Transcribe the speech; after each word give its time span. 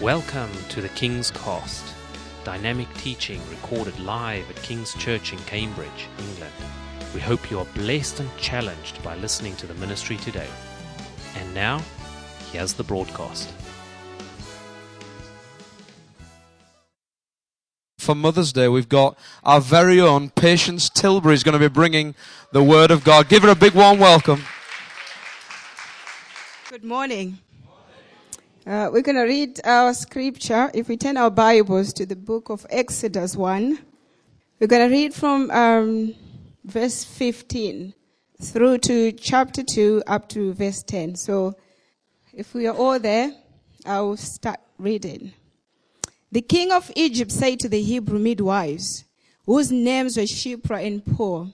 Welcome 0.00 0.50
to 0.70 0.80
the 0.80 0.88
King's 0.88 1.30
Cost, 1.30 1.84
dynamic 2.42 2.88
teaching 2.94 3.38
recorded 3.50 4.00
live 4.00 4.48
at 4.48 4.56
King's 4.62 4.94
Church 4.94 5.34
in 5.34 5.38
Cambridge, 5.40 6.08
England. 6.18 6.54
We 7.12 7.20
hope 7.20 7.50
you 7.50 7.58
are 7.58 7.66
blessed 7.74 8.20
and 8.20 8.36
challenged 8.38 9.02
by 9.02 9.14
listening 9.16 9.56
to 9.56 9.66
the 9.66 9.74
ministry 9.74 10.16
today. 10.16 10.48
And 11.36 11.52
now, 11.52 11.82
here's 12.50 12.72
the 12.72 12.82
broadcast. 12.82 13.52
For 17.98 18.14
Mother's 18.14 18.54
Day, 18.54 18.68
we've 18.68 18.88
got 18.88 19.18
our 19.44 19.60
very 19.60 20.00
own 20.00 20.30
Patience 20.30 20.88
Tilbury 20.88 21.34
is 21.34 21.42
going 21.42 21.52
to 21.52 21.58
be 21.58 21.68
bringing 21.68 22.14
the 22.52 22.64
Word 22.64 22.90
of 22.90 23.04
God. 23.04 23.28
Give 23.28 23.42
her 23.42 23.50
a 23.50 23.54
big 23.54 23.74
warm 23.74 23.98
welcome. 23.98 24.44
Good 26.70 26.84
morning. 26.84 27.40
Uh, 28.66 28.90
we're 28.92 29.00
going 29.00 29.16
to 29.16 29.22
read 29.22 29.58
our 29.64 29.94
scripture. 29.94 30.70
If 30.74 30.88
we 30.88 30.98
turn 30.98 31.16
our 31.16 31.30
Bibles 31.30 31.94
to 31.94 32.04
the 32.04 32.14
book 32.14 32.50
of 32.50 32.66
Exodus 32.68 33.34
1, 33.34 33.78
we're 34.58 34.66
going 34.66 34.86
to 34.86 34.94
read 34.94 35.14
from 35.14 35.50
um, 35.50 36.14
verse 36.62 37.02
15 37.02 37.94
through 38.42 38.76
to 38.78 39.12
chapter 39.12 39.62
2 39.62 40.02
up 40.06 40.28
to 40.28 40.52
verse 40.52 40.82
10. 40.82 41.16
So 41.16 41.54
if 42.34 42.52
we 42.52 42.66
are 42.66 42.76
all 42.76 42.98
there, 42.98 43.32
I'll 43.86 44.18
start 44.18 44.60
reading. 44.76 45.32
The 46.30 46.42
king 46.42 46.70
of 46.70 46.92
Egypt 46.94 47.32
said 47.32 47.60
to 47.60 47.68
the 47.70 47.80
Hebrew 47.80 48.18
midwives, 48.18 49.04
whose 49.46 49.72
names 49.72 50.18
were 50.18 50.24
Shiphrah 50.24 50.86
and 50.86 51.02
Puah, 51.02 51.46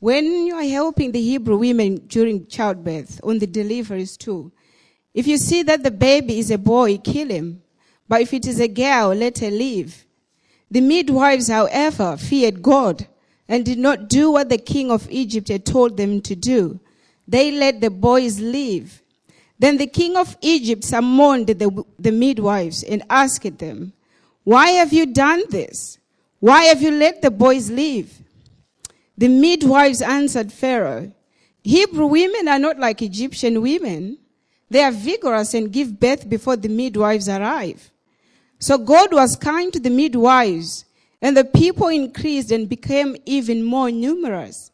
when 0.00 0.46
you 0.46 0.56
are 0.56 0.64
helping 0.64 1.12
the 1.12 1.22
Hebrew 1.22 1.58
women 1.58 1.98
during 2.08 2.48
childbirth 2.48 3.20
on 3.22 3.38
the 3.38 3.46
delivery 3.46 4.06
stool, 4.06 4.50
if 5.14 5.26
you 5.26 5.36
see 5.36 5.62
that 5.64 5.82
the 5.82 5.90
baby 5.90 6.38
is 6.38 6.50
a 6.50 6.58
boy, 6.58 6.98
kill 6.98 7.28
him. 7.28 7.62
But 8.08 8.22
if 8.22 8.32
it 8.32 8.46
is 8.46 8.60
a 8.60 8.68
girl, 8.68 9.08
let 9.14 9.38
her 9.38 9.50
live. 9.50 10.04
The 10.70 10.80
midwives, 10.80 11.48
however, 11.48 12.16
feared 12.16 12.62
God 12.62 13.06
and 13.48 13.64
did 13.64 13.78
not 13.78 14.08
do 14.08 14.30
what 14.30 14.48
the 14.48 14.58
king 14.58 14.90
of 14.90 15.10
Egypt 15.10 15.48
had 15.48 15.66
told 15.66 15.96
them 15.96 16.20
to 16.22 16.34
do. 16.34 16.80
They 17.28 17.50
let 17.50 17.80
the 17.80 17.90
boys 17.90 18.40
live. 18.40 19.02
Then 19.58 19.76
the 19.76 19.86
king 19.86 20.16
of 20.16 20.36
Egypt 20.40 20.82
summoned 20.82 21.46
the, 21.46 21.84
the 21.98 22.10
midwives 22.10 22.82
and 22.82 23.02
asked 23.08 23.58
them, 23.58 23.92
Why 24.44 24.70
have 24.70 24.92
you 24.92 25.06
done 25.06 25.42
this? 25.50 25.98
Why 26.40 26.64
have 26.64 26.82
you 26.82 26.90
let 26.90 27.22
the 27.22 27.30
boys 27.30 27.70
live? 27.70 28.22
The 29.16 29.28
midwives 29.28 30.02
answered 30.02 30.52
Pharaoh, 30.52 31.12
Hebrew 31.62 32.06
women 32.06 32.48
are 32.48 32.58
not 32.58 32.78
like 32.78 33.02
Egyptian 33.02 33.62
women. 33.62 34.18
They 34.72 34.82
are 34.82 34.90
vigorous 34.90 35.52
and 35.52 35.70
give 35.70 36.00
birth 36.00 36.26
before 36.26 36.56
the 36.56 36.70
midwives 36.70 37.28
arrive. 37.28 37.90
So 38.58 38.78
God 38.78 39.12
was 39.12 39.36
kind 39.36 39.70
to 39.74 39.78
the 39.78 39.90
midwives, 39.90 40.86
and 41.20 41.36
the 41.36 41.44
people 41.44 41.88
increased 41.88 42.50
and 42.50 42.70
became 42.70 43.14
even 43.26 43.64
more 43.64 43.90
numerous. 43.90 44.70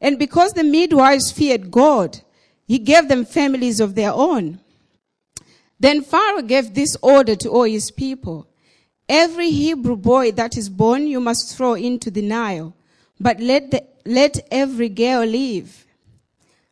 And 0.00 0.18
because 0.18 0.52
the 0.54 0.64
midwives 0.64 1.30
feared 1.30 1.70
God, 1.70 2.22
he 2.66 2.80
gave 2.80 3.06
them 3.06 3.24
families 3.24 3.78
of 3.78 3.94
their 3.94 4.10
own. 4.12 4.58
Then 5.78 6.02
Pharaoh 6.02 6.42
gave 6.42 6.74
this 6.74 6.96
order 7.00 7.36
to 7.36 7.48
all 7.48 7.62
his 7.62 7.92
people. 7.92 8.48
Every 9.08 9.50
Hebrew 9.50 9.94
boy 9.94 10.32
that 10.32 10.56
is 10.56 10.68
born 10.68 11.06
you 11.06 11.20
must 11.20 11.56
throw 11.56 11.74
into 11.74 12.10
the 12.10 12.22
Nile, 12.22 12.74
but 13.20 13.38
let, 13.38 13.70
the, 13.70 13.84
let 14.04 14.44
every 14.50 14.88
girl 14.88 15.24
live. 15.24 15.86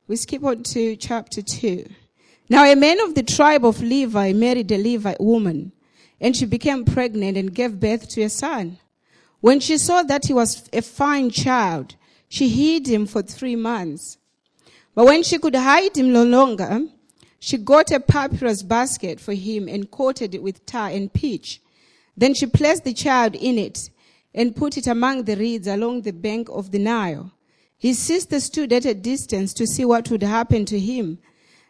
We 0.08 0.16
skip 0.16 0.42
on 0.42 0.64
to 0.64 0.96
chapter 0.96 1.40
2. 1.40 1.86
Now 2.48 2.64
a 2.64 2.76
man 2.76 3.00
of 3.00 3.14
the 3.14 3.22
tribe 3.22 3.64
of 3.64 3.82
Levi 3.82 4.32
married 4.32 4.70
a 4.70 4.78
Levite 4.78 5.20
woman, 5.20 5.72
and 6.20 6.36
she 6.36 6.44
became 6.44 6.84
pregnant 6.84 7.36
and 7.36 7.54
gave 7.54 7.80
birth 7.80 8.08
to 8.10 8.22
a 8.22 8.28
son. 8.28 8.78
When 9.40 9.60
she 9.60 9.78
saw 9.78 10.02
that 10.02 10.26
he 10.26 10.32
was 10.32 10.68
a 10.72 10.82
fine 10.82 11.30
child, 11.30 11.96
she 12.28 12.48
hid 12.48 12.86
him 12.86 13.06
for 13.06 13.22
three 13.22 13.56
months. 13.56 14.18
But 14.94 15.06
when 15.06 15.22
she 15.22 15.38
could 15.38 15.54
hide 15.54 15.96
him 15.96 16.12
no 16.12 16.24
longer, 16.24 16.86
she 17.40 17.58
got 17.58 17.90
a 17.90 18.00
papyrus 18.00 18.62
basket 18.62 19.20
for 19.20 19.34
him 19.34 19.68
and 19.68 19.90
coated 19.90 20.34
it 20.34 20.42
with 20.42 20.64
tar 20.64 20.88
and 20.88 21.12
pitch. 21.12 21.60
Then 22.16 22.34
she 22.34 22.46
placed 22.46 22.84
the 22.84 22.94
child 22.94 23.34
in 23.34 23.58
it 23.58 23.90
and 24.34 24.56
put 24.56 24.76
it 24.76 24.86
among 24.86 25.24
the 25.24 25.36
reeds 25.36 25.66
along 25.66 26.02
the 26.02 26.12
bank 26.12 26.48
of 26.50 26.70
the 26.70 26.78
Nile. 26.78 27.32
His 27.76 27.98
sister 27.98 28.40
stood 28.40 28.72
at 28.72 28.84
a 28.84 28.94
distance 28.94 29.52
to 29.54 29.66
see 29.66 29.84
what 29.84 30.10
would 30.10 30.22
happen 30.22 30.64
to 30.66 30.78
him. 30.78 31.18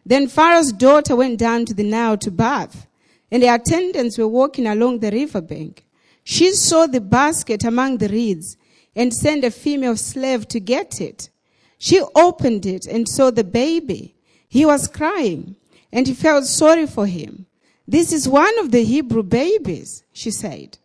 Then 0.07 0.29
Pharaoh's 0.29 0.73
daughter 0.73 1.17
went 1.17 1.39
down 1.39 1.65
to 1.67 1.75
the 1.75 1.85
Nile 1.85 2.19
to 2.19 2.31
bath, 2.31 2.87
and 3.31 3.43
the 3.43 3.55
attendants 3.55 4.19
were 4.19 4.29
walking 4.29 4.67
along 4.67 4.99
the 4.99 5.11
riverbank. 5.11 5.85
She 6.23 6.53
saw 6.53 6.87
the 6.87 7.01
basket 7.01 7.65
among 7.65 7.99
the 7.99 8.09
reeds 8.09 8.57
and 8.95 9.13
sent 9.13 9.45
a 9.45 9.51
female 9.51 9.97
slave 9.97 10.47
to 10.49 10.61
get 10.61 11.01
it. 11.01 11.31
She 11.79 12.01
opened 12.15 12.65
it 12.67 12.87
and 12.87 13.09
saw 13.09 13.31
the 13.31 13.45
baby. 13.45 14.15
He 14.49 14.65
was 14.65 14.89
crying, 14.89 15.57
and 15.93 16.07
she 16.07 16.15
felt 16.15 16.45
sorry 16.45 16.87
for 16.87 17.07
him. 17.07 17.47
This 17.87 18.13
is 18.13 18.29
one 18.29 18.59
of 18.59 18.71
the 18.71 18.85
Hebrew 18.85 19.23
babies, 19.23 20.05
she 20.13 20.31
said. 20.31 20.79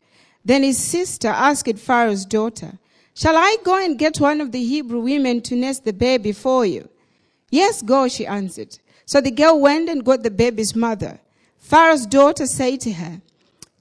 Then 0.44 0.64
his 0.64 0.78
sister 0.78 1.28
asked 1.28 1.78
Pharaoh's 1.78 2.26
daughter, 2.26 2.80
Shall 3.14 3.38
I 3.38 3.58
go 3.64 3.78
and 3.84 4.00
get 4.00 4.20
one 4.20 4.42
of 4.42 4.52
the 4.52 4.64
Hebrew 4.64 5.02
women 5.02 5.42
to 5.42 5.56
nurse 5.56 5.80
the 5.80 5.94
baby 5.94 6.32
for 6.32 6.66
you? 6.66 6.90
Yes, 7.52 7.82
go, 7.82 8.08
she 8.08 8.26
answered. 8.26 8.80
So 9.10 9.22
the 9.22 9.32
girl 9.32 9.60
went 9.60 9.90
and 9.90 10.06
got 10.06 10.22
the 10.22 10.30
baby's 10.30 10.76
mother. 10.76 11.20
Pharaoh's 11.58 12.06
daughter 12.06 12.46
said 12.46 12.82
to 12.82 12.94
her, 12.94 13.20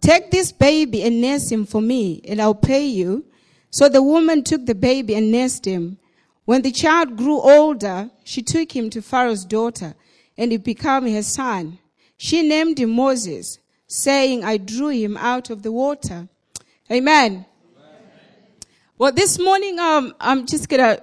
Take 0.00 0.31
this 0.31 0.53
baby 0.53 1.03
and 1.03 1.21
nurse 1.21 1.53
him 1.53 1.66
for 1.66 1.83
me, 1.83 2.22
and 2.27 2.41
I'll 2.41 2.55
pay 2.55 2.87
you. 2.87 3.27
So 3.69 3.91
the 3.91 4.03
woman 4.03 4.43
took 4.43 4.65
the 4.65 4.75
baby 4.75 5.15
and 5.15 5.31
nursed 5.31 5.66
him. 5.66 5.99
When 6.47 6.62
the 6.62 6.71
child 6.71 7.19
grew 7.19 7.43
older, 7.43 8.09
she 8.25 8.41
took 8.41 8.75
him 8.75 8.89
to 8.89 9.03
Pharaoh's 9.03 9.44
daughter, 9.44 9.94
and 10.39 10.50
he 10.50 10.56
became 10.56 11.06
her 11.12 11.22
son. 11.22 11.78
She 12.16 12.41
named 12.49 12.78
him 12.78 12.93
Moses, 12.93 13.59
saying, 13.87 14.45
I 14.45 14.56
drew 14.56 14.89
him 14.89 15.19
out 15.19 15.50
of 15.50 15.62
the 15.62 15.72
water. 15.72 16.27
Amen. 16.91 17.45
Amen. 17.45 17.45
Well, 18.97 19.12
this 19.12 19.39
morning, 19.39 19.78
um, 19.78 20.15
I'm 20.21 20.47
just 20.47 20.71
going 20.71 20.81
to 20.81 21.03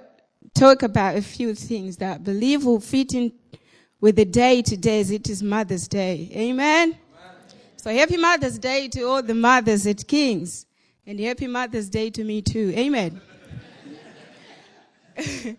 talk 0.52 0.82
about 0.82 1.14
a 1.14 1.22
few 1.22 1.54
things 1.54 1.98
that 1.98 2.14
I 2.16 2.18
believe 2.18 2.64
will 2.64 2.80
fit 2.80 3.14
in 3.14 3.30
with 4.06 4.14
the 4.14 4.24
day 4.24 4.62
today 4.62 5.00
as 5.00 5.10
it 5.10 5.28
is 5.28 5.42
Mother's 5.42 5.88
Day. 5.88 6.30
Amen. 6.32 6.90
Amen. 6.90 6.98
So 7.74 7.92
happy 7.92 8.16
Mother's 8.16 8.56
Day 8.56 8.86
to 8.86 9.02
all 9.02 9.20
the 9.20 9.34
mothers 9.34 9.84
at 9.84 10.06
King's. 10.06 10.64
And 11.04 11.18
happy 11.18 11.48
Mother's 11.48 11.88
Day 11.88 12.10
to 12.10 12.22
me 12.22 12.40
too. 12.40 12.72
Amen. 12.76 13.20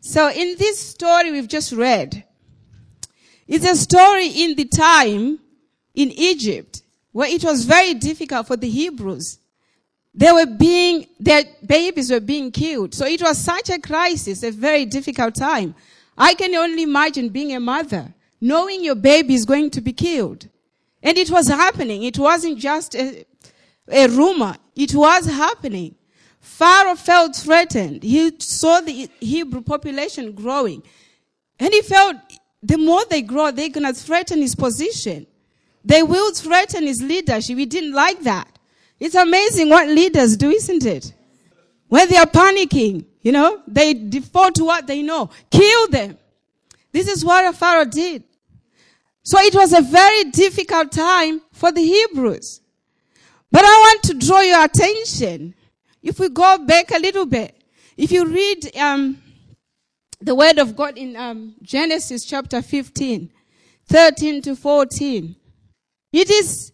so 0.00 0.28
in 0.28 0.56
this 0.58 0.78
story 0.78 1.32
we've 1.32 1.48
just 1.48 1.72
read, 1.72 2.22
it's 3.46 3.64
a 3.64 3.76
story 3.76 4.26
in 4.28 4.54
the 4.54 4.66
time 4.66 5.38
in 5.94 6.10
Egypt 6.10 6.82
where 7.12 7.30
it 7.30 7.42
was 7.42 7.64
very 7.64 7.94
difficult 7.94 8.46
for 8.46 8.58
the 8.58 8.68
Hebrews. 8.68 9.38
They 10.12 10.32
were 10.32 10.44
being, 10.44 11.06
their 11.18 11.44
babies 11.64 12.10
were 12.10 12.20
being 12.20 12.50
killed. 12.50 12.92
So 12.92 13.06
it 13.06 13.22
was 13.22 13.38
such 13.38 13.70
a 13.70 13.78
crisis, 13.78 14.42
a 14.42 14.50
very 14.50 14.84
difficult 14.84 15.34
time. 15.34 15.74
I 16.18 16.34
can 16.34 16.52
only 16.56 16.82
imagine 16.82 17.28
being 17.28 17.54
a 17.54 17.60
mother, 17.60 18.12
knowing 18.40 18.82
your 18.82 18.96
baby 18.96 19.34
is 19.34 19.44
going 19.44 19.70
to 19.70 19.80
be 19.80 19.92
killed. 19.92 20.48
And 21.00 21.16
it 21.16 21.30
was 21.30 21.48
happening. 21.48 22.02
It 22.02 22.18
wasn't 22.18 22.58
just 22.58 22.96
a, 22.96 23.24
a 23.86 24.08
rumor. 24.08 24.56
It 24.74 24.94
was 24.94 25.26
happening. 25.26 25.94
Pharaoh 26.40 26.96
felt 26.96 27.36
threatened. 27.36 28.02
He 28.02 28.32
saw 28.40 28.80
the 28.80 29.08
Hebrew 29.20 29.62
population 29.62 30.32
growing. 30.32 30.82
And 31.60 31.72
he 31.72 31.82
felt 31.82 32.16
the 32.62 32.78
more 32.78 33.04
they 33.08 33.22
grow, 33.22 33.52
they're 33.52 33.68
going 33.68 33.86
to 33.86 33.92
threaten 33.92 34.40
his 34.40 34.56
position. 34.56 35.26
They 35.84 36.02
will 36.02 36.34
threaten 36.34 36.84
his 36.84 37.00
leadership. 37.00 37.56
He 37.56 37.66
didn't 37.66 37.92
like 37.92 38.22
that. 38.22 38.58
It's 38.98 39.14
amazing 39.14 39.68
what 39.68 39.88
leaders 39.88 40.36
do, 40.36 40.50
isn't 40.50 40.84
it? 40.84 41.12
When 41.88 42.08
they 42.08 42.16
are 42.16 42.26
panicking, 42.26 43.06
you 43.22 43.32
know, 43.32 43.62
they 43.66 43.94
default 43.94 44.54
to 44.56 44.64
what 44.64 44.86
they 44.86 45.02
know. 45.02 45.30
Kill 45.50 45.88
them. 45.88 46.18
This 46.92 47.08
is 47.08 47.24
what 47.24 47.44
a 47.44 47.52
Pharaoh 47.52 47.84
did. 47.84 48.24
So 49.22 49.38
it 49.40 49.54
was 49.54 49.72
a 49.72 49.82
very 49.82 50.24
difficult 50.24 50.92
time 50.92 51.42
for 51.52 51.70
the 51.72 51.82
Hebrews. 51.82 52.60
But 53.50 53.64
I 53.64 53.68
want 53.68 54.02
to 54.04 54.14
draw 54.14 54.40
your 54.40 54.64
attention. 54.64 55.54
If 56.02 56.18
we 56.18 56.28
go 56.28 56.58
back 56.58 56.90
a 56.90 56.98
little 56.98 57.26
bit, 57.26 57.54
if 57.96 58.12
you 58.12 58.26
read 58.26 58.76
um, 58.76 59.22
the 60.20 60.34
word 60.34 60.58
of 60.58 60.76
God 60.76 60.96
in 60.96 61.16
um, 61.16 61.54
Genesis 61.62 62.24
chapter 62.24 62.62
15, 62.62 63.30
13 63.86 64.42
to 64.42 64.56
14, 64.56 65.36
it 66.12 66.30
is 66.30 66.72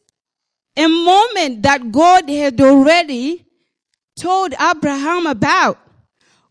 a 0.76 0.86
moment 0.86 1.62
that 1.62 1.90
God 1.90 2.28
had 2.28 2.60
already 2.60 3.43
told 4.16 4.54
Abraham 4.60 5.26
about. 5.26 5.78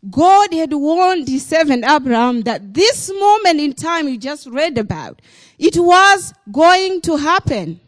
God 0.09 0.53
had 0.53 0.73
warned 0.73 1.29
his 1.29 1.45
servant 1.45 1.85
Abraham 1.85 2.41
that 2.41 2.73
this 2.73 3.09
moment 3.09 3.59
in 3.59 3.73
time 3.73 4.09
you 4.09 4.17
just 4.17 4.47
read 4.47 4.77
about, 4.77 5.21
it 5.57 5.77
was 5.77 6.33
going 6.51 6.99
to 7.01 7.15
happen. 7.15 7.79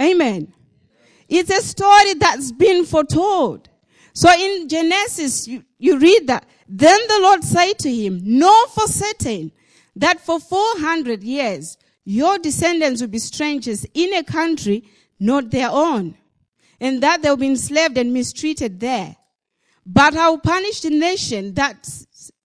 Amen. 0.00 0.52
It's 1.28 1.50
a 1.50 1.62
story 1.62 2.14
that's 2.14 2.50
been 2.50 2.84
foretold. 2.84 3.68
So 4.14 4.32
in 4.32 4.68
Genesis, 4.68 5.46
you, 5.46 5.64
you 5.78 5.98
read 5.98 6.26
that. 6.26 6.44
Then 6.66 6.98
the 7.06 7.20
Lord 7.22 7.44
said 7.44 7.74
to 7.80 7.94
him, 7.94 8.20
Know 8.24 8.66
for 8.74 8.88
certain 8.88 9.52
that 9.94 10.20
for 10.20 10.40
400 10.40 11.22
years 11.22 11.78
your 12.04 12.38
descendants 12.38 13.00
will 13.00 13.08
be 13.08 13.18
strangers 13.20 13.86
in 13.94 14.14
a 14.14 14.24
country 14.24 14.82
not 15.20 15.50
their 15.50 15.68
own, 15.70 16.16
and 16.80 17.02
that 17.02 17.22
they'll 17.22 17.36
be 17.36 17.48
enslaved 17.48 17.98
and 17.98 18.12
mistreated 18.12 18.80
there. 18.80 19.16
But 19.84 20.16
I 20.16 20.28
will 20.28 20.38
punish 20.38 20.80
the 20.82 20.90
nation 20.90 21.54
that, 21.54 21.88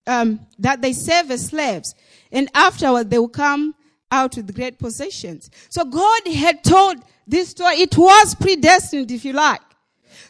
um, 0.08 0.40
that 0.60 0.82
they 0.82 0.94
serve 0.94 1.32
as 1.32 1.48
slaves, 1.48 1.94
and 2.32 2.50
afterward 2.54 3.10
they 3.10 3.20
will 3.20 3.28
come 3.28 3.76
out 4.12 4.38
with 4.38 4.56
great 4.56 4.80
possessions. 4.80 5.50
So 5.70 5.84
God 5.86 6.28
had 6.28 6.64
told 6.64 6.98
this 7.28 7.50
story. 7.50 7.76
It 7.76 7.98
was 7.98 8.36
predestined, 8.36 9.12
if 9.12 9.26
you 9.26 9.34
like. 9.34 9.62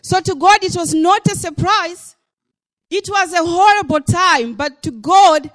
So 0.01 0.19
to 0.21 0.35
God, 0.35 0.63
it 0.63 0.75
was 0.75 0.93
not 0.93 1.25
a 1.27 1.35
surprise. 1.35 2.15
It 2.89 3.09
was 3.09 3.33
a 3.33 3.43
horrible 3.43 4.01
time, 4.01 4.53
but 4.53 4.83
to 4.83 4.91
God, 4.91 5.49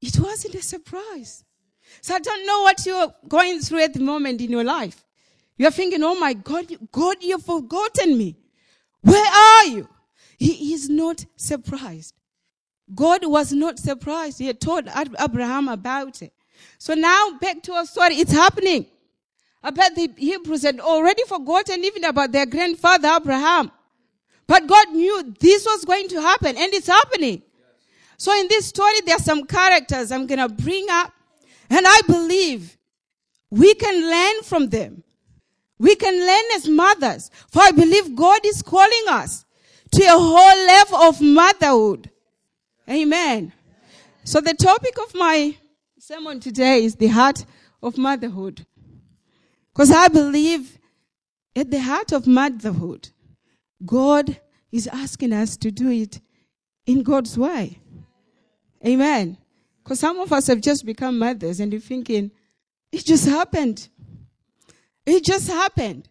it 0.00 0.18
wasn't 0.18 0.54
a 0.56 0.62
surprise. 0.62 1.44
So 2.00 2.14
I 2.14 2.18
don't 2.18 2.46
know 2.46 2.62
what 2.62 2.84
you're 2.84 3.14
going 3.28 3.60
through 3.60 3.82
at 3.82 3.94
the 3.94 4.00
moment 4.00 4.40
in 4.40 4.50
your 4.50 4.64
life. 4.64 5.04
You're 5.56 5.70
thinking, 5.70 6.02
oh 6.02 6.18
my 6.18 6.32
God, 6.34 6.66
God, 6.90 7.16
you've 7.20 7.44
forgotten 7.44 8.16
me. 8.16 8.36
Where 9.02 9.32
are 9.32 9.66
you? 9.66 9.88
He 10.38 10.72
is 10.72 10.88
not 10.88 11.24
surprised. 11.36 12.14
God 12.94 13.24
was 13.24 13.52
not 13.52 13.78
surprised. 13.78 14.38
He 14.38 14.46
had 14.46 14.60
told 14.60 14.88
Abraham 15.18 15.68
about 15.68 16.22
it. 16.22 16.32
So 16.78 16.94
now 16.94 17.38
back 17.40 17.62
to 17.62 17.72
our 17.72 17.86
story. 17.86 18.16
It's 18.16 18.32
happening. 18.32 18.86
I 19.62 19.70
bet 19.70 19.94
the 19.94 20.10
Hebrews 20.16 20.62
had 20.62 20.80
already 20.80 21.22
forgotten 21.24 21.84
even 21.84 22.04
about 22.04 22.32
their 22.32 22.46
grandfather 22.46 23.08
Abraham. 23.16 23.70
But 24.46 24.66
God 24.66 24.90
knew 24.90 25.34
this 25.38 25.64
was 25.64 25.84
going 25.84 26.08
to 26.08 26.20
happen 26.20 26.56
and 26.56 26.74
it's 26.74 26.88
happening. 26.88 27.42
So 28.16 28.38
in 28.38 28.48
this 28.48 28.66
story, 28.66 29.00
there 29.06 29.16
are 29.16 29.20
some 29.20 29.44
characters 29.44 30.10
I'm 30.10 30.26
going 30.26 30.40
to 30.40 30.48
bring 30.48 30.86
up 30.90 31.12
and 31.70 31.86
I 31.86 32.00
believe 32.06 32.76
we 33.50 33.74
can 33.74 34.10
learn 34.10 34.42
from 34.42 34.68
them. 34.68 35.04
We 35.78 35.96
can 35.96 36.14
learn 36.14 36.44
as 36.54 36.68
mothers. 36.68 37.30
For 37.50 37.62
I 37.62 37.70
believe 37.70 38.14
God 38.14 38.40
is 38.44 38.62
calling 38.62 39.04
us 39.08 39.44
to 39.92 40.04
a 40.04 40.18
whole 40.18 40.66
level 40.66 40.96
of 40.98 41.20
motherhood. 41.20 42.10
Amen. 42.88 43.52
So 44.24 44.40
the 44.40 44.54
topic 44.54 44.96
of 44.98 45.14
my 45.14 45.56
sermon 45.98 46.40
today 46.40 46.84
is 46.84 46.96
the 46.96 47.08
heart 47.08 47.44
of 47.82 47.98
motherhood. 47.98 48.66
Because 49.72 49.90
I 49.90 50.08
believe 50.08 50.78
at 51.56 51.70
the 51.70 51.80
heart 51.80 52.12
of 52.12 52.26
motherhood, 52.26 53.08
God 53.84 54.40
is 54.70 54.86
asking 54.86 55.32
us 55.32 55.56
to 55.58 55.70
do 55.70 55.90
it 55.90 56.20
in 56.86 57.02
God's 57.02 57.36
way. 57.36 57.78
Amen. 58.86 59.38
Because 59.82 60.00
some 60.00 60.18
of 60.20 60.32
us 60.32 60.46
have 60.46 60.60
just 60.60 60.86
become 60.86 61.18
mothers 61.18 61.60
and 61.60 61.72
you're 61.72 61.80
thinking, 61.80 62.30
it 62.90 63.04
just 63.04 63.26
happened. 63.26 63.88
It 65.06 65.24
just 65.24 65.48
happened. 65.48 66.08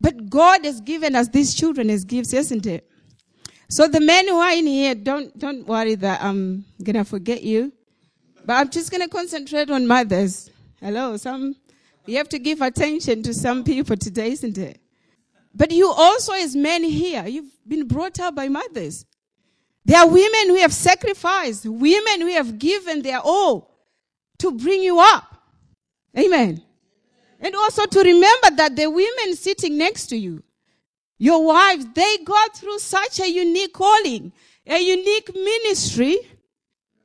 But 0.00 0.30
God 0.30 0.64
has 0.64 0.80
given 0.80 1.14
us 1.14 1.28
these 1.28 1.54
children 1.54 1.90
as 1.90 2.04
gifts, 2.04 2.32
isn't 2.32 2.66
it? 2.66 2.88
So 3.68 3.86
the 3.86 4.00
men 4.00 4.28
who 4.28 4.36
are 4.36 4.52
in 4.52 4.66
here, 4.66 4.94
don't, 4.94 5.36
don't 5.38 5.66
worry 5.66 5.94
that 5.96 6.22
I'm 6.22 6.64
gonna 6.82 7.04
forget 7.04 7.42
you. 7.42 7.72
But 8.44 8.54
I'm 8.54 8.70
just 8.70 8.90
gonna 8.90 9.08
concentrate 9.08 9.70
on 9.70 9.86
mothers. 9.86 10.50
Hello, 10.80 11.16
some, 11.16 11.56
you 12.06 12.16
have 12.16 12.28
to 12.30 12.38
give 12.38 12.62
attention 12.62 13.22
to 13.24 13.34
some 13.34 13.64
people 13.64 13.96
today, 13.96 14.30
isn't 14.32 14.56
it? 14.56 14.80
But 15.54 15.72
you 15.72 15.90
also 15.90 16.32
as 16.32 16.54
men 16.54 16.84
here, 16.84 17.26
you've 17.26 17.52
been 17.66 17.86
brought 17.86 18.20
up 18.20 18.36
by 18.36 18.48
mothers. 18.48 19.04
There 19.84 19.98
are 19.98 20.06
women 20.06 20.48
who 20.48 20.56
have 20.56 20.72
sacrificed, 20.72 21.66
women 21.66 22.20
who 22.20 22.28
have 22.28 22.58
given 22.58 23.02
their 23.02 23.20
all 23.20 23.78
to 24.38 24.52
bring 24.52 24.82
you 24.82 25.00
up. 25.00 25.24
Amen. 26.16 26.62
And 27.40 27.54
also 27.54 27.86
to 27.86 27.98
remember 28.00 28.50
that 28.56 28.74
the 28.76 28.90
women 28.90 29.36
sitting 29.36 29.78
next 29.78 30.06
to 30.08 30.16
you, 30.16 30.42
your 31.18 31.44
wives, 31.44 31.86
they 31.94 32.18
got 32.24 32.56
through 32.56 32.78
such 32.78 33.20
a 33.20 33.28
unique 33.30 33.72
calling, 33.72 34.32
a 34.66 34.78
unique 34.78 35.34
ministry 35.34 36.18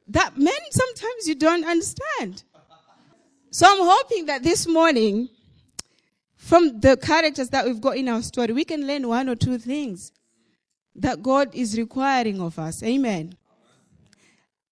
that 0.07 0.37
men 0.37 0.53
sometimes 0.69 1.27
you 1.27 1.35
don't 1.35 1.65
understand. 1.65 2.43
So 3.51 3.67
I'm 3.67 3.79
hoping 3.79 4.25
that 4.25 4.43
this 4.43 4.67
morning, 4.67 5.29
from 6.35 6.79
the 6.79 6.97
characters 6.97 7.49
that 7.49 7.65
we've 7.65 7.79
got 7.79 7.97
in 7.97 8.09
our 8.09 8.21
story, 8.21 8.53
we 8.53 8.65
can 8.65 8.85
learn 8.85 9.07
one 9.07 9.29
or 9.29 9.35
two 9.35 9.57
things 9.57 10.11
that 10.95 11.23
God 11.23 11.53
is 11.53 11.77
requiring 11.77 12.41
of 12.41 12.59
us. 12.59 12.83
Amen. 12.83 13.35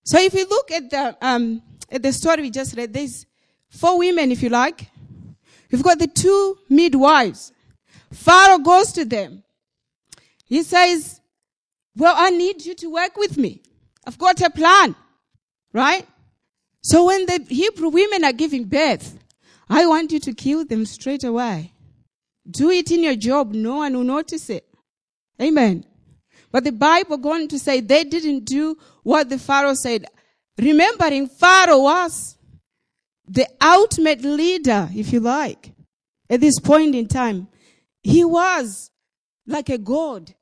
So 0.03 0.19
if 0.19 0.33
you 0.33 0.47
look 0.47 0.71
at 0.71 0.89
the, 0.89 1.17
um, 1.21 1.61
at 1.89 2.03
the 2.03 2.11
story 2.11 2.41
we 2.41 2.49
just 2.51 2.75
read, 2.75 2.93
there's 2.93 3.25
four 3.69 3.97
women, 3.97 4.31
if 4.31 4.43
you 4.43 4.49
like, 4.49 4.90
We've 5.71 5.83
got 5.83 5.99
the 5.99 6.07
two 6.07 6.57
midwives. 6.69 7.53
Pharaoh 8.11 8.59
goes 8.59 8.91
to 8.93 9.05
them. 9.05 9.43
He 10.45 10.63
says, 10.63 11.21
well, 11.95 12.13
I 12.17 12.29
need 12.29 12.65
you 12.65 12.75
to 12.75 12.91
work 12.91 13.15
with 13.15 13.37
me. 13.37 13.61
I've 14.05 14.17
got 14.17 14.41
a 14.41 14.49
plan. 14.49 14.95
Right? 15.73 16.05
So 16.81 17.05
when 17.05 17.25
the 17.25 17.45
Hebrew 17.47 17.89
women 17.89 18.25
are 18.25 18.33
giving 18.33 18.65
birth, 18.65 19.17
I 19.69 19.85
want 19.85 20.11
you 20.11 20.19
to 20.19 20.33
kill 20.33 20.65
them 20.65 20.85
straight 20.85 21.23
away. 21.23 21.71
Do 22.49 22.69
it 22.71 22.91
in 22.91 23.03
your 23.03 23.15
job. 23.15 23.53
No 23.53 23.77
one 23.77 23.95
will 23.95 24.03
notice 24.03 24.49
it. 24.49 24.67
Amen. 25.41 25.85
But 26.51 26.65
the 26.65 26.71
Bible 26.71 27.17
going 27.17 27.47
to 27.49 27.59
say 27.59 27.79
they 27.79 28.03
didn't 28.03 28.45
do 28.45 28.77
what 29.03 29.29
the 29.29 29.39
Pharaoh 29.39 29.75
said. 29.75 30.05
Remembering 30.57 31.27
Pharaoh 31.27 31.83
was 31.83 32.35
the 33.31 33.47
ultimate 33.61 34.23
leader, 34.23 34.89
if 34.93 35.13
you 35.13 35.21
like, 35.21 35.71
at 36.29 36.41
this 36.41 36.59
point 36.59 36.95
in 36.95 37.07
time. 37.07 37.47
He 38.03 38.25
was 38.25 38.91
like 39.47 39.69
a 39.69 39.77
god. 39.77 40.35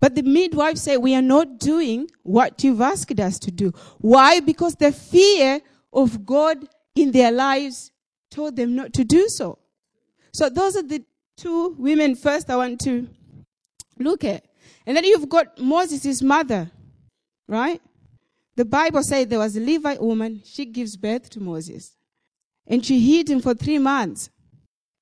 But 0.00 0.14
the 0.14 0.22
midwife 0.22 0.78
said, 0.78 0.98
we 0.98 1.14
are 1.16 1.22
not 1.22 1.58
doing 1.58 2.08
what 2.22 2.62
you've 2.62 2.80
asked 2.80 3.18
us 3.18 3.38
to 3.40 3.50
do. 3.50 3.72
Why? 3.98 4.38
Because 4.40 4.76
the 4.76 4.92
fear 4.92 5.60
of 5.92 6.24
God 6.24 6.68
in 6.94 7.10
their 7.10 7.32
lives 7.32 7.90
told 8.30 8.54
them 8.56 8.76
not 8.76 8.92
to 8.94 9.04
do 9.04 9.28
so. 9.28 9.58
So 10.32 10.48
those 10.48 10.76
are 10.76 10.82
the 10.82 11.04
two 11.36 11.74
women 11.78 12.14
first 12.14 12.50
I 12.50 12.56
want 12.56 12.80
to 12.82 13.08
look 13.98 14.22
at. 14.22 14.44
And 14.86 14.96
then 14.96 15.04
you've 15.04 15.28
got 15.28 15.58
Moses' 15.58 16.22
mother, 16.22 16.70
right? 17.48 17.80
The 18.54 18.64
Bible 18.64 19.02
says 19.02 19.26
there 19.26 19.38
was 19.40 19.56
a 19.56 19.60
Levite 19.60 20.00
woman, 20.00 20.42
she 20.44 20.66
gives 20.66 20.96
birth 20.96 21.28
to 21.30 21.40
Moses. 21.40 21.96
And 22.66 22.84
she 22.84 23.00
hid 23.00 23.28
him 23.28 23.40
for 23.40 23.54
three 23.54 23.78
months. 23.78 24.30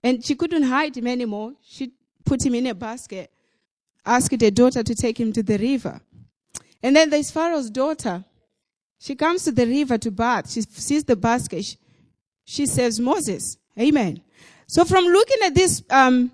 And 0.02 0.24
she 0.24 0.34
couldn't 0.34 0.62
hide 0.62 0.96
him 0.96 1.06
anymore. 1.06 1.54
She 1.62 1.92
put 2.24 2.44
him 2.44 2.54
in 2.54 2.66
a 2.66 2.74
basket, 2.74 3.30
asked 4.04 4.40
her 4.40 4.50
daughter 4.50 4.82
to 4.82 4.94
take 4.94 5.18
him 5.18 5.32
to 5.32 5.42
the 5.42 5.58
river. 5.58 6.00
And 6.82 6.96
then 6.96 7.10
there's 7.10 7.30
Pharaoh's 7.30 7.70
daughter. 7.70 8.24
She 8.98 9.14
comes 9.14 9.44
to 9.44 9.52
the 9.52 9.66
river 9.66 9.98
to 9.98 10.10
bath. 10.10 10.50
She 10.50 10.62
sees 10.62 11.04
the 11.04 11.16
basket. 11.16 11.64
She, 11.64 11.76
she 12.44 12.66
says, 12.66 12.98
Moses. 12.98 13.58
Amen. 13.78 14.22
So 14.66 14.84
from 14.84 15.04
looking 15.04 15.38
at 15.44 15.54
these 15.54 15.82
um, 15.90 16.30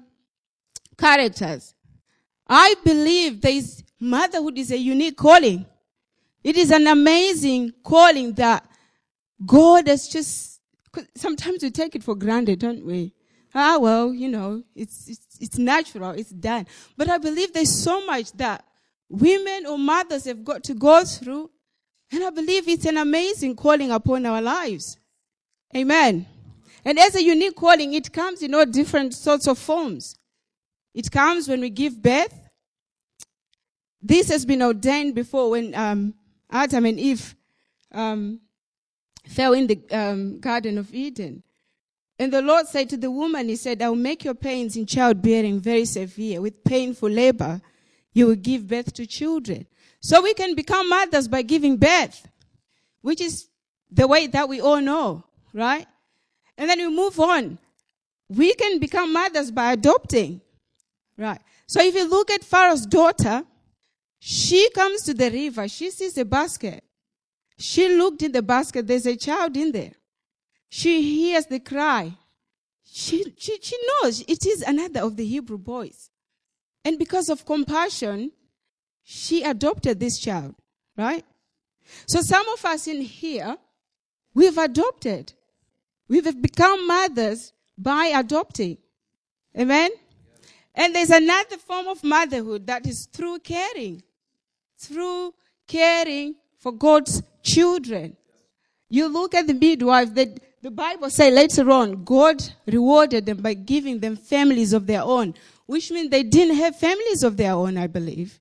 characters, 0.97 1.75
I 2.47 2.75
believe 2.85 3.41
there 3.41 3.53
is 3.53 3.83
motherhood 3.99 4.59
is 4.59 4.71
a 4.71 4.79
unique 4.79 5.17
calling. 5.17 5.67
It 6.45 6.57
is 6.57 6.71
an 6.71 6.87
amazing 6.87 7.73
calling 7.83 8.33
that 8.35 8.69
God 9.45 9.89
has 9.89 10.09
just 10.09 10.56
sometimes 11.15 11.63
we 11.63 11.71
take 11.71 11.95
it 11.95 12.03
for 12.03 12.15
granted, 12.15 12.61
don't 12.61 12.85
we? 12.85 13.15
Ah, 13.55 13.79
well, 13.79 14.13
you 14.13 14.29
know, 14.29 14.63
it's, 14.75 15.09
it's, 15.09 15.39
it's 15.41 15.59
natural, 15.59 16.11
it's 16.11 16.31
done. 16.31 16.67
But 16.97 17.09
I 17.09 17.19
believe 17.19 17.53
there's 17.53 17.83
so 17.83 18.05
much 18.05 18.33
that 18.33 18.65
women 19.09 19.67
or 19.67 19.79
mothers 19.79 20.25
have 20.25 20.45
got 20.45 20.65
to 20.65 20.75
go 20.75 21.05
through. 21.05 21.51
And 22.13 22.23
I 22.23 22.31
believe 22.31 22.69
it's 22.69 22.85
an 22.85 22.99
amazing 22.99 23.57
calling 23.57 23.91
upon 23.91 24.27
our 24.27 24.41
lives. 24.41 24.99
Amen. 25.75 26.27
And 26.85 26.99
as 26.99 27.17
a 27.17 27.23
unique 27.23 27.57
calling, 27.57 27.95
it 27.95 28.13
comes 28.13 28.43
in 28.43 28.55
all 28.55 28.67
different 28.67 29.15
sorts 29.15 29.49
of 29.49 29.59
forms. 29.59 30.17
It 30.95 31.11
comes 31.11 31.49
when 31.49 31.61
we 31.61 31.71
give 31.71 32.01
birth. 32.01 32.33
This 34.01 34.29
has 34.31 34.47
been 34.47 34.63
ordained 34.63 35.15
before 35.15 35.51
when 35.51 35.75
um, 35.75 36.15
Adam 36.51 36.87
and 36.87 37.01
Eve 37.01 37.35
um, 37.91 38.41
fell 39.27 39.53
in 39.53 39.67
the 39.67 39.81
um, 39.91 40.41
Garden 40.41 40.79
of 40.79 40.95
Eden. 40.95 41.43
And 42.19 42.33
the 42.33 42.43
Lord 42.43 42.67
said 42.67 42.89
to 42.91 42.97
the 42.97 43.11
woman, 43.11 43.49
He 43.49 43.57
said, 43.57 43.83
I 43.83 43.89
will 43.89 43.97
make 43.97 44.25
your 44.25 44.35
pains 44.35 44.77
in 44.77 44.87
childbearing 44.87 45.61
very 45.61 45.85
severe. 45.85 46.41
With 46.41 46.65
painful 46.65 47.11
labor, 47.11 47.61
you 48.13 48.27
will 48.27 48.37
give 48.37 48.67
birth 48.67 48.95
to 48.95 49.07
children. 49.07 49.67
So 50.01 50.23
we 50.23 50.33
can 50.35 50.55
become 50.55 50.89
mothers 50.89 51.29
by 51.29 51.43
giving 51.43 51.77
birth, 51.77 52.27
which 53.03 53.21
is 53.21 53.49
the 53.91 54.07
way 54.07 54.27
that 54.29 54.49
we 54.49 54.61
all 54.61 54.81
know, 54.81 55.25
right? 55.53 55.87
And 56.57 56.71
then 56.71 56.79
we 56.79 56.89
move 56.89 57.21
on. 57.21 57.59
we 58.29 58.55
can 58.55 58.79
become 58.79 59.13
mothers 59.13 59.51
by 59.51 59.73
adopting. 59.73 60.41
Right. 61.17 61.41
So 61.67 61.81
if 61.83 61.95
you 61.95 62.09
look 62.09 62.31
at 62.31 62.45
Pharaoh's 62.45 62.87
daughter, 62.87 63.45
she 64.19 64.71
comes 64.71 65.03
to 65.03 65.15
the 65.15 65.31
river, 65.31 65.69
she 65.69 65.91
sees 65.91 66.17
a 66.19 66.25
basket. 66.25 66.83
She 67.59 67.89
looked 67.89 68.23
in 68.23 68.33
the 68.33 68.43
basket, 68.43 68.87
there's 68.87 69.07
a 69.07 69.17
child 69.17 69.57
in 69.57 69.73
there. 69.73 69.93
She 70.69 71.03
hears 71.03 71.47
the 71.47 71.61
cry. 71.61 72.13
She, 72.85 73.35
she, 73.39 73.59
she 73.61 73.77
knows 73.89 74.23
it 74.27 74.47
is 74.47 74.63
another 74.63 75.01
of 75.01 75.17
the 75.17 75.25
Hebrew 75.25 75.59
boys. 75.59 76.11
And 76.85 76.99
because 76.99 77.29
of 77.29 77.45
compassion, 77.45 78.33
she 79.03 79.43
adopted 79.43 80.01
this 80.01 80.19
child, 80.19 80.55
right? 80.97 81.25
So 82.07 82.21
some 82.21 82.49
of 82.49 82.65
us 82.65 82.87
in 82.87 83.01
here, 83.01 83.57
we've 84.35 84.59
adopted. 84.59 85.33
We've 86.09 86.41
become 86.41 86.87
mothers 86.87 87.53
by 87.79 88.07
adopting. 88.15 88.79
Amen? 89.59 89.91
And 90.75 90.95
there's 90.95 91.11
another 91.11 91.57
form 91.57 91.89
of 91.89 92.05
motherhood 92.05 92.67
that 92.67 92.87
is 92.87 93.07
through 93.07 93.41
caring. 93.41 94.03
Through 94.79 95.35
caring 95.67 96.35
for 96.59 96.73
God's 96.73 97.23
children. 97.47 98.17
You 98.91 99.09
look 99.09 99.35
at 99.35 99.47
the 99.47 99.55
midwife, 99.55 100.15
the, 100.15 100.39
the 100.63 100.71
Bible 100.71 101.09
says 101.11 101.33
later 101.33 101.71
on, 101.71 102.05
God 102.05 102.43
rewarded 102.67 103.27
them 103.27 103.39
by 103.39 103.55
giving 103.55 104.01
them 104.01 104.17
families 104.17 104.73
of 104.73 104.87
their 104.87 105.03
own, 105.03 105.35
which 105.67 105.91
means 105.91 106.11
they 106.11 106.23
didn't 106.23 106.57
have 106.57 106.77
families 106.77 107.23
of 107.23 107.37
their 107.37 107.53
own, 107.53 107.79
I 107.79 107.87
believe. 107.87 108.41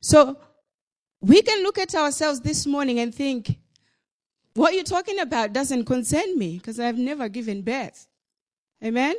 So 0.00 0.38
we 1.20 1.42
can 1.42 1.62
look 1.62 1.78
at 1.78 1.94
ourselves 1.94 2.40
this 2.40 2.66
morning 2.66 3.00
and 3.00 3.14
think, 3.14 3.56
what 4.54 4.74
you're 4.74 4.84
talking 4.84 5.18
about 5.18 5.52
doesn't 5.52 5.84
concern 5.84 6.38
me 6.38 6.58
because 6.58 6.80
I've 6.80 6.96
never 6.98 7.28
given 7.28 7.62
birth. 7.62 8.06
Amen? 8.82 9.16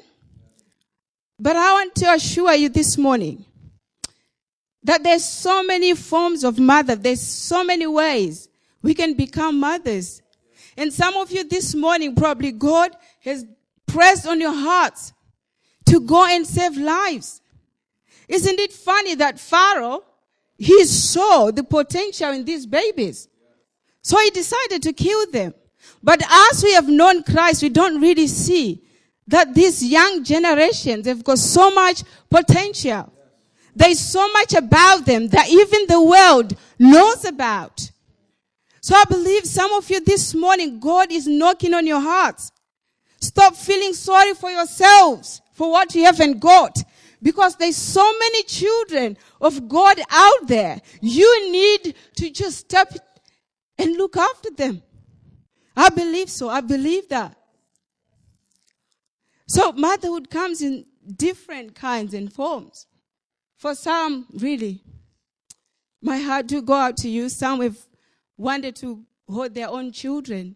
But 1.40 1.56
I 1.56 1.74
want 1.74 1.96
to 1.96 2.14
assure 2.14 2.54
you 2.56 2.70
this 2.70 2.98
morning 2.98 3.46
that 4.84 5.04
there's 5.04 5.26
so 5.26 5.64
many 5.64 5.94
forms 5.94 6.44
of 6.44 6.58
mother. 6.58 6.96
There's 6.96 7.22
so 7.22 7.64
many 7.64 7.86
ways 7.86 8.47
we 8.88 8.94
can 8.94 9.16
become 9.16 9.60
mothers. 9.60 10.22
And 10.78 10.94
some 10.94 11.18
of 11.18 11.30
you 11.30 11.44
this 11.44 11.76
morning, 11.76 12.16
probably 12.16 12.54
God 12.54 12.96
has 13.20 13.46
pressed 13.86 14.26
on 14.26 14.40
your 14.40 14.54
hearts 14.54 15.12
to 15.88 16.00
go 16.00 16.26
and 16.26 16.48
save 16.48 16.78
lives. 16.78 17.42
Isn't 18.30 18.58
it 18.58 18.72
funny 18.72 19.14
that 19.16 19.42
Pharaoh, 19.42 20.06
he 20.58 20.86
saw 20.86 21.52
the 21.52 21.66
potential 21.66 22.32
in 22.32 22.46
these 22.46 22.66
babies. 22.66 23.28
So 24.04 24.18
he 24.22 24.30
decided 24.30 24.82
to 24.84 24.94
kill 24.94 25.30
them. 25.32 25.54
But 26.02 26.24
as 26.26 26.64
we 26.64 26.72
have 26.72 26.88
known 26.88 27.24
Christ, 27.24 27.64
we 27.64 27.68
don't 27.68 28.00
really 28.00 28.28
see 28.28 28.84
that 29.28 29.54
these 29.54 29.84
young 29.84 30.24
generations 30.24 31.08
have 31.08 31.26
got 31.26 31.40
so 31.40 31.72
much 31.72 32.04
potential. 32.30 33.12
There's 33.76 34.00
so 34.00 34.32
much 34.32 34.54
about 34.54 35.06
them 35.06 35.28
that 35.28 35.50
even 35.50 35.88
the 35.88 36.02
world 36.02 36.56
knows 36.80 37.26
about. 37.26 37.92
So 38.88 38.96
I 38.96 39.04
believe 39.04 39.46
some 39.46 39.74
of 39.74 39.90
you 39.90 40.00
this 40.00 40.34
morning, 40.34 40.80
God 40.80 41.12
is 41.12 41.28
knocking 41.28 41.74
on 41.74 41.86
your 41.86 42.00
hearts. 42.00 42.54
Stop 43.20 43.54
feeling 43.58 43.92
sorry 43.92 44.34
for 44.34 44.50
yourselves 44.50 45.42
for 45.52 45.70
what 45.70 45.94
you 45.94 46.06
haven't 46.06 46.40
got. 46.40 46.78
Because 47.22 47.58
there's 47.58 47.76
so 47.76 48.10
many 48.18 48.44
children 48.44 49.18
of 49.42 49.68
God 49.68 50.00
out 50.10 50.48
there. 50.48 50.80
You 51.02 51.52
need 51.52 51.96
to 52.16 52.30
just 52.30 52.60
step 52.60 52.94
and 53.78 53.98
look 53.98 54.16
after 54.16 54.52
them. 54.52 54.82
I 55.76 55.90
believe 55.90 56.30
so. 56.30 56.48
I 56.48 56.62
believe 56.62 57.10
that. 57.10 57.36
So 59.48 59.74
motherhood 59.74 60.30
comes 60.30 60.62
in 60.62 60.86
different 61.14 61.76
kinds 61.76 62.14
and 62.14 62.32
forms. 62.32 62.88
For 63.58 63.76
some, 63.76 64.28
really, 64.32 64.82
my 66.02 66.20
heart 66.20 66.48
do 66.48 66.62
go 66.62 66.74
out 66.74 66.96
to 67.00 67.10
you. 67.10 67.28
Some 67.28 67.60
have 67.60 67.87
wanted 68.38 68.76
to 68.78 69.04
hold 69.28 69.54
their 69.54 69.70
own 69.70 69.92
children, 69.92 70.56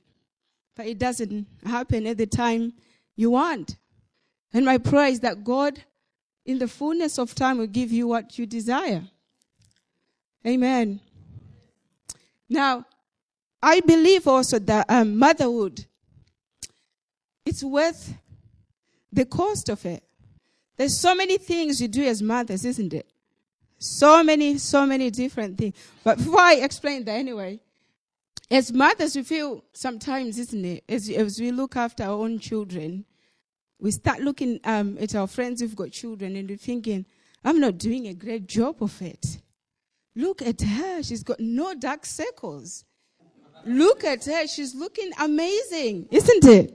but 0.76 0.86
it 0.86 0.98
doesn't 0.98 1.48
happen 1.66 2.08
at 2.08 2.18
the 2.18 2.26
time 2.26 2.74
you 3.16 3.32
want. 3.32 3.78
And 4.54 4.66
my 4.66 4.78
prayer 4.78 5.08
is 5.08 5.20
that 5.22 5.44
God, 5.44 5.84
in 6.46 6.60
the 6.60 6.68
fullness 6.68 7.18
of 7.18 7.36
time, 7.36 7.58
will 7.58 7.68
give 7.68 7.92
you 7.92 8.08
what 8.08 8.38
you 8.38 8.46
desire. 8.46 9.04
Amen. 10.46 11.00
Now, 12.50 12.86
I 13.62 13.80
believe 13.80 14.28
also 14.28 14.60
that 14.60 14.86
um, 14.90 15.18
motherhood, 15.18 15.86
it's 17.46 17.64
worth 17.64 18.14
the 19.14 19.26
cost 19.26 19.70
of 19.70 19.86
it. 19.86 20.04
There's 20.78 20.98
so 20.98 21.14
many 21.14 21.38
things 21.38 21.82
you 21.82 21.88
do 21.88 22.04
as 22.04 22.22
mothers, 22.22 22.66
isn't 22.66 22.94
it? 22.94 23.08
So 23.78 24.24
many, 24.24 24.58
so 24.58 24.86
many 24.86 25.10
different 25.10 25.58
things. 25.58 25.76
But 26.04 26.18
before 26.18 26.40
I 26.40 26.56
explain 26.56 27.04
that 27.06 27.14
anyway, 27.14 27.60
as 28.52 28.74
mothers, 28.74 29.16
we 29.16 29.24
feel 29.24 29.64
sometimes, 29.72 30.38
isn't 30.38 30.66
it, 30.66 30.84
as, 30.90 31.10
as 31.10 31.40
we 31.40 31.52
look 31.52 31.78
after 31.78 32.04
our 32.04 32.20
own 32.20 32.38
children, 32.38 33.06
we 33.80 33.92
start 33.92 34.20
looking 34.20 34.60
um, 34.66 34.98
at 35.00 35.16
our 35.16 35.26
friends 35.26 35.62
who've 35.62 35.76
got 35.76 35.92
children 35.92 36.36
and 36.36 36.50
we're 36.50 36.58
thinking, 36.58 37.06
I'm 37.46 37.62
not 37.62 37.78
doing 37.78 38.08
a 38.08 38.14
great 38.14 38.48
job 38.48 38.84
of 38.84 39.02
it. 39.02 39.40
Look 40.18 40.42
at 40.42 40.62
her. 40.62 41.02
She's 41.02 41.24
got 41.24 41.40
no 41.40 41.74
dark 41.74 42.06
circles. 42.06 42.84
Look 43.66 44.04
at 44.04 44.26
her. 44.26 44.46
She's 44.48 44.76
looking 44.76 45.12
amazing, 45.18 46.10
isn't 46.12 46.46
it? 46.46 46.74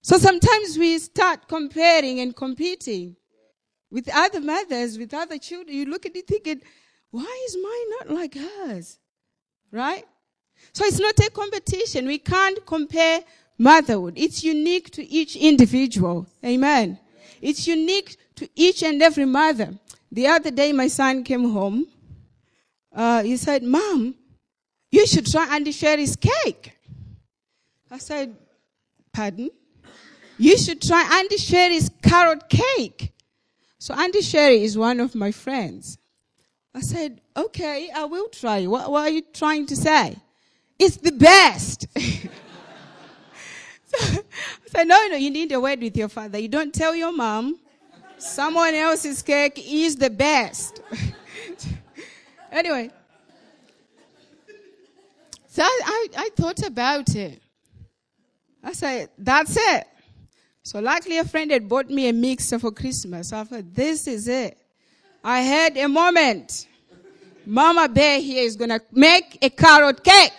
So 0.00 0.16
sometimes 0.16 0.78
we 0.78 0.98
start 0.98 1.48
comparing 1.48 2.20
and 2.20 2.34
competing 2.34 3.16
with 3.90 4.08
other 4.12 4.40
mothers, 4.40 4.98
with 4.98 5.12
other 5.12 5.36
children. 5.36 5.76
You 5.76 5.84
look 5.84 6.06
at 6.06 6.16
it 6.16 6.26
thinking, 6.26 6.62
why 7.10 7.46
is 7.46 7.56
mine 7.62 7.90
not 7.98 8.18
like 8.18 8.34
hers? 8.34 8.98
Right? 9.70 10.04
So 10.72 10.84
it's 10.84 11.00
not 11.00 11.18
a 11.18 11.30
competition. 11.30 12.06
We 12.06 12.18
can't 12.18 12.64
compare 12.66 13.20
motherhood. 13.58 14.14
It's 14.16 14.42
unique 14.42 14.90
to 14.92 15.04
each 15.06 15.36
individual. 15.36 16.26
Amen. 16.44 16.98
It's 17.40 17.66
unique 17.66 18.16
to 18.36 18.48
each 18.56 18.82
and 18.82 19.02
every 19.02 19.24
mother. 19.24 19.74
The 20.10 20.26
other 20.26 20.50
day, 20.50 20.72
my 20.72 20.88
son 20.88 21.24
came 21.24 21.50
home. 21.50 21.86
Uh, 22.94 23.22
he 23.22 23.36
said, 23.36 23.62
Mom, 23.62 24.14
you 24.90 25.06
should 25.06 25.26
try 25.26 25.54
Andy 25.54 25.72
Sherry's 25.72 26.16
cake. 26.16 26.76
I 27.90 27.98
said, 27.98 28.36
Pardon? 29.12 29.50
You 30.38 30.58
should 30.58 30.82
try 30.82 31.08
Andy 31.18 31.36
Sherry's 31.36 31.90
carrot 32.02 32.48
cake. 32.48 33.12
So 33.78 33.94
Andy 33.94 34.22
Sherry 34.22 34.64
is 34.64 34.76
one 34.76 34.98
of 34.98 35.14
my 35.14 35.30
friends. 35.30 35.98
I 36.74 36.80
said, 36.80 37.20
okay, 37.36 37.90
I 37.94 38.04
will 38.04 38.28
try. 38.28 38.66
What, 38.66 38.90
what 38.90 39.02
are 39.02 39.10
you 39.10 39.22
trying 39.32 39.66
to 39.66 39.76
say? 39.76 40.16
It's 40.78 40.96
the 40.96 41.12
best. 41.12 41.86
so 41.96 42.28
I 43.96 44.18
said, 44.66 44.88
no, 44.88 45.08
no, 45.08 45.16
you 45.16 45.30
need 45.30 45.52
a 45.52 45.60
word 45.60 45.80
with 45.80 45.96
your 45.96 46.08
father. 46.08 46.38
You 46.38 46.48
don't 46.48 46.74
tell 46.74 46.94
your 46.94 47.12
mom 47.12 47.58
someone 48.18 48.74
else's 48.74 49.22
cake 49.22 49.62
is 49.64 49.96
the 49.96 50.10
best. 50.10 50.82
anyway, 52.52 52.90
so 55.48 55.62
I, 55.62 55.80
I, 55.86 56.08
I 56.16 56.30
thought 56.36 56.66
about 56.66 57.14
it. 57.14 57.40
I 58.62 58.72
said, 58.72 59.10
that's 59.18 59.56
it. 59.56 59.86
So 60.64 60.80
luckily 60.80 61.18
a 61.18 61.24
friend 61.24 61.50
had 61.50 61.68
bought 61.68 61.90
me 61.90 62.08
a 62.08 62.12
mixer 62.12 62.58
for 62.58 62.72
Christmas. 62.72 63.28
So 63.28 63.38
I 63.38 63.44
thought, 63.44 63.74
this 63.74 64.08
is 64.08 64.26
it. 64.26 64.58
I 65.22 65.40
had 65.40 65.76
a 65.76 65.88
moment. 65.88 66.66
Mama 67.46 67.88
Bear 67.88 68.20
here 68.20 68.42
is 68.42 68.56
going 68.56 68.70
to 68.70 68.80
make 68.90 69.38
a 69.42 69.50
carrot 69.50 70.02
cake. 70.02 70.32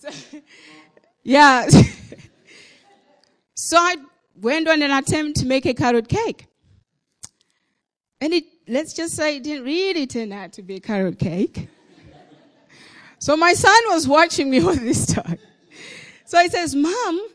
So, 0.00 0.08
yeah. 1.22 1.68
so 3.54 3.76
I 3.76 3.96
went 4.40 4.68
on 4.68 4.82
an 4.82 4.90
attempt 4.90 5.40
to 5.40 5.46
make 5.46 5.66
a 5.66 5.74
carrot 5.74 6.08
cake. 6.08 6.46
And 8.20 8.32
it, 8.32 8.44
let's 8.66 8.94
just 8.94 9.14
say 9.14 9.36
it 9.36 9.42
didn't 9.42 9.64
really 9.64 10.06
turn 10.06 10.32
out 10.32 10.52
to 10.54 10.62
be 10.62 10.76
a 10.76 10.80
carrot 10.80 11.18
cake. 11.18 11.68
so 13.18 13.36
my 13.36 13.52
son 13.52 13.80
was 13.88 14.08
watching 14.08 14.50
me 14.50 14.60
all 14.64 14.74
this 14.74 15.06
time. 15.06 15.38
So 16.24 16.40
he 16.40 16.48
says, 16.48 16.74
Mom, 16.74 17.28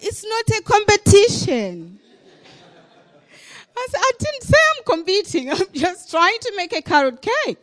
it's 0.00 0.24
not 0.24 0.58
a 0.58 0.62
competition. 0.62 1.98
I 3.76 3.86
said, 3.90 4.00
I 4.00 4.12
didn't 4.18 4.42
say 4.42 4.58
I'm 4.76 4.84
competing. 4.84 5.50
I'm 5.50 5.72
just 5.72 6.10
trying 6.10 6.38
to 6.40 6.52
make 6.56 6.72
a 6.72 6.82
carrot 6.82 7.22
cake. 7.22 7.58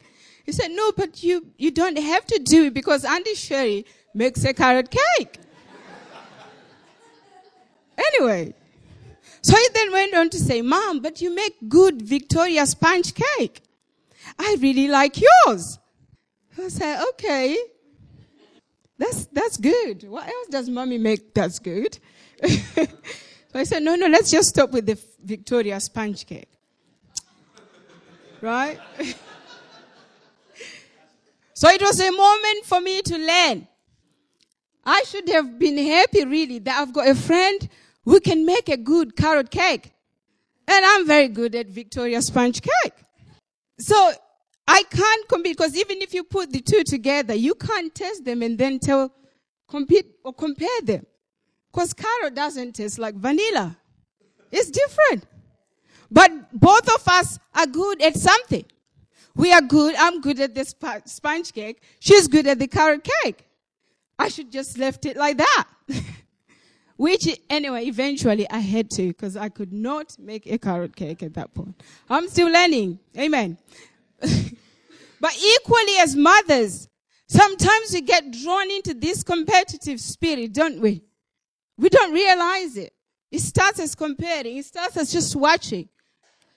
He 0.45 0.51
said, 0.51 0.71
no, 0.71 0.91
but 0.91 1.21
you, 1.21 1.45
you 1.57 1.69
don't 1.69 1.97
have 1.97 2.25
to 2.25 2.39
do 2.39 2.65
it 2.65 2.73
because 2.73 3.05
Andy 3.05 3.35
Sherry 3.35 3.85
makes 4.13 4.43
a 4.43 4.53
carrot 4.53 4.89
cake. 4.89 5.39
anyway, 7.97 8.53
so 9.41 9.55
he 9.55 9.67
then 9.73 9.91
went 9.91 10.13
on 10.15 10.29
to 10.29 10.37
say, 10.37 10.61
Mom, 10.61 10.99
but 10.99 11.21
you 11.21 11.33
make 11.33 11.55
good 11.67 12.01
Victoria 12.01 12.65
sponge 12.65 13.13
cake. 13.13 13.61
I 14.37 14.57
really 14.59 14.87
like 14.87 15.17
yours. 15.19 15.79
I 16.57 16.67
said, 16.67 17.03
okay. 17.09 17.57
That's, 18.97 19.27
that's 19.27 19.57
good. 19.57 20.03
What 20.03 20.27
else 20.27 20.47
does 20.49 20.69
mommy 20.69 20.97
make 20.97 21.33
that's 21.33 21.59
good? 21.59 21.97
So 23.51 23.59
I 23.59 23.63
said, 23.63 23.81
no, 23.81 23.95
no, 23.95 24.05
let's 24.07 24.29
just 24.29 24.49
stop 24.49 24.69
with 24.71 24.85
the 24.85 24.99
Victoria 25.23 25.79
sponge 25.79 26.27
cake. 26.27 26.49
Right? 28.41 28.79
so 31.55 31.67
it 31.69 31.81
was 31.81 31.99
a 31.99 32.11
moment 32.11 32.65
for 32.65 32.79
me 32.79 33.01
to 33.01 33.17
learn. 33.17 33.67
I 34.89 35.03
should 35.03 35.29
have 35.29 35.59
been 35.59 35.77
happy 35.77 36.25
really 36.25 36.57
that 36.59 36.81
I've 36.81 36.91
got 36.91 37.07
a 37.07 37.13
friend 37.13 37.69
who 38.05 38.19
can 38.19 38.43
make 38.43 38.69
a 38.69 38.77
good 38.77 39.15
carrot 39.15 39.51
cake. 39.51 39.93
And 40.67 40.83
I'm 40.83 41.05
very 41.05 41.27
good 41.27 41.53
at 41.53 41.67
Victoria 41.67 42.23
sponge 42.23 42.59
cake. 42.59 42.93
So 43.77 44.11
I 44.67 44.81
can't 44.89 45.27
compete 45.27 45.57
because 45.57 45.77
even 45.77 46.01
if 46.01 46.15
you 46.15 46.23
put 46.23 46.51
the 46.51 46.61
two 46.61 46.83
together, 46.83 47.35
you 47.35 47.53
can't 47.53 47.93
test 47.93 48.25
them 48.25 48.41
and 48.41 48.57
then 48.57 48.79
tell, 48.79 49.13
compete 49.67 50.07
or 50.23 50.33
compare 50.33 50.81
them. 50.81 51.05
Because 51.71 51.93
carrot 51.93 52.33
doesn't 52.33 52.73
taste 52.73 52.97
like 52.97 53.13
vanilla. 53.13 53.77
It's 54.51 54.71
different. 54.71 55.23
But 56.09 56.31
both 56.51 56.91
of 56.95 57.07
us 57.07 57.37
are 57.53 57.67
good 57.67 58.01
at 58.01 58.15
something. 58.15 58.65
We 59.35 59.53
are 59.53 59.61
good. 59.61 59.93
I'm 59.99 60.19
good 60.19 60.39
at 60.39 60.55
the 60.55 60.65
sponge 61.05 61.53
cake. 61.53 61.83
She's 61.99 62.27
good 62.27 62.47
at 62.47 62.57
the 62.57 62.67
carrot 62.67 63.07
cake. 63.21 63.45
I 64.19 64.27
should 64.27 64.51
just 64.51 64.77
left 64.77 65.05
it 65.05 65.15
like 65.15 65.37
that. 65.37 65.67
Which, 66.97 67.29
anyway, 67.49 67.85
eventually 67.85 68.47
I 68.49 68.59
had 68.59 68.91
to 68.91 69.07
because 69.07 69.37
I 69.37 69.47
could 69.47 69.71
not 69.71 70.19
make 70.19 70.45
a 70.45 70.57
carrot 70.57 70.93
cake 70.93 71.23
at 71.23 71.33
that 71.35 71.53
point. 71.53 71.81
I'm 72.09 72.27
still 72.27 72.51
learning. 72.51 72.99
Amen. 73.17 73.57
but 74.19 75.37
equally 75.41 75.95
as 75.99 76.17
mothers, 76.17 76.89
sometimes 77.29 77.93
we 77.93 78.01
get 78.01 78.29
drawn 78.31 78.69
into 78.69 78.93
this 78.93 79.23
competitive 79.23 80.01
spirit, 80.01 80.51
don't 80.51 80.81
we? 80.81 81.01
We 81.77 81.87
don't 81.87 82.11
realize 82.11 82.75
it. 82.75 82.91
It 83.31 83.39
starts 83.39 83.79
as 83.79 83.95
comparing. 83.95 84.57
It 84.57 84.65
starts 84.65 84.97
as 84.97 85.13
just 85.13 85.33
watching. 85.37 85.87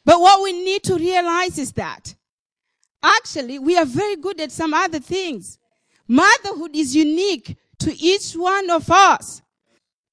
But 0.04 0.21
what 0.21 0.42
we 0.42 0.52
need 0.52 0.83
to 0.85 0.97
realize 0.97 1.57
is 1.59 1.71
that 1.75 2.16
actually 3.00 3.61
we 3.61 3.78
are 3.78 3.85
very 3.85 4.16
good 4.16 4.40
at 4.40 4.50
some 4.50 4.75
other 4.75 4.99
things. 4.99 5.61
Motherhood 6.09 6.75
is 6.75 6.94
unique 6.94 7.56
to 7.78 7.97
each 7.97 8.32
one 8.32 8.71
of 8.71 8.90
us 8.90 9.42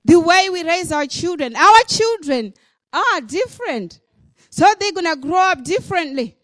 the 0.05 0.19
way 0.19 0.49
we 0.49 0.63
raise 0.63 0.91
our 0.91 1.05
children. 1.05 1.55
Our 1.55 1.81
children 1.87 2.53
are 2.93 3.21
different. 3.21 3.99
So 4.49 4.65
they're 4.79 4.91
going 4.91 5.05
to 5.05 5.15
grow 5.15 5.51
up 5.51 5.63
differently. 5.63 6.37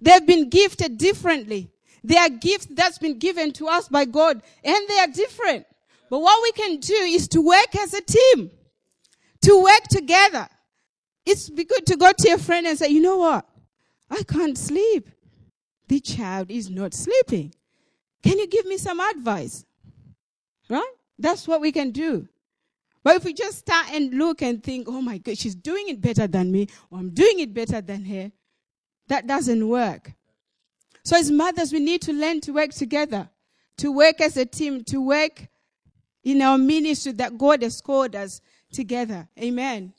They've 0.00 0.26
been 0.26 0.50
gifted 0.50 0.98
differently. 0.98 1.70
They 2.02 2.16
are 2.16 2.28
gifts 2.28 2.66
that's 2.70 2.98
been 2.98 3.18
given 3.18 3.52
to 3.52 3.68
us 3.68 3.88
by 3.88 4.04
God 4.04 4.42
and 4.62 4.88
they 4.88 4.98
are 4.98 5.06
different. 5.06 5.66
But 6.10 6.20
what 6.20 6.42
we 6.42 6.52
can 6.52 6.78
do 6.78 6.94
is 6.94 7.28
to 7.28 7.40
work 7.40 7.74
as 7.76 7.94
a 7.94 8.02
team, 8.02 8.50
to 9.42 9.62
work 9.62 9.82
together. 9.90 10.48
It's 11.24 11.48
good 11.48 11.86
to 11.86 11.96
go 11.96 12.12
to 12.12 12.28
your 12.28 12.38
friend 12.38 12.66
and 12.66 12.78
say, 12.78 12.88
you 12.88 13.00
know 13.00 13.16
what? 13.16 13.46
I 14.10 14.22
can't 14.24 14.58
sleep. 14.58 15.08
The 15.88 16.00
child 16.00 16.50
is 16.50 16.68
not 16.68 16.92
sleeping. 16.92 17.54
Can 18.24 18.38
you 18.38 18.46
give 18.46 18.64
me 18.64 18.78
some 18.78 19.00
advice? 19.00 19.66
Right? 20.70 20.92
That's 21.18 21.46
what 21.46 21.60
we 21.60 21.70
can 21.72 21.90
do. 21.90 22.26
But 23.02 23.16
if 23.16 23.24
we 23.24 23.34
just 23.34 23.58
start 23.58 23.92
and 23.92 24.14
look 24.14 24.40
and 24.40 24.62
think, 24.62 24.88
oh 24.88 25.02
my 25.02 25.18
God, 25.18 25.36
she's 25.36 25.54
doing 25.54 25.90
it 25.90 26.00
better 26.00 26.26
than 26.26 26.50
me, 26.50 26.68
or 26.90 26.98
I'm 26.98 27.10
doing 27.10 27.40
it 27.40 27.52
better 27.52 27.82
than 27.82 28.02
her, 28.06 28.32
that 29.08 29.26
doesn't 29.26 29.68
work. 29.68 30.12
So 31.04 31.18
as 31.18 31.30
mothers, 31.30 31.70
we 31.70 31.80
need 31.80 32.00
to 32.02 32.14
learn 32.14 32.40
to 32.40 32.52
work 32.52 32.70
together, 32.70 33.28
to 33.76 33.92
work 33.92 34.22
as 34.22 34.38
a 34.38 34.46
team, 34.46 34.84
to 34.84 35.02
work 35.02 35.46
in 36.22 36.40
our 36.40 36.56
ministry 36.56 37.12
that 37.12 37.36
God 37.36 37.62
has 37.62 37.82
called 37.82 38.16
us 38.16 38.40
together. 38.72 39.28
Amen. 39.38 39.92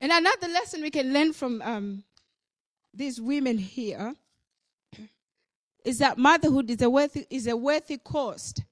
And 0.00 0.12
another 0.12 0.46
lesson 0.46 0.82
we 0.82 0.90
can 0.90 1.12
learn 1.12 1.32
from 1.32 1.60
um, 1.62 2.04
these 2.94 3.20
women 3.20 3.58
here 3.58 4.14
is 5.84 5.98
that 5.98 6.18
motherhood 6.18 6.70
is 6.70 6.82
a 6.82 6.90
worthy, 6.90 7.26
is 7.30 7.46
a 7.46 7.56
worthy 7.56 7.98
cost. 7.98 8.62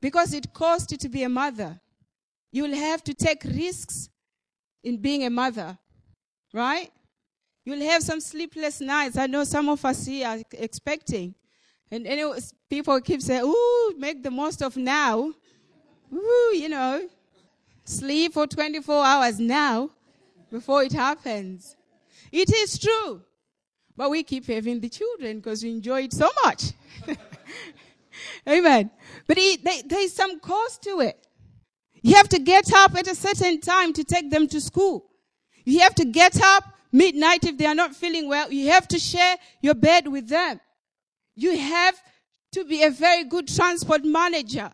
Because 0.00 0.32
it 0.32 0.52
costs 0.52 0.92
you 0.92 0.98
to 0.98 1.08
be 1.08 1.22
a 1.24 1.28
mother. 1.28 1.80
You 2.52 2.62
will 2.62 2.76
have 2.76 3.02
to 3.04 3.14
take 3.14 3.44
risks 3.44 4.08
in 4.82 4.96
being 4.96 5.24
a 5.24 5.30
mother, 5.30 5.76
right? 6.52 6.90
You'll 7.64 7.86
have 7.90 8.02
some 8.02 8.20
sleepless 8.20 8.80
nights. 8.80 9.18
I 9.18 9.26
know 9.26 9.44
some 9.44 9.68
of 9.68 9.84
us 9.84 10.06
here 10.06 10.26
are 10.26 10.38
expecting. 10.52 11.34
And 11.90 12.06
anyway, 12.06 12.38
people 12.70 13.00
keep 13.00 13.20
saying, 13.20 13.42
ooh, 13.44 13.94
make 13.98 14.22
the 14.22 14.30
most 14.30 14.62
of 14.62 14.76
now. 14.76 15.32
Ooh, 16.12 16.52
you 16.54 16.68
know, 16.68 17.06
sleep 17.84 18.32
for 18.32 18.46
24 18.46 19.04
hours 19.04 19.38
now 19.38 19.90
before 20.50 20.82
it 20.82 20.92
happens. 20.92 21.76
It 22.32 22.50
is 22.54 22.78
true. 22.78 23.22
But 23.98 24.10
we 24.10 24.22
keep 24.22 24.46
having 24.46 24.78
the 24.78 24.88
children 24.88 25.38
because 25.38 25.64
we 25.64 25.72
enjoy 25.72 26.02
it 26.02 26.12
so 26.12 26.30
much. 26.44 26.70
Amen. 28.48 28.92
But 29.26 29.38
it, 29.38 29.64
they, 29.64 29.82
there's 29.84 30.12
some 30.12 30.38
cost 30.38 30.84
to 30.84 31.00
it. 31.00 31.26
You 32.00 32.14
have 32.14 32.28
to 32.28 32.38
get 32.38 32.72
up 32.72 32.94
at 32.96 33.08
a 33.08 33.16
certain 33.16 33.60
time 33.60 33.92
to 33.94 34.04
take 34.04 34.30
them 34.30 34.46
to 34.48 34.60
school. 34.60 35.10
You 35.64 35.80
have 35.80 35.96
to 35.96 36.04
get 36.04 36.40
up 36.40 36.62
midnight 36.92 37.42
if 37.42 37.58
they 37.58 37.66
are 37.66 37.74
not 37.74 37.92
feeling 37.92 38.28
well. 38.28 38.52
You 38.52 38.70
have 38.70 38.86
to 38.86 39.00
share 39.00 39.34
your 39.62 39.74
bed 39.74 40.06
with 40.06 40.28
them. 40.28 40.60
You 41.34 41.58
have 41.58 42.00
to 42.52 42.64
be 42.64 42.84
a 42.84 42.90
very 42.90 43.24
good 43.24 43.48
transport 43.48 44.04
manager. 44.04 44.70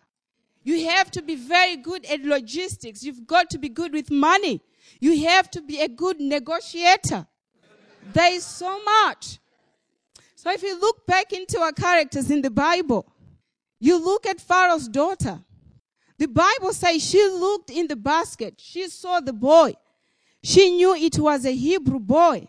You 0.65 0.87
have 0.91 1.11
to 1.13 1.23
be 1.23 1.37
very 1.37 1.77
good 1.77 2.05
at 2.05 2.21
logistics. 2.21 3.03
You've 3.03 3.27
got 3.27 3.49
to 3.51 3.59
be 3.59 3.71
good 3.71 3.95
with 3.95 4.11
money. 4.11 4.61
You 5.01 5.25
have 5.29 5.51
to 5.53 5.63
be 5.63 5.81
a 5.81 5.89
good 5.89 6.21
negotiator. 6.21 7.27
There 8.13 8.33
is 8.33 8.45
so 8.45 8.83
much. 8.83 9.39
So 10.35 10.51
if 10.51 10.63
you 10.63 10.79
look 10.79 11.07
back 11.07 11.33
into 11.33 11.61
our 11.61 11.73
characters 11.73 12.31
in 12.31 12.43
the 12.43 12.51
Bible, 12.51 13.07
you 13.81 14.03
look 14.03 14.27
at 14.27 14.41
Pharaoh's 14.41 14.89
daughter. 14.89 15.41
The 16.19 16.29
Bible 16.29 16.73
says 16.73 17.03
she 17.03 17.23
looked 17.29 17.71
in 17.71 17.87
the 17.87 17.97
basket. 17.97 18.55
She 18.59 18.89
saw 18.89 19.21
the 19.21 19.33
boy. 19.33 19.75
She 20.43 20.71
knew 20.71 20.95
it 20.95 21.19
was 21.19 21.45
a 21.45 21.53
Hebrew 21.53 21.99
boy. 21.99 22.49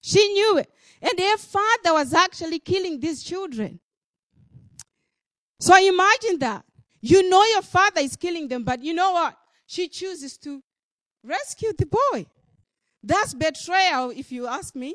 She 0.00 0.32
knew 0.32 0.58
it. 0.58 0.70
And 1.00 1.18
her 1.18 1.36
father 1.36 1.94
was 1.94 2.12
actually 2.12 2.58
killing 2.58 3.00
these 3.00 3.22
children. 3.22 3.80
So 5.60 5.76
imagine 5.76 6.38
that. 6.40 6.64
You 7.00 7.28
know 7.28 7.44
your 7.44 7.62
father 7.62 8.00
is 8.00 8.16
killing 8.16 8.48
them, 8.48 8.64
but 8.64 8.82
you 8.82 8.94
know 8.94 9.12
what? 9.12 9.36
She 9.66 9.88
chooses 9.88 10.36
to 10.38 10.62
rescue 11.24 11.72
the 11.76 11.86
boy. 11.86 12.26
That's 13.02 13.34
betrayal, 13.34 14.10
if 14.10 14.30
you 14.30 14.46
ask 14.46 14.74
me. 14.74 14.94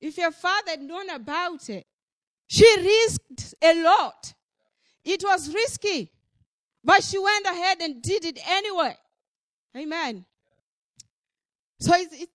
If 0.00 0.16
your 0.16 0.32
father 0.32 0.72
had 0.72 0.82
known 0.82 1.10
about 1.10 1.68
it, 1.68 1.86
she 2.46 2.66
risked 2.78 3.54
a 3.62 3.82
lot. 3.82 4.34
It 5.04 5.22
was 5.22 5.52
risky. 5.54 6.10
But 6.82 7.04
she 7.04 7.18
went 7.18 7.46
ahead 7.46 7.78
and 7.80 8.02
did 8.02 8.24
it 8.24 8.38
anyway. 8.48 8.96
Amen. 9.76 10.24
So 11.78 11.92
it, 11.94 12.28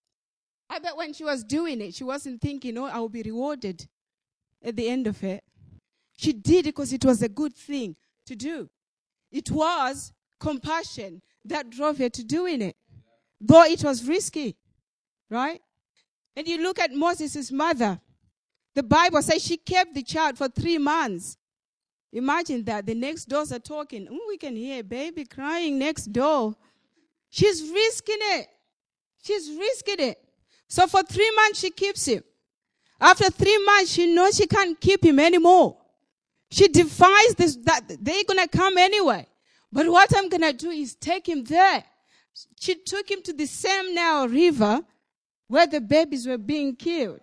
I 0.70 0.80
bet 0.80 0.96
when 0.96 1.14
she 1.14 1.24
was 1.24 1.44
doing 1.44 1.82
it, 1.82 1.96
she 1.96 2.04
wasn't 2.04 2.42
thinking, 2.42 2.78
oh, 2.78 2.86
I 2.86 3.00
will 3.00 3.10
be 3.10 3.24
rewarded 3.24 3.88
at 4.64 4.76
the 4.76 4.88
end 4.88 5.08
of 5.08 5.24
it. 5.24 5.44
She 6.18 6.32
did 6.32 6.66
it 6.68 6.76
because 6.76 6.94
it 6.94 7.04
was 7.04 7.22
a 7.22 7.30
good 7.30 7.54
thing 7.54 7.96
to 8.26 8.36
do. 8.36 8.70
It 9.32 9.52
was 9.52 10.14
compassion 10.40 11.22
that 11.44 11.70
drove 11.70 11.98
her 11.98 12.10
to 12.10 12.24
doing 12.24 12.62
it, 12.62 12.76
though 13.42 13.64
it 13.64 13.84
was 13.84 14.08
risky, 14.08 14.56
right? 15.30 15.62
And 16.36 16.48
you 16.48 16.62
look 16.62 16.80
at 16.80 16.94
Moses' 16.94 17.52
mother. 17.52 18.00
The 18.74 18.84
Bible 18.84 19.22
says 19.22 19.44
she 19.44 19.58
kept 19.58 19.94
the 19.94 20.04
child 20.04 20.38
for 20.38 20.50
three 20.50 20.78
months. 20.78 21.38
Imagine 22.12 22.64
that. 22.66 22.86
The 22.86 22.96
next 22.96 23.26
doors 23.26 23.52
are 23.52 23.60
talking. 23.60 24.08
Ooh, 24.10 24.26
we 24.28 24.38
can 24.38 24.56
hear 24.56 24.80
a 24.80 24.84
baby 24.84 25.26
crying 25.26 25.80
next 25.80 26.06
door. 26.12 26.56
She's 27.30 27.62
risking 27.62 28.18
it. 28.20 28.48
She's 29.24 29.50
risking 29.50 30.00
it. 30.00 30.18
So 30.68 30.88
for 30.88 31.04
three 31.04 31.32
months, 31.36 31.60
she 31.60 31.72
keeps 31.72 32.06
him. 32.06 32.24
After 33.00 33.30
three 33.30 33.58
months, 33.66 33.92
she 33.92 34.14
knows 34.14 34.38
she 34.38 34.48
can't 34.48 34.80
keep 34.80 35.04
him 35.04 35.20
anymore. 35.20 35.78
She 36.50 36.68
defies 36.68 37.36
this, 37.36 37.58
that 37.64 37.84
they're 37.88 38.24
going 38.24 38.40
to 38.40 38.48
come 38.48 38.78
anyway. 38.78 39.28
But 39.72 39.88
what 39.90 40.16
I'm 40.16 40.30
going 40.30 40.42
to 40.42 40.54
do 40.54 40.70
is 40.70 40.96
take 40.96 41.28
him 41.28 41.44
there. 41.44 41.84
She 42.60 42.76
took 42.76 43.10
him 43.10 43.22
to 43.24 43.34
the 43.34 43.46
same 43.46 43.94
Nile 43.94 44.28
river 44.30 44.82
where 45.48 45.68
the 45.68 45.82
babies 45.82 46.28
were 46.28 46.38
being 46.38 46.76
killed. 46.76 47.22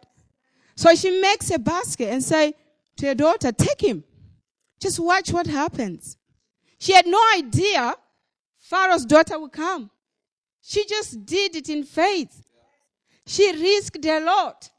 So 0.76 0.94
she 0.94 1.20
makes 1.20 1.50
a 1.50 1.58
basket 1.58 2.08
and 2.08 2.22
say 2.22 2.54
to 2.96 3.06
her 3.06 3.14
daughter, 3.14 3.52
take 3.52 3.80
him. 3.80 4.04
Just 4.80 4.98
watch 4.98 5.32
what 5.32 5.46
happens. 5.46 6.16
She 6.78 6.92
had 6.92 7.06
no 7.06 7.22
idea 7.36 7.94
Pharaoh's 8.58 9.04
daughter 9.04 9.38
would 9.38 9.52
come. 9.52 9.90
She 10.62 10.84
just 10.86 11.24
did 11.26 11.56
it 11.56 11.68
in 11.68 11.84
faith. 11.84 12.44
She 13.26 13.52
risked 13.52 14.04
a 14.04 14.20
lot. 14.20 14.70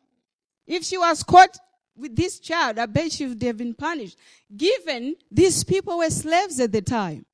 If 0.66 0.84
she 0.84 0.98
was 0.98 1.24
caught 1.24 1.58
with 1.96 2.16
this 2.16 2.40
child, 2.40 2.80
I 2.80 2.86
bet 2.86 3.12
she 3.12 3.28
would 3.28 3.42
have 3.44 3.58
been 3.58 3.74
punished. 3.74 4.18
Given 4.56 5.16
these 5.30 5.64
people 5.64 5.98
were 5.98 6.10
slaves 6.10 6.60
at 6.60 6.72
the 6.72 6.82
time. 6.82 7.26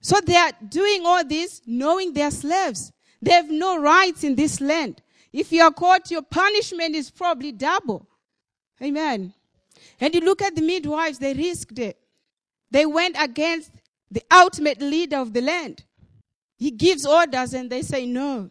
So 0.00 0.20
they 0.20 0.36
are 0.36 0.52
doing 0.68 1.06
all 1.06 1.24
this 1.24 1.62
knowing 1.66 2.12
they 2.12 2.22
are 2.22 2.30
slaves. 2.30 2.92
They 3.22 3.32
have 3.32 3.50
no 3.50 3.80
rights 3.80 4.24
in 4.24 4.34
this 4.34 4.60
land. 4.60 5.00
If 5.34 5.50
you 5.50 5.64
are 5.64 5.72
caught, 5.72 6.12
your 6.12 6.22
punishment 6.22 6.94
is 6.94 7.10
probably 7.10 7.50
double. 7.50 8.08
Amen. 8.80 9.34
And 10.00 10.14
you 10.14 10.20
look 10.20 10.40
at 10.40 10.54
the 10.54 10.62
midwives, 10.62 11.18
they 11.18 11.34
risked 11.34 11.76
it. 11.80 11.98
They 12.70 12.86
went 12.86 13.16
against 13.18 13.72
the 14.12 14.22
ultimate 14.32 14.80
leader 14.80 15.16
of 15.16 15.32
the 15.32 15.40
land. 15.40 15.82
He 16.56 16.70
gives 16.70 17.04
orders 17.04 17.52
and 17.52 17.68
they 17.68 17.82
say, 17.82 18.06
no. 18.06 18.50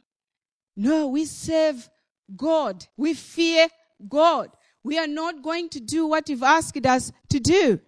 No, 0.76 1.08
we 1.08 1.24
serve 1.24 1.90
God. 2.36 2.86
We 2.98 3.14
fear 3.14 3.70
God. 4.10 4.50
We 4.84 5.00
are 5.00 5.08
not 5.08 5.42
going 5.42 5.70
to 5.70 5.80
do 5.80 6.06
what 6.06 6.28
you've 6.28 6.44
asked 6.44 6.86
us 6.86 7.14
to 7.30 7.40
do. 7.40 7.80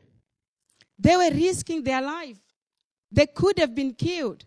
They 0.98 1.18
were 1.18 1.36
risking 1.36 1.84
their 1.84 2.02
life. 2.02 2.40
They 3.12 3.26
could 3.26 3.60
have 3.60 3.76
been 3.76 3.94
killed. 3.94 4.46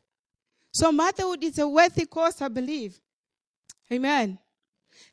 So 0.73 0.91
motherhood 0.91 1.45
is 1.45 1.59
a 1.59 1.69
worthy 1.69 2.07
cause, 2.07 2.41
I 2.41 2.49
believe. 2.49 2.99
Amen. 3.93 4.39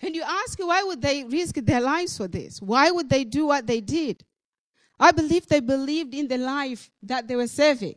And 0.02 0.16
you 0.16 0.24
ask, 0.24 0.60
why 0.60 0.84
would 0.84 1.02
they 1.02 1.24
risk 1.24 1.56
their 1.56 1.82
lives 1.82 2.18
for 2.18 2.28
this? 2.28 2.62
Why 2.62 2.92
would 2.92 3.10
they 3.10 3.24
do 3.24 3.48
what 3.48 3.68
they 3.68 3.82
did? 3.82 4.24
I 5.00 5.12
believe 5.12 5.48
they 5.48 5.60
believed 5.60 6.14
in 6.14 6.28
the 6.28 6.38
life 6.38 6.90
that 7.04 7.28
they 7.28 7.36
were 7.36 7.48
serving. 7.48 7.96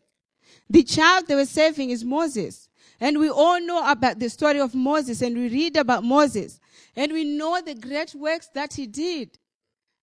The 0.68 0.82
child 0.82 1.26
they 1.26 1.34
were 1.34 1.46
serving 1.46 1.90
is 1.90 2.04
Moses. 2.04 2.68
And 3.00 3.18
we 3.18 3.30
all 3.30 3.60
know 3.60 3.88
about 3.90 4.18
the 4.18 4.28
story 4.28 4.60
of 4.60 4.74
Moses 4.74 5.22
and 5.22 5.36
we 5.36 5.48
read 5.48 5.76
about 5.76 6.04
Moses. 6.04 6.60
And 6.96 7.12
we 7.12 7.24
know 7.24 7.60
the 7.60 7.74
great 7.74 8.14
works 8.14 8.48
that 8.54 8.74
he 8.74 8.86
did. 8.86 9.38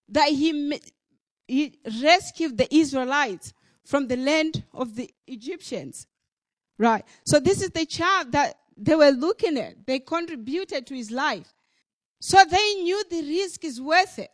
That 0.09 0.29
he, 0.29 0.79
he 1.47 1.79
rescued 2.01 2.57
the 2.57 2.73
Israelites 2.73 3.53
from 3.83 4.07
the 4.07 4.17
land 4.17 4.63
of 4.73 4.95
the 4.95 5.09
Egyptians. 5.27 6.07
Right. 6.77 7.05
So 7.25 7.39
this 7.39 7.61
is 7.61 7.69
the 7.69 7.85
child 7.85 8.31
that 8.33 8.57
they 8.77 8.95
were 8.95 9.11
looking 9.11 9.57
at. 9.57 9.85
They 9.85 9.99
contributed 9.99 10.87
to 10.87 10.95
his 10.95 11.11
life. 11.11 11.53
So 12.19 12.43
they 12.49 12.75
knew 12.75 13.03
the 13.09 13.21
risk 13.21 13.63
is 13.63 13.79
worth 13.81 14.19
it 14.19 14.31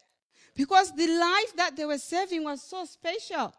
because 0.55 0.93
the 0.95 1.07
life 1.07 1.55
that 1.57 1.75
they 1.75 1.85
were 1.85 1.97
saving 1.97 2.43
was 2.43 2.61
so 2.61 2.85
special. 2.85 3.53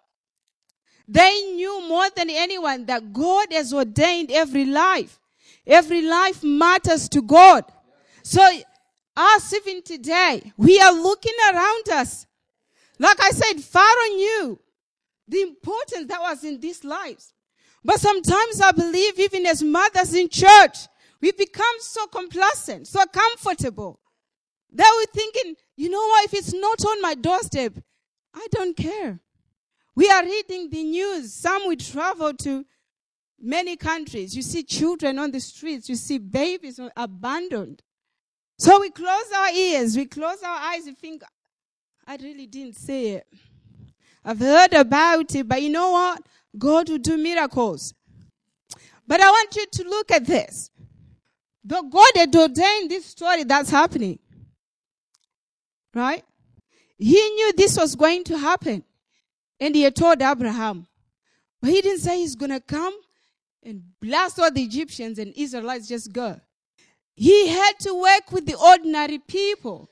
They 1.09 1.40
knew 1.55 1.88
more 1.88 2.09
than 2.14 2.31
anyone 2.31 2.87
that 2.87 3.12
God 3.12 3.53
has 3.53 3.73
ordained 3.73 4.31
every 4.31 4.64
life. 4.64 5.18
Every 5.66 6.03
life 6.03 6.42
matters 6.42 7.09
to 7.11 7.23
God. 7.23 7.64
So 8.23 8.42
us 9.16 9.53
even 9.53 9.83
today, 9.83 10.53
we 10.57 10.81
are 10.81 10.92
looking 10.92 11.35
around 11.53 11.88
us. 11.90 12.27
Like 12.99 13.21
I 13.21 13.31
said, 13.31 13.61
Pharaoh 13.61 14.16
knew 14.16 14.59
the 15.29 15.42
importance 15.42 16.07
that 16.09 16.21
was 16.21 16.45
in 16.45 16.61
these 16.61 16.85
lives. 16.85 17.33
But 17.85 18.01
sometimes 18.01 18.61
I 18.61 18.73
believe 18.73 19.18
even 19.18 19.47
as 19.47 19.62
mothers 19.62 20.14
in 20.14 20.29
church, 20.29 20.88
we 21.21 21.33
become 21.33 21.77
so 21.81 22.07
complacent, 22.07 22.87
so 22.87 23.05
comfortable. 23.07 24.01
That 24.73 24.90
we're 24.97 25.21
thinking, 25.21 25.57
you 25.77 25.90
know 25.90 25.99
what, 25.99 26.25
if 26.25 26.35
it's 26.35 26.55
not 26.55 26.85
on 26.85 27.03
my 27.03 27.14
doorstep, 27.14 27.75
I 28.35 28.47
don't 28.51 28.77
care. 28.77 29.21
We 29.95 30.09
are 30.11 30.25
reading 30.25 30.71
the 30.71 30.83
news. 30.83 31.35
Some 31.35 31.68
we 31.68 31.77
travel 31.77 32.33
to 32.35 32.64
many 33.38 33.77
countries. 33.77 34.35
You 34.35 34.42
see 34.42 34.62
children 34.62 35.18
on 35.18 35.31
the 35.31 35.40
streets. 35.40 35.88
You 35.88 35.97
see 35.97 36.18
babies 36.18 36.81
abandoned. 36.97 37.83
So 38.59 38.81
we 38.81 38.90
close 38.90 39.31
our 39.37 39.51
ears. 39.51 39.97
We 39.97 40.07
close 40.07 40.42
our 40.42 40.57
eyes 40.57 40.87
and 40.87 40.97
think, 40.97 41.23
I 42.07 42.16
really 42.16 42.47
didn't 42.47 42.77
say 42.77 43.09
it. 43.09 43.27
I've 44.25 44.38
heard 44.38 44.73
about 44.73 45.35
it, 45.35 45.49
but 45.49 45.61
you 45.61 45.68
know 45.68 45.90
what? 45.90 46.23
God 46.57 46.88
will 46.88 46.99
do 46.99 47.17
miracles. 47.17 47.95
But 49.07 49.21
I 49.21 49.31
want 49.31 49.57
you 49.57 49.67
to 49.67 49.83
look 49.85 50.11
at 50.11 50.27
this. 50.27 50.71
The 51.65 51.83
God 51.83 52.11
had 52.17 52.35
ordained 52.35 52.91
this 52.91 53.07
story 53.07 53.45
that's 53.45 53.71
happening. 53.71 54.19
Right? 55.95 56.25
He 56.99 57.15
knew 57.31 57.53
this 57.53 57.77
was 57.77 57.95
going 57.95 58.25
to 58.25 58.38
happen. 58.38 58.85
And 59.61 59.75
he 59.75 59.83
had 59.83 59.97
told 59.97 60.23
Abraham. 60.23 60.87
But 61.61 61.71
he 61.71 61.81
didn't 61.81 62.01
say 62.01 62.19
he's 62.19 62.35
going 62.35 62.51
to 62.51 62.61
come 62.61 62.95
and 63.62 63.83
blast 64.01 64.38
all 64.38 64.51
the 64.51 64.62
Egyptians 64.62 65.19
and 65.19 65.33
Israelites 65.37 65.87
just 65.88 66.12
go. 66.12 66.41
He 67.15 67.49
had 67.49 67.79
to 67.81 67.95
work 67.95 68.33
with 68.33 68.47
the 68.47 68.59
ordinary 68.59 69.19
people 69.19 69.88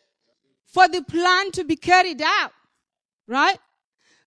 for 0.66 0.88
the 0.88 1.02
plan 1.02 1.52
to 1.52 1.64
be 1.64 1.76
carried 1.76 2.22
out. 2.22 2.52
Right? 3.28 3.58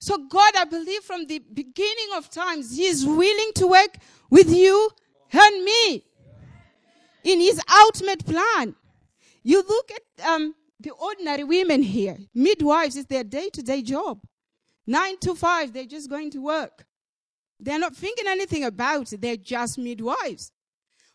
So 0.03 0.17
God, 0.17 0.53
I 0.57 0.65
believe 0.65 1.01
from 1.03 1.27
the 1.27 1.39
beginning 1.39 2.09
of 2.17 2.29
times, 2.29 2.75
He 2.75 2.87
is 2.87 3.05
willing 3.05 3.51
to 3.55 3.67
work 3.67 3.95
with 4.29 4.53
you 4.53 4.89
and 5.31 5.63
me 5.63 6.03
in 7.23 7.39
His 7.39 7.61
ultimate 7.73 8.25
plan. 8.25 8.75
You 9.43 9.63
look 9.65 9.91
at 9.91 10.27
um, 10.27 10.55
the 10.77 10.91
ordinary 10.91 11.45
women 11.45 11.81
here, 11.81 12.17
midwives, 12.35 12.97
is 12.97 13.05
their 13.05 13.23
day 13.23 13.47
to 13.51 13.63
day 13.63 13.81
job. 13.81 14.19
Nine 14.85 15.17
to 15.19 15.35
five, 15.35 15.71
they're 15.71 15.85
just 15.85 16.09
going 16.09 16.31
to 16.31 16.39
work. 16.39 16.85
They're 17.57 17.79
not 17.79 17.95
thinking 17.95 18.27
anything 18.27 18.65
about 18.65 19.13
it. 19.13 19.21
They're 19.21 19.37
just 19.37 19.77
midwives. 19.77 20.51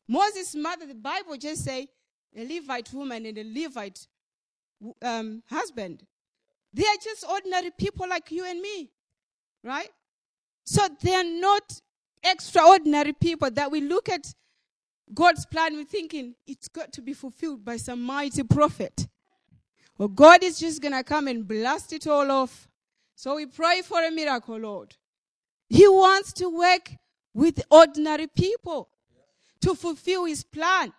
Moses' 0.09 0.55
mother, 0.55 0.87
the 0.87 0.95
Bible 0.95 1.37
just 1.37 1.63
say 1.63 1.89
a 2.35 2.43
Levite 2.43 2.91
woman 2.95 3.27
and 3.27 3.37
a 3.37 3.45
Levite 3.45 4.07
um, 5.03 5.43
husband. 5.51 6.07
They 6.73 6.85
are 6.85 6.97
just 7.03 7.25
ordinary 7.29 7.71
people 7.77 8.09
like 8.09 8.31
you 8.31 8.45
and 8.45 8.61
me, 8.61 8.91
right? 9.65 9.91
So 10.65 10.87
they 11.03 11.15
are 11.15 11.25
not 11.25 11.81
extraordinary 12.23 13.13
people 13.13 13.51
that 13.51 13.71
we 13.71 13.81
look 13.81 14.09
at 14.09 14.35
God's 15.15 15.47
plan, 15.47 15.75
we're 15.75 15.85
thinking 15.85 16.35
it's 16.47 16.69
got 16.69 16.93
to 16.93 17.01
be 17.01 17.15
fulfilled 17.15 17.65
by 17.65 17.79
some 17.79 18.03
mighty 18.03 18.43
prophet. 18.43 19.09
Well, 19.97 20.09
God 20.09 20.45
is 20.45 20.61
just 20.61 20.83
going 20.83 20.93
to 20.93 21.03
come 21.03 21.29
and 21.29 21.49
blast 21.49 21.93
it 21.93 22.07
all 22.07 22.31
off 22.31 22.69
so 23.19 23.35
we 23.35 23.47
pray 23.47 23.83
for 23.83 24.01
a 24.01 24.13
miracle, 24.13 24.59
Lord. 24.59 24.95
He 25.69 25.89
wants 25.89 26.33
to 26.35 26.49
work 26.49 26.95
with 27.35 27.61
ordinary 27.69 28.29
people 28.29 28.91
to 29.61 29.75
fulfill 29.75 30.27
his 30.27 30.45
plan. 30.45 30.93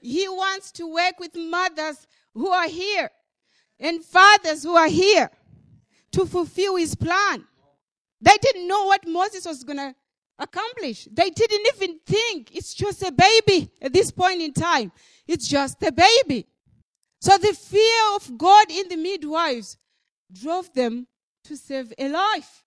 He 0.00 0.28
wants 0.28 0.70
to 0.72 0.86
work 0.86 1.18
with 1.18 1.34
mothers 1.34 2.06
who 2.34 2.50
are 2.50 2.68
here 2.68 3.10
and 3.84 4.02
fathers 4.02 4.62
who 4.62 4.74
are 4.74 4.88
here 4.88 5.30
to 6.12 6.24
fulfill 6.24 6.76
his 6.76 6.94
plan. 6.94 7.44
They 8.20 8.36
didn't 8.40 8.66
know 8.66 8.86
what 8.86 9.06
Moses 9.06 9.44
was 9.44 9.62
going 9.62 9.76
to 9.76 9.94
accomplish. 10.38 11.06
They 11.12 11.28
didn't 11.28 11.66
even 11.76 11.98
think 12.06 12.56
it's 12.56 12.72
just 12.72 13.02
a 13.02 13.12
baby 13.12 13.70
at 13.82 13.92
this 13.92 14.10
point 14.10 14.40
in 14.40 14.54
time. 14.54 14.90
It's 15.28 15.46
just 15.46 15.82
a 15.82 15.92
baby. 15.92 16.46
So 17.20 17.36
the 17.36 17.52
fear 17.52 18.16
of 18.16 18.38
God 18.38 18.70
in 18.70 18.88
the 18.88 18.96
midwives 18.96 19.76
drove 20.32 20.72
them 20.72 21.06
to 21.44 21.56
save 21.56 21.92
a 21.98 22.08
life. 22.08 22.64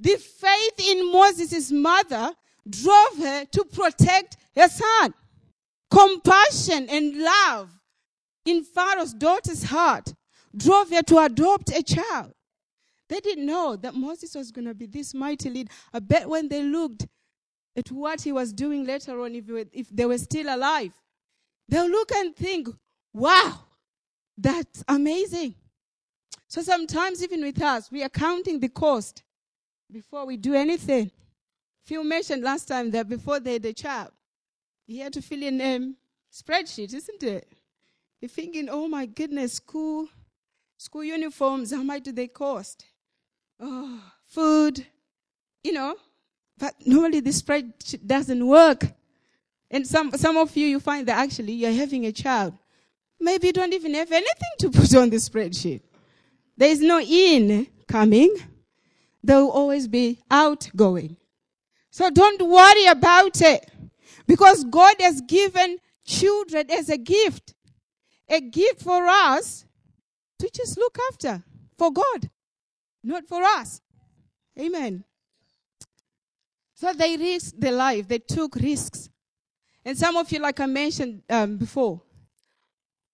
The 0.00 0.16
faith 0.16 0.80
in 0.90 1.12
Moses' 1.12 1.70
mother 1.70 2.32
drove 2.68 3.18
her 3.18 3.44
to 3.44 3.64
protect 3.64 4.36
her 4.56 4.68
son. 4.68 5.14
Compassion 5.90 6.88
and 6.90 7.16
love 7.16 7.70
in 8.44 8.64
Pharaoh's 8.64 9.14
daughter's 9.14 9.62
heart 9.64 10.14
drove 10.56 10.90
her 10.90 11.02
to 11.02 11.18
adopt 11.18 11.70
a 11.70 11.82
child. 11.82 12.32
They 13.08 13.20
didn't 13.20 13.46
know 13.46 13.76
that 13.76 13.94
Moses 13.94 14.34
was 14.34 14.50
going 14.50 14.66
to 14.66 14.74
be 14.74 14.86
this 14.86 15.14
mighty 15.14 15.48
leader. 15.50 15.70
I 15.92 16.00
bet 16.00 16.28
when 16.28 16.48
they 16.48 16.62
looked 16.62 17.06
at 17.76 17.90
what 17.90 18.20
he 18.20 18.32
was 18.32 18.52
doing 18.52 18.84
later 18.84 19.20
on, 19.20 19.34
if, 19.34 19.44
if 19.72 19.88
they 19.90 20.04
were 20.04 20.18
still 20.18 20.54
alive, 20.54 20.92
they'll 21.68 21.88
look 21.88 22.12
and 22.12 22.36
think, 22.36 22.68
wow, 23.14 23.60
that's 24.36 24.84
amazing. 24.88 25.54
So 26.48 26.62
sometimes, 26.62 27.22
even 27.22 27.42
with 27.42 27.60
us, 27.60 27.90
we 27.90 28.02
are 28.02 28.08
counting 28.08 28.60
the 28.60 28.68
cost 28.68 29.22
before 29.90 30.26
we 30.26 30.36
do 30.36 30.54
anything. 30.54 31.10
Phil 31.84 32.04
mentioned 32.04 32.42
last 32.42 32.68
time 32.68 32.90
that 32.90 33.08
before 33.08 33.40
they 33.40 33.54
had 33.54 33.64
a 33.64 33.72
child, 33.72 34.10
he 34.86 34.98
had 34.98 35.12
to 35.14 35.22
fill 35.22 35.42
in 35.42 35.60
a 35.60 35.94
spreadsheet, 36.32 36.94
isn't 36.94 37.22
it? 37.22 37.50
You're 38.20 38.28
thinking, 38.28 38.68
oh 38.70 38.88
my 38.88 39.06
goodness, 39.06 39.54
school, 39.54 40.08
school 40.78 41.04
uniforms, 41.04 41.70
how 41.74 41.82
much 41.82 42.04
do 42.04 42.12
they 42.12 42.28
cost? 42.28 42.86
Oh, 43.60 44.00
food, 44.26 44.86
you 45.62 45.72
know. 45.72 45.96
But 46.56 46.74
normally 46.86 47.20
the 47.20 47.30
spreadsheet 47.30 48.06
doesn't 48.06 48.46
work. 48.46 48.86
And 49.70 49.86
some, 49.86 50.12
some 50.12 50.36
of 50.38 50.56
you, 50.56 50.66
you 50.66 50.80
find 50.80 51.06
that 51.06 51.18
actually 51.18 51.52
you're 51.52 51.72
having 51.72 52.06
a 52.06 52.12
child. 52.12 52.54
Maybe 53.20 53.48
you 53.48 53.52
don't 53.52 53.74
even 53.74 53.94
have 53.94 54.10
anything 54.10 54.52
to 54.60 54.70
put 54.70 54.94
on 54.94 55.10
the 55.10 55.16
spreadsheet. 55.16 55.82
There 56.56 56.70
is 56.70 56.80
no 56.80 57.00
in 57.00 57.66
coming. 57.86 58.34
There 59.22 59.36
will 59.36 59.50
always 59.50 59.86
be 59.86 60.18
outgoing. 60.30 61.16
So 61.90 62.10
don't 62.10 62.40
worry 62.42 62.86
about 62.86 63.40
it. 63.40 63.70
Because 64.26 64.64
God 64.64 64.96
has 65.00 65.20
given 65.20 65.78
children 66.04 66.70
as 66.70 66.88
a 66.88 66.96
gift. 66.96 67.54
A 68.28 68.40
gift 68.40 68.82
for 68.82 69.06
us 69.06 69.64
to 70.38 70.50
just 70.52 70.78
look 70.78 70.98
after. 71.12 71.42
For 71.76 71.92
God. 71.92 72.30
Not 73.02 73.26
for 73.28 73.42
us. 73.42 73.80
Amen. 74.58 75.04
So 76.74 76.92
they 76.92 77.16
risked 77.16 77.60
their 77.60 77.72
life. 77.72 78.08
They 78.08 78.18
took 78.18 78.56
risks. 78.56 79.08
And 79.84 79.96
some 79.96 80.16
of 80.16 80.30
you, 80.30 80.38
like 80.40 80.60
I 80.60 80.66
mentioned 80.66 81.22
um, 81.30 81.56
before, 81.56 82.02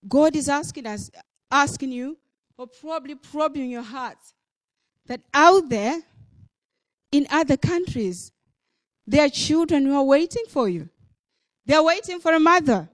God 0.07 0.37
is 0.37 0.49
asking 0.49 0.87
us, 0.87 1.11
asking 1.51 1.93
you, 1.93 2.19
or 2.59 2.67
probably 2.67 3.15
probing 3.15 3.71
your 3.71 3.83
hearts, 3.83 4.35
that 5.07 5.21
out 5.33 5.69
there 5.69 6.01
in 7.13 7.27
other 7.31 7.57
countries, 7.57 8.33
there 9.07 9.25
are 9.25 9.29
children 9.29 9.87
who 9.87 9.97
are 9.97 10.05
waiting 10.05 10.45
for 10.49 10.69
you. 10.69 10.89
They 11.67 11.75
are 11.75 11.85
waiting 11.85 12.21
for 12.21 12.33
a 12.33 12.41
mother. 12.41 12.89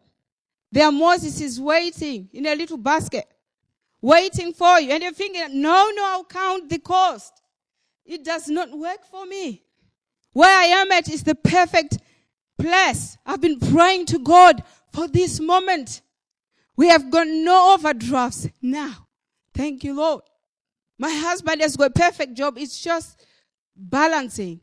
Their 0.71 0.93
Moses 0.93 1.40
is 1.40 1.61
waiting 1.61 2.29
in 2.33 2.47
a 2.47 2.55
little 2.55 2.77
basket, 2.77 3.27
waiting 4.01 4.53
for 4.53 4.81
you. 4.81 4.93
And 4.93 5.03
you're 5.03 5.13
thinking, 5.13 5.61
no, 5.61 5.91
no, 5.95 6.05
I'll 6.05 6.25
count 6.25 6.69
the 6.69 6.79
cost. 6.79 7.43
It 8.05 8.25
does 8.25 8.49
not 8.49 8.77
work 8.77 9.05
for 9.11 9.27
me. 9.27 9.63
Where 10.33 10.57
I 10.57 10.65
am 10.65 10.93
at 10.93 11.09
is 11.09 11.23
the 11.23 11.35
perfect 11.35 11.99
place. 12.59 13.17
I've 13.27 13.41
been 13.41 13.59
praying 13.59 14.07
to 14.07 14.19
God 14.19 14.63
for 14.93 15.09
this 15.09 15.41
moment. 15.41 16.03
We 16.77 16.89
have 16.89 17.11
got 17.11 17.27
no 17.27 17.75
overdrafts 17.75 18.49
now. 18.63 19.09
Thank 19.55 19.85
you, 19.85 19.95
Lord. 19.95 20.23
My 20.99 21.11
husband 21.11 21.61
has 21.63 21.77
got 21.77 21.91
a 21.91 21.99
perfect 21.99 22.35
job. 22.35 22.59
It's 22.59 22.81
just 22.81 23.25
balancing. 23.77 24.61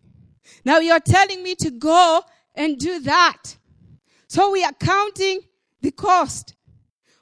Now 0.64 0.80
you're 0.80 1.00
telling 1.00 1.44
me 1.44 1.56
to 1.56 1.72
go 1.72 2.22
and 2.56 2.78
do 2.78 3.00
that. 3.02 3.58
So 4.28 4.52
we 4.52 4.64
are 4.64 4.74
counting 4.74 5.42
the 5.82 5.92
cost. 5.92 6.56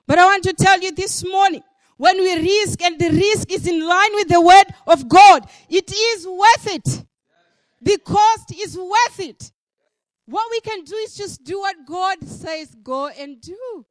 But 0.08 0.20
I 0.20 0.26
want 0.26 0.44
to 0.44 0.54
tell 0.54 0.80
you 0.80 0.92
this 0.92 1.26
morning, 1.26 1.64
when 1.98 2.18
we 2.18 2.36
risk 2.36 2.82
and 2.82 3.00
the 3.00 3.10
risk 3.10 3.52
is 3.52 3.68
in 3.68 3.88
line 3.88 4.14
with 4.14 4.28
the 4.28 4.42
word 4.42 4.66
of 4.88 5.08
God, 5.08 5.48
it 5.70 5.92
is 5.92 6.28
worth 6.28 6.76
it. 6.76 7.06
The 7.82 7.98
cost 8.00 8.54
is 8.54 8.78
worth 8.78 9.20
it. 9.20 9.52
What 10.26 10.48
we 10.50 10.60
can 10.60 10.84
do 10.84 10.96
is 10.96 11.16
just 11.16 11.44
do 11.44 11.60
what 11.60 11.76
God 11.88 12.28
says, 12.28 12.76
go 12.84 13.08
and 13.08 13.40
do. 13.40 13.86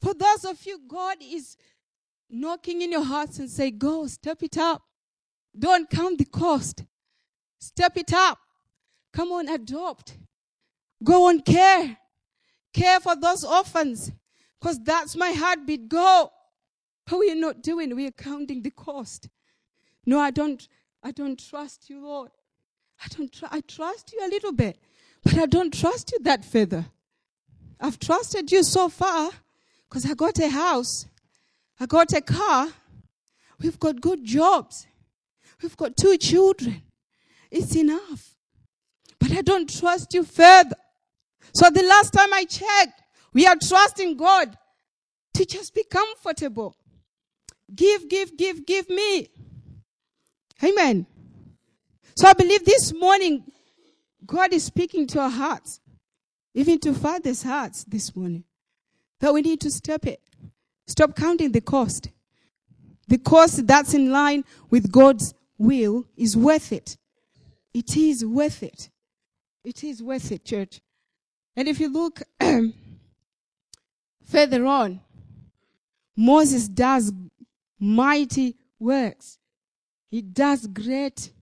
For 0.00 0.14
those 0.14 0.44
of 0.44 0.64
you, 0.64 0.80
God 0.88 1.16
is 1.20 1.56
knocking 2.30 2.82
in 2.82 2.92
your 2.92 3.04
hearts 3.04 3.38
and 3.38 3.50
say, 3.50 3.70
go, 3.70 4.06
step 4.06 4.42
it 4.42 4.56
up. 4.56 4.82
Don't 5.58 5.88
count 5.90 6.18
the 6.18 6.24
cost. 6.24 6.84
Step 7.58 7.96
it 7.96 8.12
up. 8.12 8.38
Come 9.12 9.32
on, 9.32 9.48
adopt. 9.48 10.16
Go 11.02 11.28
on, 11.28 11.40
care. 11.40 11.96
Care 12.72 13.00
for 13.00 13.16
those 13.16 13.44
orphans. 13.44 14.12
Because 14.60 14.82
that's 14.82 15.16
my 15.16 15.32
heartbeat. 15.32 15.88
Go. 15.88 16.30
But 17.08 17.18
we 17.20 17.30
are 17.30 17.36
not 17.36 17.62
doing, 17.62 17.94
we 17.96 18.06
are 18.06 18.12
counting 18.12 18.62
the 18.62 18.70
cost. 18.70 19.28
No, 20.04 20.18
I 20.18 20.30
don't, 20.30 20.66
I 21.02 21.10
don't 21.10 21.38
trust 21.38 21.88
you, 21.88 22.04
Lord. 22.04 22.30
I 23.02 23.06
don't 23.16 23.32
tr- 23.32 23.46
I 23.50 23.60
trust 23.60 24.12
you 24.12 24.26
a 24.26 24.28
little 24.28 24.52
bit, 24.52 24.76
but 25.22 25.38
I 25.38 25.46
don't 25.46 25.72
trust 25.72 26.12
you 26.12 26.18
that 26.24 26.44
further. 26.44 26.86
I've 27.80 27.98
trusted 27.98 28.50
you 28.50 28.62
so 28.62 28.88
far 28.88 29.30
because 29.88 30.04
I 30.04 30.14
got 30.14 30.38
a 30.38 30.48
house. 30.48 31.06
I 31.80 31.86
got 31.86 32.12
a 32.12 32.20
car. 32.20 32.68
We've 33.60 33.78
got 33.78 34.00
good 34.00 34.24
jobs. 34.24 34.86
We've 35.62 35.76
got 35.76 35.96
two 35.96 36.16
children. 36.18 36.82
It's 37.50 37.74
enough. 37.76 38.34
But 39.18 39.32
I 39.32 39.42
don't 39.42 39.68
trust 39.68 40.12
you 40.12 40.24
further. 40.24 40.76
So 41.54 41.70
the 41.70 41.82
last 41.82 42.12
time 42.12 42.32
I 42.32 42.44
checked, 42.44 43.00
we 43.32 43.46
are 43.46 43.56
trusting 43.56 44.16
God 44.16 44.56
to 45.34 45.46
just 45.46 45.74
be 45.74 45.84
comfortable. 45.84 46.74
Give, 47.74 48.08
give, 48.08 48.36
give, 48.36 48.66
give 48.66 48.88
me. 48.88 49.28
Amen. 50.62 51.06
So 52.16 52.26
I 52.26 52.32
believe 52.32 52.64
this 52.64 52.92
morning, 52.92 53.44
God 54.26 54.52
is 54.52 54.64
speaking 54.64 55.06
to 55.08 55.20
our 55.20 55.30
hearts, 55.30 55.80
even 56.54 56.78
to 56.80 56.92
fathers' 56.92 57.42
hearts 57.42 57.84
this 57.84 58.16
morning, 58.16 58.44
that 59.20 59.32
we 59.32 59.42
need 59.42 59.60
to 59.60 59.70
stop 59.70 60.06
it. 60.06 60.20
Stop 60.86 61.14
counting 61.14 61.52
the 61.52 61.60
cost. 61.60 62.10
The 63.06 63.18
cost 63.18 63.66
that's 63.66 63.94
in 63.94 64.10
line 64.10 64.44
with 64.70 64.90
God's 64.90 65.34
will 65.58 66.06
is 66.16 66.36
worth 66.36 66.72
it. 66.72 66.96
It 67.72 67.96
is 67.96 68.24
worth 68.24 68.62
it. 68.62 68.90
It 69.64 69.84
is 69.84 70.02
worth 70.02 70.32
it, 70.32 70.44
church. 70.44 70.80
And 71.56 71.68
if 71.68 71.80
you 71.80 71.88
look 71.92 72.22
further 74.24 74.64
on, 74.64 75.00
Moses 76.16 76.68
does 76.68 77.12
mighty 77.78 78.56
works. 78.78 79.38
He 80.10 80.22
does 80.22 80.66
great. 80.66 81.32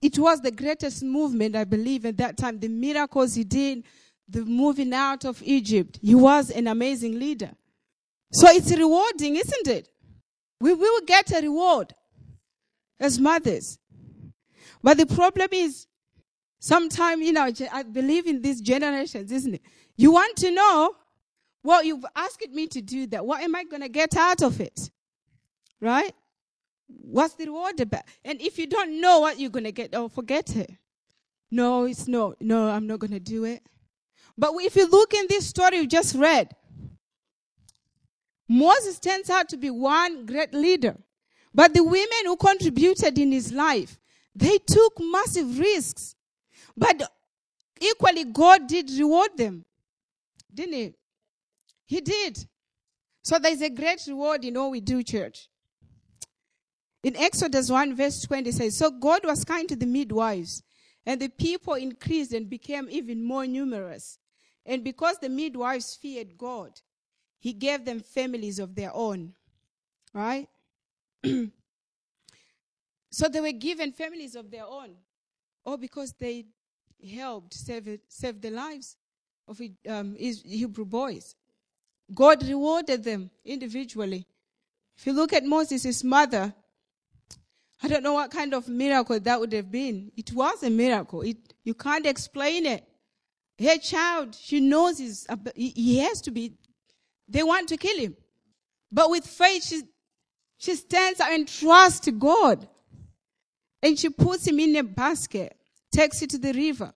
It 0.00 0.18
was 0.18 0.40
the 0.40 0.50
greatest 0.50 1.02
movement, 1.02 1.54
I 1.54 1.64
believe, 1.64 2.06
at 2.06 2.16
that 2.16 2.36
time. 2.36 2.58
The 2.58 2.68
miracles 2.68 3.34
he 3.34 3.44
did, 3.44 3.84
the 4.28 4.44
moving 4.44 4.92
out 4.92 5.24
of 5.24 5.42
Egypt. 5.42 5.98
He 6.02 6.14
was 6.14 6.50
an 6.50 6.66
amazing 6.66 7.18
leader. 7.18 7.50
So 8.32 8.48
it's 8.48 8.74
rewarding, 8.74 9.36
isn't 9.36 9.68
it? 9.68 9.88
We 10.60 10.72
will 10.72 11.00
get 11.06 11.30
a 11.32 11.42
reward 11.42 11.94
as 12.98 13.18
mothers. 13.18 13.78
But 14.82 14.96
the 14.96 15.06
problem 15.06 15.48
is, 15.52 15.86
sometimes, 16.58 17.24
you 17.24 17.32
know, 17.32 17.50
I 17.72 17.82
believe 17.82 18.26
in 18.26 18.40
these 18.40 18.60
generations, 18.60 19.30
isn't 19.30 19.54
it? 19.54 19.62
You 19.96 20.12
want 20.12 20.36
to 20.38 20.50
know, 20.50 20.94
well, 21.62 21.84
you've 21.84 22.04
asked 22.16 22.48
me 22.50 22.66
to 22.68 22.80
do 22.80 23.06
that. 23.08 23.26
What 23.26 23.42
am 23.42 23.54
I 23.54 23.64
going 23.64 23.82
to 23.82 23.88
get 23.88 24.16
out 24.16 24.42
of 24.42 24.60
it? 24.60 24.90
Right? 25.82 26.14
What's 26.86 27.34
the 27.34 27.46
reward 27.46 27.80
about? 27.80 28.04
And 28.24 28.40
if 28.40 28.56
you 28.56 28.66
don't 28.68 29.00
know 29.00 29.18
what 29.18 29.38
you're 29.40 29.50
going 29.50 29.64
to 29.64 29.72
get, 29.72 29.90
oh, 29.94 30.08
forget 30.08 30.54
it. 30.54 30.70
No, 31.50 31.84
it's 31.84 32.06
no, 32.06 32.34
no, 32.40 32.68
I'm 32.70 32.86
not 32.86 33.00
going 33.00 33.10
to 33.10 33.20
do 33.20 33.44
it. 33.44 33.62
But 34.38 34.52
if 34.60 34.76
you 34.76 34.88
look 34.88 35.12
in 35.12 35.26
this 35.28 35.48
story 35.48 35.78
you 35.78 35.86
just 35.86 36.14
read, 36.14 36.54
Moses 38.48 38.98
turns 39.00 39.28
out 39.28 39.48
to 39.50 39.56
be 39.56 39.70
one 39.70 40.24
great 40.24 40.54
leader. 40.54 40.96
But 41.52 41.74
the 41.74 41.82
women 41.82 42.24
who 42.24 42.36
contributed 42.36 43.18
in 43.18 43.32
his 43.32 43.52
life, 43.52 43.98
they 44.34 44.58
took 44.58 44.94
massive 45.00 45.58
risks. 45.58 46.14
But 46.76 47.02
equally, 47.80 48.24
God 48.24 48.66
did 48.68 48.90
reward 48.90 49.30
them. 49.36 49.64
Didn't 50.54 50.74
he? 50.74 50.94
He 51.86 52.00
did. 52.00 52.46
So 53.22 53.38
there's 53.38 53.60
a 53.60 53.70
great 53.70 54.02
reward 54.06 54.44
in 54.44 54.56
all 54.56 54.70
we 54.70 54.80
do, 54.80 55.02
church. 55.02 55.48
In 57.02 57.16
Exodus 57.16 57.70
1 57.70 57.96
verse 57.96 58.22
20 58.22 58.52
says, 58.52 58.76
So 58.76 58.90
God 58.90 59.24
was 59.24 59.44
kind 59.44 59.68
to 59.68 59.76
the 59.76 59.86
midwives, 59.86 60.62
and 61.04 61.20
the 61.20 61.28
people 61.28 61.74
increased 61.74 62.32
and 62.32 62.48
became 62.48 62.88
even 62.90 63.24
more 63.24 63.46
numerous. 63.46 64.18
And 64.64 64.84
because 64.84 65.18
the 65.18 65.28
midwives 65.28 65.96
feared 65.96 66.38
God, 66.38 66.80
he 67.40 67.52
gave 67.52 67.84
them 67.84 68.00
families 68.00 68.60
of 68.60 68.76
their 68.76 68.94
own. 68.94 69.34
Right? 70.14 70.48
so 73.10 73.28
they 73.28 73.40
were 73.40 73.52
given 73.52 73.92
families 73.92 74.36
of 74.36 74.50
their 74.50 74.66
own. 74.66 74.90
All 75.64 75.76
because 75.76 76.12
they 76.12 76.46
helped 77.14 77.54
save, 77.54 77.98
save 78.08 78.40
the 78.40 78.50
lives 78.50 78.96
of 79.48 79.60
um, 79.88 80.14
Hebrew 80.16 80.84
boys. 80.84 81.34
God 82.14 82.46
rewarded 82.46 83.02
them 83.02 83.30
individually. 83.44 84.26
If 84.96 85.06
you 85.06 85.12
look 85.12 85.32
at 85.32 85.44
Moses' 85.44 86.04
mother, 86.04 86.54
I 87.82 87.88
don't 87.88 88.02
know 88.02 88.12
what 88.12 88.30
kind 88.30 88.54
of 88.54 88.68
miracle 88.68 89.18
that 89.18 89.40
would 89.40 89.52
have 89.52 89.70
been. 89.70 90.12
It 90.16 90.32
was 90.32 90.62
a 90.62 90.70
miracle. 90.70 91.22
It, 91.22 91.36
you 91.64 91.74
can't 91.74 92.06
explain 92.06 92.64
it. 92.64 92.84
Her 93.58 93.76
child, 93.78 94.34
she 94.34 94.60
knows 94.60 94.98
he's, 94.98 95.26
he 95.54 95.98
has 95.98 96.20
to 96.22 96.30
be, 96.30 96.54
they 97.28 97.42
want 97.42 97.68
to 97.70 97.76
kill 97.76 97.98
him. 97.98 98.16
But 98.90 99.10
with 99.10 99.26
faith, 99.26 99.64
she, 99.64 99.82
she 100.58 100.76
stands 100.76 101.20
and 101.20 101.48
trusts 101.48 102.08
God. 102.18 102.68
And 103.82 103.98
she 103.98 104.10
puts 104.10 104.46
him 104.46 104.60
in 104.60 104.76
a 104.76 104.84
basket, 104.84 105.56
takes 105.90 106.22
it 106.22 106.30
to 106.30 106.38
the 106.38 106.52
river. 106.52 106.92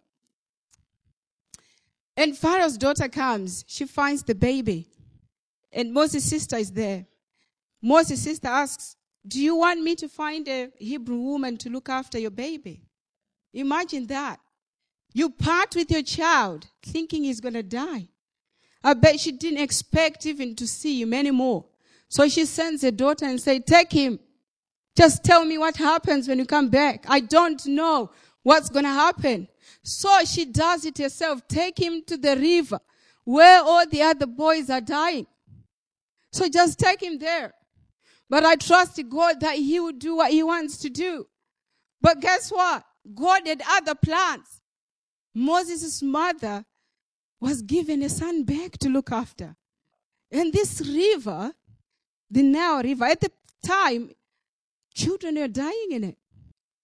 And 2.17 2.39
Pharaoh's 2.39 2.79
daughter 2.79 3.09
comes. 3.09 3.65
She 3.67 3.87
finds 3.87 4.23
the 4.23 4.37
baby. 4.37 4.87
And 5.73 5.93
Moses' 5.93 6.25
sister 6.25 6.57
is 6.57 6.71
there. 6.71 7.07
Moses' 7.83 8.23
sister 8.23 8.49
asks, 8.49 8.97
do 9.27 9.41
you 9.41 9.57
want 9.57 9.83
me 9.83 9.95
to 9.97 10.09
find 10.09 10.47
a 10.49 10.71
Hebrew 10.79 11.19
woman 11.19 11.57
to 11.59 11.71
look 11.71 11.89
after 11.89 12.19
your 12.19 12.31
baby? 12.31 12.83
Imagine 13.53 14.07
that. 14.09 14.41
You 15.13 15.31
part 15.31 15.75
with 15.75 15.91
your 15.91 16.03
child 16.03 16.67
thinking 16.83 17.25
he's 17.25 17.41
going 17.41 17.55
to 17.55 17.63
die. 17.63 18.09
I 18.85 18.95
bet 18.95 19.19
she 19.19 19.33
didn't 19.33 19.61
expect 19.61 20.27
even 20.27 20.55
to 20.57 20.67
see 20.67 21.01
him 21.01 21.15
anymore. 21.15 21.65
So 22.09 22.29
she 22.29 22.45
sends 22.45 22.83
her 22.83 22.91
daughter 22.91 23.25
and 23.25 23.41
say, 23.41 23.59
take 23.59 23.91
him. 23.91 24.21
Just 24.97 25.25
tell 25.25 25.45
me 25.45 25.59
what 25.59 25.77
happens 25.77 26.29
when 26.29 26.39
you 26.39 26.47
come 26.47 26.69
back. 26.69 27.05
I 27.09 27.21
don't 27.21 27.65
know 27.67 28.11
what's 28.43 28.69
going 28.69 28.85
to 28.85 28.91
happen. 28.91 29.49
So 29.83 30.25
she 30.25 30.45
does 30.45 30.85
it 30.85 30.99
herself. 30.99 31.47
Take 31.49 31.79
him 31.79 32.03
to 32.07 32.17
the 32.17 32.37
river 32.37 32.79
where 33.25 33.61
all 33.63 33.87
the 33.87 34.03
other 34.03 34.27
boys 34.27 34.71
are 34.71 34.81
dying. 34.81 35.27
So 36.33 36.49
just 36.49 36.79
take 36.79 37.03
him 37.03 37.19
there. 37.19 37.55
But 38.29 38.45
I 38.45 38.57
trust 38.57 39.01
God 39.09 39.41
that 39.41 39.57
He 39.57 39.79
will 39.81 39.93
do 39.93 40.17
what 40.17 40.31
He 40.33 40.43
wants 40.43 40.79
to 40.79 40.91
do. 40.91 41.27
But 42.01 42.21
guess 42.21 42.51
what? 42.51 42.85
God 43.15 43.47
had 43.47 43.63
other 43.69 43.95
plans. 43.95 44.61
Moses' 45.35 46.03
mother 46.03 46.65
was 47.41 47.63
given 47.63 48.03
a 48.03 48.09
son 48.09 48.45
back 48.45 48.79
to 48.79 48.89
look 48.89 49.13
after. 49.13 49.57
And 50.31 50.53
this 50.53 50.81
river, 50.81 51.53
the 52.31 52.43
Nile 52.43 52.83
River, 52.83 53.05
at 53.05 53.21
the 53.21 53.31
time, 53.63 54.11
children 54.95 55.37
were 55.37 55.49
dying 55.49 55.89
in 55.91 56.05
it. 56.05 56.19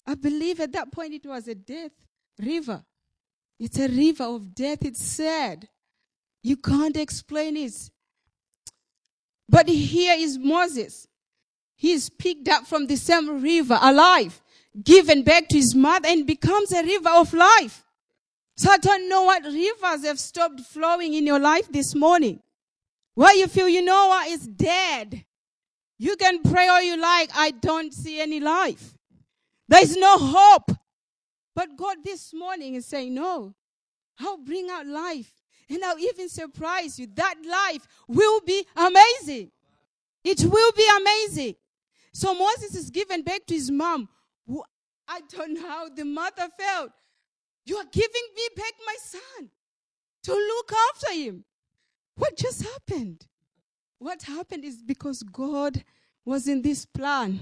I 0.06 0.14
believe 0.14 0.60
at 0.60 0.72
that 0.72 0.92
point 0.92 1.14
it 1.14 1.26
was 1.26 1.48
a 1.48 1.54
death 1.54 1.92
river. 2.38 2.84
It's 3.58 3.78
a 3.78 3.88
river 3.88 4.24
of 4.24 4.54
death. 4.54 4.84
It's 4.84 5.02
sad. 5.02 5.68
You 6.42 6.56
can't 6.56 6.96
explain 6.96 7.56
it. 7.56 7.90
But 9.48 9.68
here 9.68 10.16
is 10.18 10.38
Moses. 10.38 11.06
He 11.82 11.90
is 11.90 12.10
picked 12.10 12.48
up 12.48 12.64
from 12.64 12.86
the 12.86 12.94
same 12.94 13.42
river 13.42 13.76
alive, 13.82 14.40
given 14.84 15.24
back 15.24 15.48
to 15.48 15.56
his 15.56 15.74
mother, 15.74 16.06
and 16.06 16.24
becomes 16.24 16.70
a 16.70 16.80
river 16.80 17.08
of 17.08 17.34
life. 17.34 17.84
So 18.56 18.70
I 18.70 18.78
don't 18.78 19.08
know 19.08 19.24
what 19.24 19.42
rivers 19.42 20.04
have 20.04 20.20
stopped 20.20 20.60
flowing 20.60 21.12
in 21.12 21.26
your 21.26 21.40
life 21.40 21.66
this 21.72 21.92
morning. 21.96 22.38
Why 23.14 23.32
you 23.32 23.48
feel, 23.48 23.68
you 23.68 23.82
know 23.82 24.06
what, 24.06 24.30
it's 24.30 24.46
dead. 24.46 25.24
You 25.98 26.14
can 26.14 26.42
pray 26.42 26.68
all 26.68 26.80
you 26.80 26.96
like. 26.96 27.30
I 27.34 27.50
don't 27.50 27.92
see 27.92 28.20
any 28.20 28.38
life. 28.38 28.94
There 29.66 29.82
is 29.82 29.96
no 29.96 30.18
hope. 30.18 30.70
But 31.52 31.76
God 31.76 31.96
this 32.04 32.32
morning 32.32 32.76
is 32.76 32.86
saying, 32.86 33.12
no, 33.12 33.56
I'll 34.20 34.38
bring 34.38 34.70
out 34.70 34.86
life. 34.86 35.32
And 35.68 35.82
I'll 35.82 35.98
even 35.98 36.28
surprise 36.28 36.96
you. 37.00 37.08
That 37.16 37.34
life 37.44 37.88
will 38.06 38.40
be 38.42 38.64
amazing. 38.76 39.50
It 40.22 40.44
will 40.44 40.70
be 40.76 40.88
amazing. 41.00 41.56
So 42.12 42.34
Moses 42.34 42.74
is 42.74 42.90
given 42.90 43.22
back 43.22 43.46
to 43.46 43.54
his 43.54 43.70
mom. 43.70 44.08
I 45.08 45.20
don't 45.30 45.54
know 45.54 45.66
how 45.66 45.88
the 45.88 46.04
mother 46.04 46.48
felt. 46.58 46.90
You 47.64 47.76
are 47.76 47.86
giving 47.90 48.28
me 48.36 48.42
back 48.56 48.72
my 48.86 48.96
son 49.00 49.50
to 50.24 50.32
look 50.32 50.72
after 50.90 51.12
him. 51.12 51.44
What 52.16 52.36
just 52.36 52.62
happened? 52.62 53.26
What 53.98 54.22
happened 54.22 54.64
is 54.64 54.82
because 54.82 55.22
God 55.22 55.82
was 56.24 56.48
in 56.48 56.62
this 56.62 56.84
plan. 56.84 57.40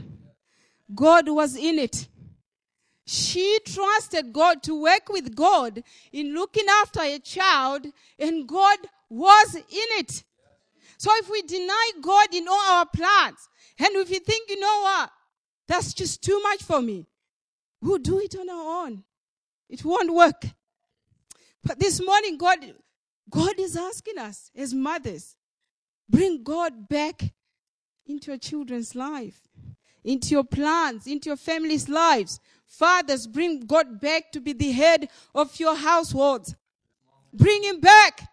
God 0.95 1.29
was 1.29 1.57
in 1.57 1.79
it. 1.79 2.09
She 3.07 3.59
trusted 3.67 4.33
God 4.33 4.63
to 4.65 4.83
work 4.83 5.09
with 5.09 5.35
God 5.35 5.83
in 6.13 6.35
looking 6.35 6.67
after 6.69 7.01
a 7.01 7.19
child, 7.19 7.87
and 8.19 8.47
God 8.47 8.79
was 9.09 9.55
in 9.55 9.63
it. 9.69 10.23
So 10.97 11.11
if 11.17 11.29
we 11.29 11.43
deny 11.43 11.91
God 12.01 12.29
in 12.33 12.47
all 12.47 12.55
our 12.55 12.87
plans, 12.87 13.49
and 13.81 13.97
if 13.97 14.11
you 14.11 14.21
think, 14.21 14.51
you 14.51 14.61
know 14.61 14.81
what, 14.83 15.11
that's 15.67 15.95
just 15.95 16.23
too 16.23 16.41
much 16.43 16.63
for 16.63 16.83
me, 16.83 17.07
we'll 17.81 17.99
do 17.99 18.19
it 18.19 18.37
on 18.39 18.49
our 18.51 18.87
own. 18.87 19.05
It 19.69 19.85
won't 19.85 20.13
work. 20.13 20.43
But 21.63 21.79
this 21.79 22.05
morning, 22.05 22.37
God, 22.37 22.59
God 23.29 23.59
is 23.59 23.77
asking 23.77 24.19
us 24.19 24.51
as 24.57 24.75
mothers, 24.75 25.37
bring 26.09 26.43
God 26.43 26.89
back 26.89 27.23
into 28.07 28.33
your 28.33 28.39
children's 28.39 28.95
life, 28.95 29.41
into 30.03 30.31
your 30.31 30.45
plans, 30.45 31.07
into 31.07 31.31
your 31.31 31.37
family's 31.37 31.89
lives. 31.89 32.41
Fathers, 32.67 33.27
bring 33.27 33.61
God 33.61 34.01
back 34.01 34.33
to 34.33 34.41
be 34.41 34.53
the 34.53 34.73
head 34.73 35.09
of 35.35 35.59
your 35.61 35.77
households. 35.77 36.55
Bring 37.33 37.63
him 37.63 37.81
back. 37.81 38.29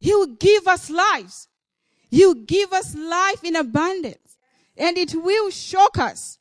He 0.00 0.14
will 0.14 0.34
give 0.34 0.66
us 0.66 0.90
lives. 0.90 1.48
He 2.10 2.24
will 2.26 2.34
give 2.34 2.72
us 2.72 2.94
life 2.94 3.44
in 3.44 3.56
abundance. 3.56 4.25
And 4.76 4.98
it 4.98 5.14
will 5.14 5.50
shock 5.50 5.98
us. 5.98 6.38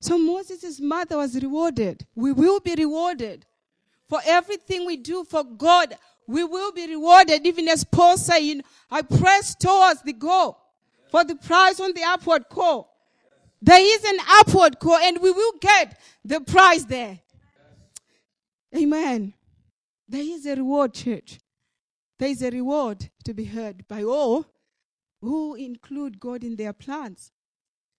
So 0.00 0.18
Moses' 0.18 0.80
mother 0.80 1.16
was 1.16 1.34
rewarded. 1.40 2.06
We 2.14 2.32
will 2.32 2.60
be 2.60 2.74
rewarded 2.74 3.46
for 4.08 4.20
everything 4.26 4.84
we 4.84 4.98
do 4.98 5.24
for 5.24 5.44
God. 5.44 5.96
We 6.26 6.44
will 6.44 6.72
be 6.72 6.86
rewarded, 6.86 7.46
even 7.46 7.68
as 7.68 7.84
Paul 7.84 8.18
saying, 8.18 8.62
I 8.90 9.02
press 9.02 9.54
towards 9.54 10.02
the 10.02 10.12
goal 10.12 10.58
for 11.10 11.24
the 11.24 11.36
prize 11.36 11.80
on 11.80 11.94
the 11.94 12.02
upward 12.02 12.48
call. 12.48 12.90
There 13.62 13.80
is 13.80 14.04
an 14.04 14.18
upward 14.28 14.78
call 14.78 14.98
and 14.98 15.22
we 15.22 15.30
will 15.30 15.52
get 15.60 15.98
the 16.22 16.40
prize 16.40 16.84
there. 16.84 17.20
Amen. 18.76 19.32
There 20.06 20.20
is 20.20 20.44
a 20.44 20.56
reward, 20.56 20.92
church. 20.92 21.38
There 22.18 22.28
is 22.28 22.42
a 22.42 22.50
reward 22.50 23.10
to 23.24 23.32
be 23.32 23.44
heard 23.44 23.88
by 23.88 24.02
all 24.02 24.44
who 25.24 25.54
include 25.54 26.20
God 26.20 26.44
in 26.44 26.56
their 26.56 26.72
plans. 26.72 27.32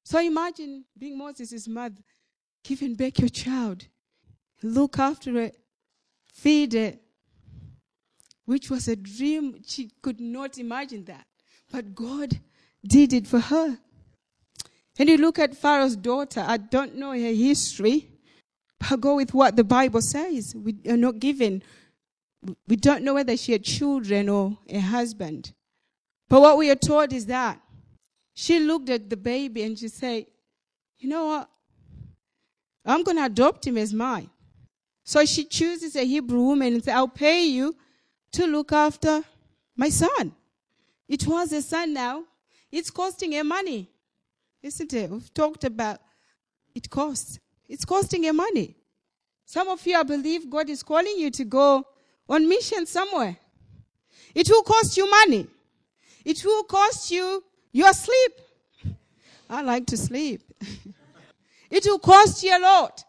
So 0.04 0.20
imagine 0.20 0.86
being 0.98 1.18
Moses' 1.18 1.68
mother, 1.68 2.02
giving 2.64 2.94
back 2.94 3.20
your 3.20 3.30
child, 3.30 3.88
look 4.62 5.00
after 5.00 5.38
it, 5.40 5.58
feed 6.32 6.76
it, 6.76 7.02
which 8.46 8.70
was 8.70 8.88
a 8.88 8.96
dream. 8.96 9.62
She 9.66 9.90
could 10.04 10.22
not 10.22 10.60
imagine 10.60 11.06
that. 11.06 11.26
But 11.72 11.96
God 11.96 12.40
did 12.88 13.12
it 13.12 13.26
for 13.26 13.40
her. 13.40 13.80
And 15.00 15.10
you 15.10 15.18
look 15.18 15.40
at 15.40 15.58
Pharaoh's 15.58 15.96
daughter, 15.96 16.46
I 16.48 16.58
don't 16.58 16.96
know 16.96 17.12
her 17.12 17.34
history, 17.34 18.08
but 18.80 19.02
go 19.02 19.16
with 19.16 19.34
what 19.34 19.56
the 19.56 19.64
Bible 19.64 20.02
says. 20.02 20.56
We 20.56 20.76
are 20.88 20.96
not 20.96 21.18
given, 21.20 21.64
we 22.68 22.76
don't 22.76 23.04
know 23.04 23.16
whether 23.16 23.36
she 23.36 23.54
had 23.54 23.64
children 23.64 24.30
or 24.30 24.60
a 24.70 24.80
husband. 24.80 25.54
But 26.28 26.42
what 26.42 26.58
we 26.58 26.70
are 26.72 26.76
told 26.76 27.14
is 27.14 27.26
that 27.28 27.60
she 28.34 28.60
looked 28.60 28.90
at 28.90 29.10
the 29.10 29.18
baby 29.18 29.64
and 29.64 29.78
she 29.78 29.88
said, 29.88 30.26
You 31.00 31.10
know 31.10 31.26
what? 31.26 31.50
I'm 32.86 33.04
going 33.04 33.18
to 33.18 33.26
adopt 33.26 33.66
him 33.66 33.78
as 33.78 33.94
mine. 33.94 34.30
So 35.04 35.24
she 35.26 35.46
chooses 35.46 35.96
a 35.96 36.04
Hebrew 36.04 36.42
woman 36.42 36.74
and 36.74 36.84
says, 36.84 36.94
I'll 36.94 37.08
pay 37.08 37.46
you 37.46 37.76
to 38.34 38.46
look 38.46 38.72
after 38.72 39.24
my 39.76 39.90
son. 39.90 40.34
It 41.08 41.26
was 41.28 41.52
a 41.54 41.62
son 41.62 41.94
now. 41.94 42.24
It's 42.72 42.90
costing 42.90 43.34
her 43.34 43.44
money. 43.44 43.90
Isn't 44.62 44.94
it? 44.94 45.10
We've 45.10 45.34
talked 45.34 45.64
about 45.64 46.00
it 46.74 46.90
costs. 46.90 47.40
It's 47.70 47.86
costing 47.86 48.24
her 48.24 48.34
money. 48.34 48.76
Some 49.46 49.70
of 49.70 49.86
you, 49.86 49.98
I 49.98 50.04
believe 50.04 50.50
God 50.50 50.70
is 50.70 50.84
calling 50.84 51.16
you 51.18 51.32
to 51.32 51.46
go 51.46 51.86
on 52.28 52.50
mission 52.50 52.86
somewhere. 52.86 53.38
It 54.34 54.50
will 54.50 54.64
cost 54.64 54.98
you 54.98 55.10
money. 55.10 55.48
It 56.26 56.44
will 56.44 56.64
cost 56.64 57.12
you 57.12 57.44
your 57.72 57.94
sleep. 57.94 58.32
I 59.50 59.62
like 59.62 59.86
to 59.88 59.98
sleep. 59.98 60.42
it 61.70 61.86
will 61.86 62.00
cost 62.00 62.44
you 62.44 62.58
a 62.58 62.60
lot. 62.60 63.04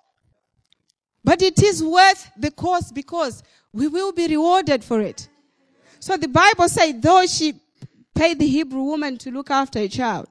But 1.24 1.42
it 1.42 1.62
is 1.62 1.82
worth 1.82 2.30
the 2.36 2.50
cost 2.50 2.94
because 2.94 3.42
we 3.72 3.88
will 3.88 4.12
be 4.12 4.28
rewarded 4.28 4.84
for 4.84 5.00
it. 5.00 5.28
So 5.98 6.16
the 6.16 6.28
Bible 6.28 6.68
says, 6.68 6.94
though 7.00 7.26
she 7.26 7.54
paid 8.14 8.38
the 8.38 8.46
Hebrew 8.46 8.82
woman 8.82 9.18
to 9.18 9.30
look 9.30 9.50
after 9.50 9.78
a 9.78 9.88
child. 9.88 10.28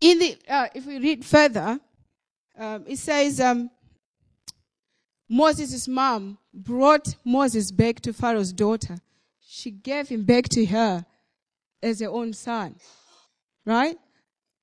In 0.00 0.18
the, 0.18 0.36
uh, 0.48 0.68
if 0.74 0.86
we 0.86 0.98
read 0.98 1.24
further, 1.24 1.80
um, 2.58 2.84
it 2.86 2.98
says, 2.98 3.40
um, 3.40 3.70
Moses' 5.28 5.88
mom 5.88 6.38
brought 6.52 7.16
Moses 7.24 7.70
back 7.70 8.00
to 8.00 8.12
Pharaoh's 8.12 8.52
daughter. 8.52 8.98
She 9.46 9.70
gave 9.70 10.08
him 10.08 10.24
back 10.24 10.48
to 10.50 10.64
her 10.66 11.06
as 11.82 12.00
her 12.00 12.08
own 12.08 12.32
son. 12.32 12.76
Right? 13.64 13.96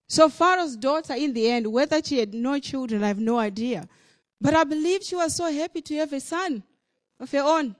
So 0.08 0.28
Pharaoh's 0.28 0.76
daughter, 0.76 1.14
in 1.14 1.34
the 1.34 1.50
end, 1.50 1.72
whether 1.72 2.02
she 2.04 2.20
had 2.20 2.34
no 2.34 2.60
children, 2.60 3.04
I 3.04 3.08
have 3.08 3.20
no 3.20 3.38
idea. 3.38 3.88
But 4.42 4.54
I 4.54 4.64
believe 4.64 5.04
she 5.04 5.16
was 5.16 5.36
so 5.36 5.52
happy 5.52 5.82
to 5.82 5.96
have 5.98 6.14
a 6.14 6.20
son 6.20 6.64
of 7.20 7.32
her 7.32 7.44
own, 7.44 7.76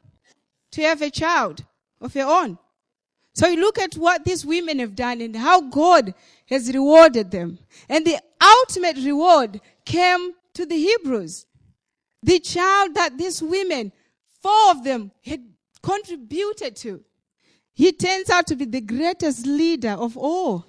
to 0.72 0.82
have 0.84 1.02
a 1.02 1.10
child 1.10 1.66
of 2.00 2.14
her 2.14 2.24
own. 2.24 2.58
So 3.34 3.48
you 3.48 3.60
look 3.60 3.80
at 3.80 3.96
what 3.96 4.26
these 4.26 4.46
women 4.46 4.80
have 4.80 4.96
done 4.96 5.22
and 5.22 5.36
how 5.36 5.62
God 5.62 6.14
has 6.48 6.74
rewarded 6.74 7.32
them. 7.32 7.60
And 7.90 8.06
the 8.06 8.20
ultimate 8.42 8.98
reward 8.98 9.62
came 9.86 10.34
to 10.54 10.66
the 10.66 10.76
Hebrews. 10.76 11.46
The 12.24 12.40
child 12.40 12.94
that 12.96 13.18
these 13.18 13.42
women, 13.42 13.92
four 14.42 14.72
of 14.72 14.84
them, 14.84 15.12
had 15.26 15.42
contributed 15.82 16.76
to. 16.78 17.04
He 17.74 17.92
turns 17.92 18.30
out 18.30 18.48
to 18.48 18.56
be 18.56 18.66
the 18.66 18.82
greatest 18.82 19.46
leader 19.46 19.92
of 19.92 20.18
all. 20.18 20.66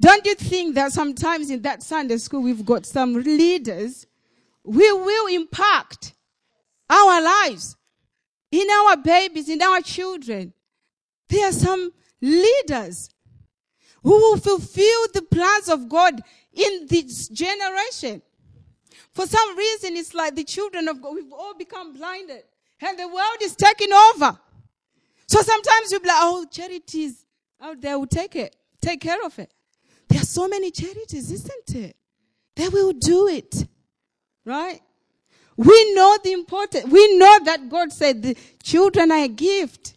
Don't 0.00 0.26
you 0.26 0.34
think 0.34 0.74
that 0.74 0.92
sometimes 0.92 1.50
in 1.50 1.62
that 1.62 1.82
Sunday 1.82 2.18
school 2.18 2.42
we've 2.42 2.64
got 2.64 2.84
some 2.84 3.14
leaders? 3.14 4.06
We 4.62 4.92
will 4.92 5.26
impact 5.28 6.14
our 6.90 7.22
lives, 7.22 7.76
in 8.50 8.66
our 8.70 8.96
babies, 8.96 9.48
in 9.48 9.62
our 9.62 9.80
children. 9.80 10.52
There 11.28 11.48
are 11.48 11.52
some 11.52 11.90
leaders 12.20 13.10
who 14.02 14.10
will 14.10 14.36
fulfill 14.36 15.06
the 15.12 15.22
plans 15.22 15.68
of 15.68 15.88
God 15.88 16.20
in 16.52 16.86
this 16.88 17.28
generation. 17.28 18.20
For 19.12 19.26
some 19.26 19.56
reason, 19.56 19.96
it's 19.96 20.12
like 20.12 20.34
the 20.34 20.44
children 20.44 20.88
of 20.88 21.00
God, 21.00 21.14
we've 21.14 21.32
all 21.32 21.54
become 21.54 21.94
blinded 21.94 22.42
and 22.80 22.98
the 22.98 23.08
world 23.08 23.38
is 23.42 23.56
taking 23.56 23.92
over. 23.92 24.38
So 25.26 25.40
sometimes 25.40 25.90
you'll 25.90 26.00
be 26.00 26.08
like, 26.08 26.18
oh, 26.20 26.46
charities 26.50 27.24
out 27.60 27.80
there 27.80 27.98
will 27.98 28.06
take 28.06 28.36
it, 28.36 28.54
take 28.80 29.00
care 29.00 29.24
of 29.24 29.38
it. 29.38 29.52
There 30.08 30.20
are 30.20 30.24
so 30.24 30.48
many 30.48 30.70
charities, 30.70 31.30
isn't 31.30 31.74
it? 31.74 31.96
they 32.56 32.68
will 32.68 32.92
do 32.92 33.28
it. 33.28 33.66
Right? 34.44 34.80
We 35.56 35.94
know 35.94 36.18
the 36.22 36.32
important, 36.32 36.88
we 36.88 37.16
know 37.16 37.38
that 37.44 37.68
God 37.68 37.92
said 37.92 38.22
the 38.22 38.36
children 38.62 39.12
are 39.12 39.24
a 39.24 39.28
gift. 39.28 39.94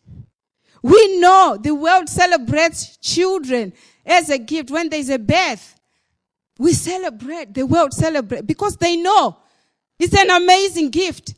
We 0.82 1.20
know 1.20 1.58
the 1.62 1.74
world 1.74 2.08
celebrates 2.08 2.98
children 2.98 3.74
as 4.06 4.30
a 4.30 4.38
gift 4.38 4.70
when 4.70 4.90
there's 4.90 5.10
a 5.10 5.20
birth. 5.20 5.76
We 6.60 6.74
celebrate, 6.74 7.54
the 7.54 7.66
world 7.66 7.94
celebrate 7.94 8.46
because 8.46 8.78
they 8.78 8.96
know 8.96 9.38
it's 10.00 10.16
an 10.16 10.30
amazing 10.30 10.92
gift. 10.92 11.34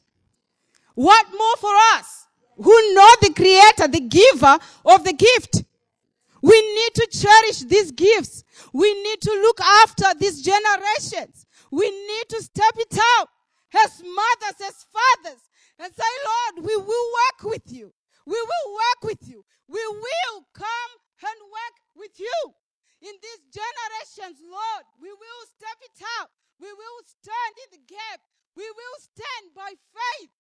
What 1.00 1.28
more 1.32 1.56
for 1.62 1.72
us 1.96 2.28
who 2.58 2.76
know 2.94 3.08
the 3.22 3.32
creator, 3.32 3.88
the 3.88 4.04
giver 4.04 4.60
of 4.84 5.06
the 5.06 5.14
gift? 5.14 5.64
We 6.42 6.60
need 6.60 6.94
to 6.96 7.08
cherish 7.08 7.60
these 7.60 7.94
gifts. 7.94 8.44
We 8.74 8.92
need 9.02 9.22
to 9.22 9.32
look 9.32 9.62
after 9.62 10.12
these 10.20 10.42
generations. 10.42 11.48
We 11.72 11.90
need 11.90 12.28
to 12.36 12.44
step 12.44 12.76
it 12.76 13.00
out 13.16 13.30
as 13.80 14.04
mothers, 14.04 14.60
as 14.60 14.84
fathers, 14.92 15.40
and 15.80 15.88
say, 15.96 16.12
Lord, 16.28 16.68
we 16.68 16.76
will 16.76 17.08
work 17.24 17.48
with 17.48 17.72
you. 17.72 17.94
We 18.26 18.36
will 18.36 18.68
work 18.76 19.02
with 19.08 19.24
you. 19.24 19.46
We 19.70 19.80
will 19.80 20.44
come 20.52 20.92
and 21.24 21.40
work 21.48 21.76
with 21.96 22.20
you. 22.20 22.40
In 23.08 23.16
these 23.24 23.42
generations, 23.56 24.44
Lord, 24.44 24.84
we 25.00 25.16
will 25.16 25.44
step 25.48 25.80
it 25.80 26.04
out. 26.20 26.28
We 26.60 26.68
will 26.68 27.00
stand 27.08 27.54
in 27.56 27.80
the 27.80 27.88
gap. 27.88 28.20
We 28.58 28.68
will 28.68 29.00
stand 29.00 29.56
by 29.56 29.80
faith 29.96 30.36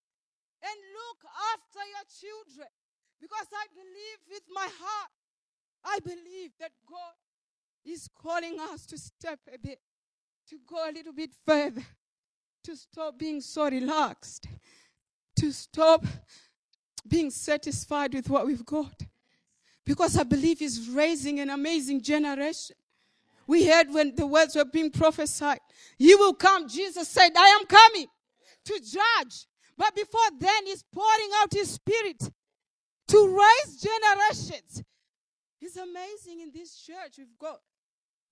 and 0.63 0.77
look 0.93 1.19
after 1.53 1.79
your 1.79 2.05
children. 2.19 2.67
Because 3.19 3.47
I 3.53 3.65
believe 3.73 4.19
with 4.31 4.43
my 4.53 4.67
heart, 4.79 5.11
I 5.83 5.99
believe 5.99 6.51
that 6.59 6.71
God 6.89 7.15
is 7.85 8.09
calling 8.21 8.57
us 8.59 8.85
to 8.87 8.97
step 8.97 9.39
a 9.53 9.57
bit, 9.57 9.79
to 10.49 10.57
go 10.67 10.89
a 10.89 10.91
little 10.91 11.13
bit 11.13 11.31
further, 11.45 11.85
to 12.63 12.75
stop 12.75 13.17
being 13.17 13.41
so 13.41 13.69
relaxed, 13.69 14.47
to 15.37 15.51
stop 15.51 16.05
being 17.07 17.29
satisfied 17.29 18.13
with 18.13 18.29
what 18.29 18.45
we've 18.45 18.65
got. 18.65 19.03
Because 19.85 20.17
I 20.17 20.23
believe 20.23 20.59
He's 20.59 20.89
raising 20.89 21.39
an 21.39 21.49
amazing 21.49 22.01
generation. 22.01 22.75
We 23.47 23.65
heard 23.65 23.91
when 23.91 24.15
the 24.15 24.27
words 24.27 24.55
were 24.55 24.65
being 24.65 24.91
prophesied, 24.91 25.59
He 25.97 26.13
will 26.15 26.33
come. 26.33 26.67
Jesus 26.67 27.07
said, 27.07 27.31
I 27.35 27.47
am 27.59 27.65
coming 27.65 28.07
to 28.65 28.79
judge. 28.79 29.47
But 29.79 29.95
before 29.95 30.29
then, 30.37 30.65
He's 30.65 30.83
pouring 30.93 31.29
out 31.37 31.53
His 31.53 31.71
Spirit 31.71 32.29
to 33.07 33.37
raise 33.39 33.81
generations. 33.81 34.83
It's 35.61 35.77
amazing 35.77 36.41
in 36.41 36.51
this 36.53 36.75
church. 36.81 37.15
We've 37.17 37.39
got 37.39 37.61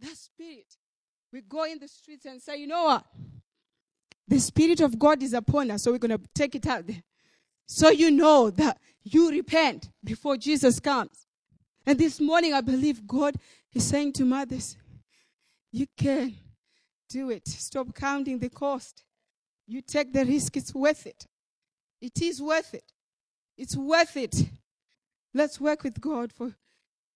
that 0.01 0.17
Spirit. 0.17 0.75
We 1.31 1.41
go 1.41 1.63
in 1.63 1.79
the 1.79 1.87
streets 1.87 2.25
and 2.25 2.41
say, 2.41 2.57
You 2.57 2.67
know 2.67 2.83
what? 2.83 3.05
The 4.27 4.39
Spirit 4.39 4.81
of 4.81 4.99
God 4.99 5.23
is 5.23 5.33
upon 5.33 5.71
us, 5.71 5.83
so 5.83 5.93
we're 5.93 5.99
going 5.99 6.17
to 6.17 6.21
take 6.35 6.53
it 6.53 6.67
out 6.67 6.85
there. 6.85 7.01
So 7.65 7.91
you 7.91 8.11
know 8.11 8.49
that 8.49 8.77
you 9.03 9.29
repent 9.31 9.89
before 10.03 10.35
Jesus 10.35 10.81
comes. 10.81 11.27
And 11.85 11.97
this 11.97 12.19
morning, 12.19 12.53
I 12.53 12.59
believe 12.59 13.07
God 13.07 13.35
is 13.73 13.85
saying 13.85 14.11
to 14.13 14.25
mothers, 14.25 14.75
You 15.71 15.87
can 15.95 16.35
do 17.07 17.29
it. 17.29 17.47
Stop 17.47 17.95
counting 17.95 18.39
the 18.39 18.49
cost. 18.49 19.05
You 19.65 19.81
take 19.81 20.11
the 20.11 20.25
risk, 20.25 20.57
it's 20.57 20.75
worth 20.75 21.07
it. 21.07 21.25
It 22.01 22.21
is 22.21 22.41
worth 22.41 22.73
it. 22.73 22.91
It's 23.57 23.75
worth 23.75 24.17
it. 24.17 24.35
Let's 25.33 25.59
work 25.59 25.83
with 25.83 25.99
God 25.99 26.31
for 26.31 26.53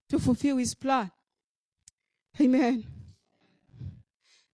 to 0.09 0.19
fulfill 0.19 0.57
his 0.57 0.73
plan. 0.73 1.09
Amen. 2.39 2.85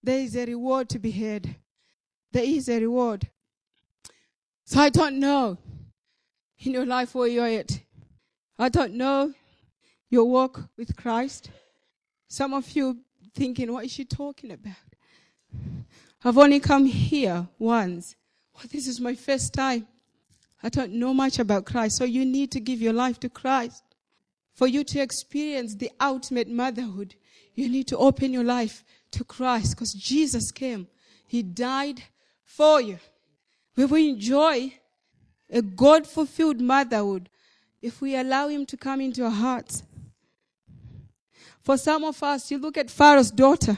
There 0.04 0.20
is 0.20 0.36
a 0.36 0.46
reward 0.46 0.90
to 0.90 1.00
be 1.00 1.12
had. 1.12 1.56
There 2.32 2.44
is 2.44 2.70
a 2.70 2.80
reward. 2.80 3.28
So 4.66 4.80
I 4.80 4.90
don't 4.90 5.20
know 5.20 5.58
in 6.60 6.74
your 6.74 6.86
life 6.86 7.16
where 7.16 7.28
you're 7.28 7.48
at. 7.48 7.80
I 8.60 8.70
don't 8.70 8.94
know 8.94 9.34
your 10.10 10.26
walk 10.26 10.70
with 10.78 10.96
Christ. 10.96 11.50
Some 12.28 12.54
of 12.54 12.70
you 12.72 12.98
thinking, 13.34 13.72
what 13.72 13.86
is 13.86 13.92
she 13.92 14.06
talking 14.06 14.52
about? 14.52 14.76
I've 16.24 16.38
only 16.38 16.60
come 16.60 16.86
here 16.86 17.48
once. 17.58 18.16
Well, 18.54 18.66
this 18.72 18.88
is 18.88 19.00
my 19.00 19.16
first 19.16 19.54
time. 19.54 19.88
I 20.64 20.70
don't 20.70 20.94
know 20.94 21.14
much 21.14 21.40
about 21.40 21.66
Christ. 21.66 21.98
So 21.98 22.04
you 22.04 22.26
need 22.26 22.52
to 22.52 22.60
give 22.60 22.82
your 22.82 22.94
life 22.94 23.20
to 23.22 23.30
Christ. 23.30 23.84
For 24.54 24.68
you 24.68 24.84
to 24.86 25.00
experience 25.00 25.76
the 25.76 25.92
ultimate 26.02 26.50
motherhood, 26.50 27.16
you 27.54 27.70
need 27.70 27.88
to 27.88 27.98
open 27.98 28.34
your 28.34 28.44
life 28.44 28.84
to 29.12 29.24
Christ 29.24 29.76
because 29.76 29.94
Jesus 29.94 30.52
came. 30.52 30.88
He 31.28 31.44
died 31.44 32.02
for 32.44 32.82
you. 32.82 32.98
We 33.76 33.86
will 33.86 33.98
enjoy 33.98 34.74
a 35.50 35.62
God 35.62 36.08
fulfilled 36.08 36.60
motherhood 36.60 37.30
if 37.82 38.02
we 38.02 38.16
allow 38.16 38.48
Him 38.48 38.66
to 38.66 38.78
come 38.78 39.00
into 39.00 39.24
our 39.24 39.30
hearts. 39.30 39.84
For 41.62 41.78
some 41.78 42.04
of 42.04 42.22
us, 42.24 42.50
you 42.50 42.58
look 42.58 42.78
at 42.78 42.90
Pharaoh's 42.90 43.30
daughter. 43.30 43.78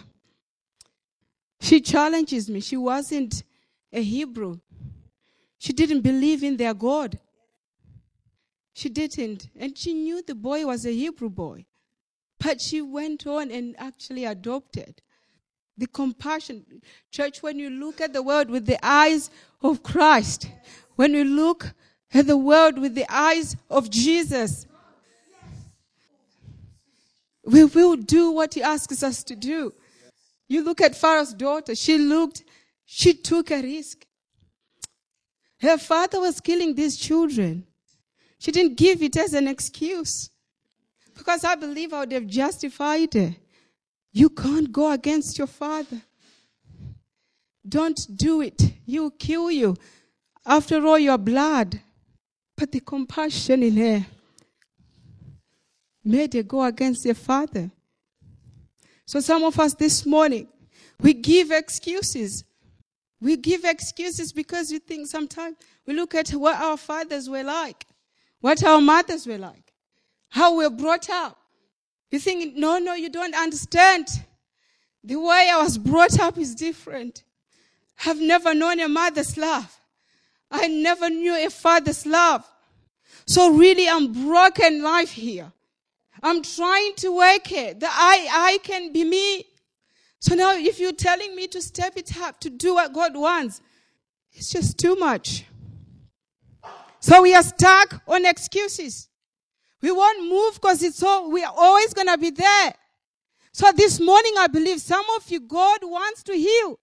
She 1.60 1.82
challenges 1.82 2.50
me. 2.50 2.62
She 2.62 2.78
wasn't 2.78 3.44
a 3.92 4.02
Hebrew. 4.02 4.60
She 5.60 5.74
didn't 5.74 6.02
believe 6.02 6.42
in 6.42 6.58
their 6.58 6.74
God. 6.74 7.20
She 8.74 8.88
didn't. 8.88 9.50
And 9.60 9.78
she 9.78 9.94
knew 9.94 10.22
the 10.22 10.34
boy 10.34 10.66
was 10.66 10.86
a 10.86 10.92
Hebrew 10.92 11.30
boy. 11.30 11.66
But 12.40 12.62
she 12.62 12.82
went 12.82 13.28
on 13.28 13.52
and 13.52 13.76
actually 13.78 14.24
adopted. 14.24 15.02
The 15.78 15.88
compassion. 15.88 16.82
Church, 17.12 17.44
when 17.44 17.60
you 17.60 17.70
look 17.70 18.00
at 18.00 18.14
the 18.14 18.24
world 18.24 18.50
with 18.50 18.66
the 18.66 18.80
eyes 18.82 19.30
of 19.62 19.84
Christ, 19.84 20.50
when 20.96 21.14
you 21.14 21.26
look 21.26 21.74
at 22.14 22.26
the 22.26 22.38
world 22.38 22.80
with 22.80 22.96
the 22.96 23.06
eyes 23.10 23.58
of 23.70 23.90
Jesus, 23.90 24.66
we 27.44 27.66
will 27.66 27.98
do 27.98 28.32
what 28.32 28.54
he 28.54 28.64
asks 28.64 29.04
us 29.04 29.24
to 29.26 29.36
do. 29.36 29.74
You 30.48 30.64
look 30.64 30.80
at 30.80 30.96
Pharaoh's 30.96 31.34
daughter. 31.34 31.76
She 31.76 31.98
looked, 31.98 32.44
she 32.86 33.14
took 33.14 33.52
a 33.52 33.62
risk. 33.62 34.06
Her 35.62 35.78
father 35.78 36.20
was 36.20 36.40
killing 36.40 36.76
these 36.76 36.98
children. 36.98 37.66
She 38.40 38.52
didn't 38.52 38.78
give 38.78 39.04
it 39.04 39.18
as 39.18 39.34
an 39.34 39.48
excuse. 39.48 40.30
Because 41.16 41.44
I 41.44 41.56
believe 41.56 41.94
I 41.94 42.00
would 42.00 42.12
have 42.14 42.28
justified 42.28 43.14
it. 43.16 43.36
You 44.14 44.30
can't 44.30 44.72
go 44.72 44.92
against 44.92 45.38
your 45.38 45.48
father. 45.48 46.02
Don't 47.68 48.00
do 48.16 48.42
it. 48.42 48.62
He'll 48.86 49.12
kill 49.12 49.52
you. 49.52 49.76
After 50.46 50.86
all, 50.86 50.98
your 50.98 51.18
blood. 51.18 51.82
But 52.56 52.72
the 52.72 52.80
compassion 52.80 53.64
in 53.64 53.76
her 53.78 54.06
made 56.04 56.34
her 56.34 56.44
go 56.44 56.64
against 56.64 57.06
her 57.06 57.14
father. 57.14 57.70
So 59.06 59.20
some 59.20 59.44
of 59.44 59.60
us 59.60 59.74
this 59.74 60.06
morning, 60.06 60.48
we 61.02 61.14
give 61.14 61.52
excuses. 61.52 62.44
We 63.22 63.36
give 63.36 63.66
excuses 63.66 64.32
because 64.32 64.72
we 64.72 64.80
think 64.80 65.08
sometimes 65.08 65.58
we 65.86 65.94
look 65.94 66.16
at 66.16 66.30
what 66.30 66.60
our 66.62 66.78
fathers 66.78 67.30
were 67.30 67.44
like, 67.44 67.86
what 68.40 68.64
our 68.64 68.80
mothers 68.80 69.28
were 69.28 69.38
like, 69.38 69.74
how 70.30 70.56
we 70.56 70.66
we're 70.68 70.76
brought 70.76 71.10
up. 71.10 71.38
You 72.12 72.20
think, 72.20 72.56
no, 72.56 72.80
no, 72.80 72.94
you 72.94 73.10
don't 73.10 73.36
understand. 73.36 74.08
The 75.04 75.18
way 75.18 75.50
I 75.52 75.62
was 75.62 75.78
brought 75.78 76.20
up 76.20 76.38
is 76.38 76.56
different. 76.56 77.24
I've 78.06 78.20
never 78.20 78.54
known 78.54 78.80
a 78.80 78.88
mother's 78.88 79.38
love. 79.38 79.80
I 80.50 80.68
never 80.68 81.10
knew 81.10 81.36
a 81.36 81.50
father's 81.50 82.06
love. 82.06 82.50
So 83.26 83.54
really, 83.54 83.88
I'm 83.88 84.12
broken 84.28 84.82
life 84.82 85.12
here. 85.12 85.52
I'm 86.24 86.42
trying 86.42 86.96
to 86.98 87.16
work 87.16 87.52
it. 87.52 87.80
That 87.80 87.92
I, 87.94 88.28
I 88.54 88.58
can 88.64 88.92
be 88.92 89.04
me. 89.04 89.46
So 90.20 90.36
now 90.36 90.56
if 90.56 90.80
you're 90.80 90.92
telling 90.92 91.36
me 91.36 91.48
to 91.48 91.62
step 91.62 91.94
it 91.96 92.18
up, 92.18 92.40
to 92.42 92.50
do 92.50 92.76
what 92.76 92.94
God 92.94 93.16
wants, 93.16 93.62
it's 94.34 94.50
just 94.50 94.78
too 94.78 94.96
much. 94.96 95.46
So 97.00 97.22
we 97.22 97.34
are 97.34 97.44
stuck 97.44 98.02
on 98.08 98.26
excuses. 98.26 99.08
We 99.82 99.92
won't 99.92 100.28
move 100.30 100.56
because 100.56 100.84
it's 100.84 101.02
all, 101.02 101.32
we 101.32 101.44
are 101.44 101.54
always 101.56 101.94
going 101.94 102.08
to 102.08 102.18
be 102.18 102.32
there. 102.32 102.74
So 103.54 103.72
this 103.72 104.00
morning, 104.00 104.34
I 104.38 104.48
believe 104.48 104.82
some 104.82 105.06
of 105.16 105.30
you, 105.32 105.40
God 105.40 105.80
wants 105.84 106.24
to 106.24 106.34
heal. 106.34 106.80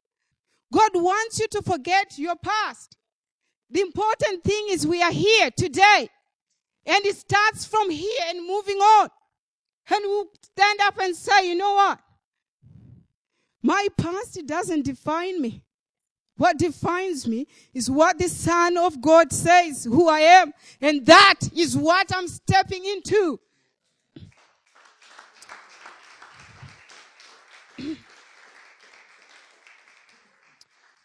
God 0.72 0.91
wants 0.95 1.39
you 1.39 1.47
to 1.49 1.62
forget 1.62 2.18
your 2.18 2.37
past. 2.37 2.97
The 3.70 3.82
important 3.82 4.43
thing 4.43 4.66
is 4.70 4.87
we 4.87 5.03
are 5.03 5.12
here 5.12 5.51
today. 5.57 6.09
And 6.87 7.05
it 7.05 7.16
starts 7.16 7.64
from 7.66 7.91
here 7.91 8.22
and 8.28 8.47
moving 8.47 8.78
on. 8.78 9.11
And 9.91 10.01
we'll 10.05 10.28
stand 10.43 10.80
up 10.82 10.99
and 11.01 11.14
say, 11.14 11.49
you 11.49 11.57
know 11.57 11.74
what? 11.74 12.01
My 13.66 13.88
past 13.96 14.46
doesn't 14.46 14.84
define 14.84 15.40
me. 15.40 15.60
What 16.36 16.56
defines 16.56 17.26
me 17.26 17.48
is 17.74 17.90
what 17.90 18.16
the 18.16 18.28
Son 18.28 18.76
of 18.76 19.00
God 19.00 19.32
says, 19.32 19.82
who 19.82 20.08
I 20.08 20.20
am. 20.20 20.52
And 20.80 21.04
that 21.06 21.40
is 21.52 21.76
what 21.76 22.14
I'm 22.14 22.28
stepping 22.28 22.84
into. 22.84 23.40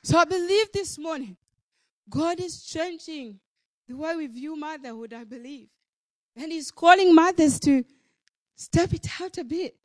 So 0.03 0.18
I 0.18 0.26
believe 0.26 0.72
this 0.74 0.97
morning, 0.97 1.38
God 2.09 2.39
is 2.39 2.64
changing 2.64 3.39
the 3.88 3.95
way 3.95 4.16
we 4.16 4.28
view 4.28 4.55
motherhood, 4.55 5.14
I 5.14 5.24
believe. 5.24 5.70
And 6.36 6.51
He's 6.51 6.72
calling 6.72 7.14
mothers 7.16 7.59
to 7.62 7.86
step 8.55 8.93
it 8.93 9.07
out 9.22 9.38
a 9.38 9.43
bit. 9.43 9.76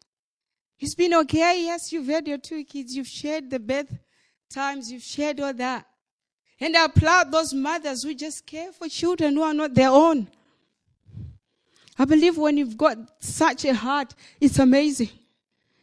It's 0.79 0.95
been 0.95 1.15
okay. 1.15 1.63
Yes, 1.65 1.93
you've 1.93 2.07
had 2.07 2.29
your 2.29 2.39
two 2.39 2.65
kids. 2.65 2.95
You've 2.95 3.07
shared 3.07 3.51
the 3.51 3.59
birth 3.59 3.99
times. 4.51 4.93
You've 4.93 5.03
shared 5.03 5.41
all 5.41 5.55
that. 5.55 5.87
And 6.61 6.77
I 6.77 6.87
applaud 6.87 7.31
those 7.31 7.53
mothers 7.53 8.03
who 8.03 8.15
just 8.15 8.47
care 8.47 8.73
for 8.73 8.89
children 8.89 9.35
who 9.35 9.43
are 9.43 9.55
not 9.55 9.75
their 9.75 9.91
own. 9.91 10.29
I 11.99 12.05
believe 12.05 12.37
when 12.37 12.57
you've 12.57 12.77
got 12.77 12.99
such 13.21 13.65
a 13.65 13.75
heart, 13.75 14.15
it's 14.41 14.59
amazing. 14.59 15.11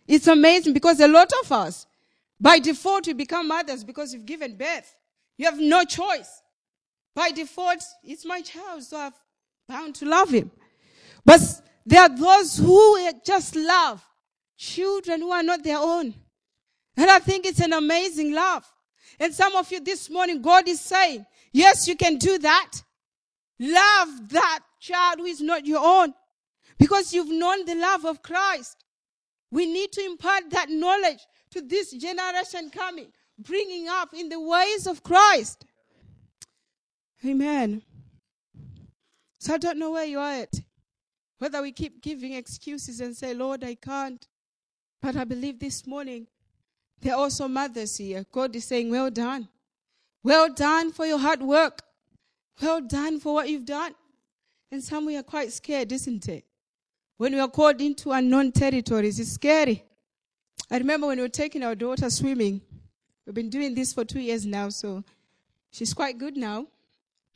It's 0.07 0.27
amazing 0.27 0.73
because 0.73 0.99
a 0.99 1.07
lot 1.07 1.31
of 1.43 1.51
us, 1.51 1.87
by 2.39 2.59
default, 2.59 3.07
we 3.07 3.13
become 3.13 3.47
mothers 3.47 3.83
because 3.83 4.13
you've 4.13 4.25
given 4.25 4.55
birth. 4.55 4.95
You 5.37 5.45
have 5.45 5.59
no 5.59 5.83
choice. 5.85 6.41
By 7.15 7.31
default, 7.31 7.83
it's 8.03 8.25
my 8.25 8.41
child, 8.41 8.83
so 8.83 8.97
I'm 8.97 9.13
bound 9.67 9.95
to 9.95 10.05
love 10.05 10.29
him. 10.29 10.51
But 11.25 11.41
there 11.85 12.01
are 12.01 12.15
those 12.15 12.57
who 12.57 13.09
just 13.25 13.55
love 13.55 14.03
children 14.57 15.21
who 15.21 15.31
are 15.31 15.43
not 15.43 15.63
their 15.63 15.79
own. 15.79 16.13
And 16.95 17.09
I 17.09 17.19
think 17.19 17.45
it's 17.45 17.59
an 17.59 17.73
amazing 17.73 18.33
love. 18.33 18.65
And 19.19 19.33
some 19.33 19.55
of 19.55 19.71
you 19.71 19.79
this 19.79 20.09
morning, 20.09 20.41
God 20.41 20.67
is 20.67 20.79
saying, 20.79 21.25
yes, 21.51 21.87
you 21.87 21.95
can 21.95 22.17
do 22.17 22.37
that. 22.39 22.71
Love 23.59 24.29
that 24.29 24.59
child 24.79 25.19
who 25.19 25.25
is 25.25 25.41
not 25.41 25.65
your 25.65 25.81
own 25.83 26.13
because 26.77 27.13
you've 27.13 27.29
known 27.29 27.65
the 27.65 27.75
love 27.75 28.05
of 28.05 28.21
Christ. 28.21 28.83
We 29.51 29.65
need 29.65 29.91
to 29.93 30.03
impart 30.03 30.49
that 30.49 30.69
knowledge 30.69 31.19
to 31.51 31.61
this 31.61 31.91
generation 31.91 32.71
coming, 32.71 33.07
bringing 33.37 33.87
up 33.87 34.13
in 34.13 34.29
the 34.29 34.39
ways 34.39 34.87
of 34.87 35.03
Christ. 35.03 35.65
Amen. 37.25 37.83
So 39.39 39.53
I 39.53 39.57
don't 39.57 39.77
know 39.77 39.91
where 39.91 40.05
you 40.05 40.19
are 40.19 40.31
at. 40.31 40.53
Whether 41.37 41.61
we 41.61 41.71
keep 41.71 42.01
giving 42.01 42.33
excuses 42.33 42.99
and 42.99 43.15
say, 43.15 43.33
Lord, 43.33 43.63
I 43.63 43.75
can't. 43.75 44.25
But 45.03 45.17
I 45.17 45.25
believe 45.25 45.59
this 45.59 45.85
morning 45.85 46.27
there 47.01 47.13
are 47.13 47.19
also 47.19 47.49
mothers 47.49 47.97
here. 47.97 48.25
God 48.31 48.55
is 48.55 48.63
saying, 48.63 48.89
Well 48.89 49.11
done. 49.11 49.49
Well 50.23 50.53
done 50.53 50.93
for 50.93 51.05
your 51.05 51.19
hard 51.19 51.41
work. 51.41 51.81
Well 52.61 52.79
done 52.79 53.19
for 53.19 53.33
what 53.33 53.49
you've 53.49 53.65
done. 53.65 53.95
And 54.71 54.81
some 54.81 55.05
we 55.05 55.17
are 55.17 55.23
quite 55.23 55.51
scared, 55.51 55.91
isn't 55.91 56.29
it? 56.29 56.45
When 57.17 57.33
we 57.33 57.39
are 57.41 57.49
called 57.49 57.81
into 57.81 58.13
unknown 58.13 58.53
territories, 58.53 59.19
it's 59.19 59.33
scary. 59.33 59.83
I 60.71 60.77
remember 60.77 61.07
when 61.07 61.17
we 61.17 61.23
were 61.23 61.27
taking 61.27 61.63
our 61.63 61.75
daughter 61.75 62.09
swimming. 62.09 62.61
We've 63.25 63.35
been 63.35 63.49
doing 63.49 63.75
this 63.75 63.91
for 63.91 64.05
two 64.05 64.21
years 64.21 64.45
now, 64.45 64.69
so 64.69 65.03
she's 65.69 65.93
quite 65.93 66.17
good 66.17 66.37
now. 66.37 66.67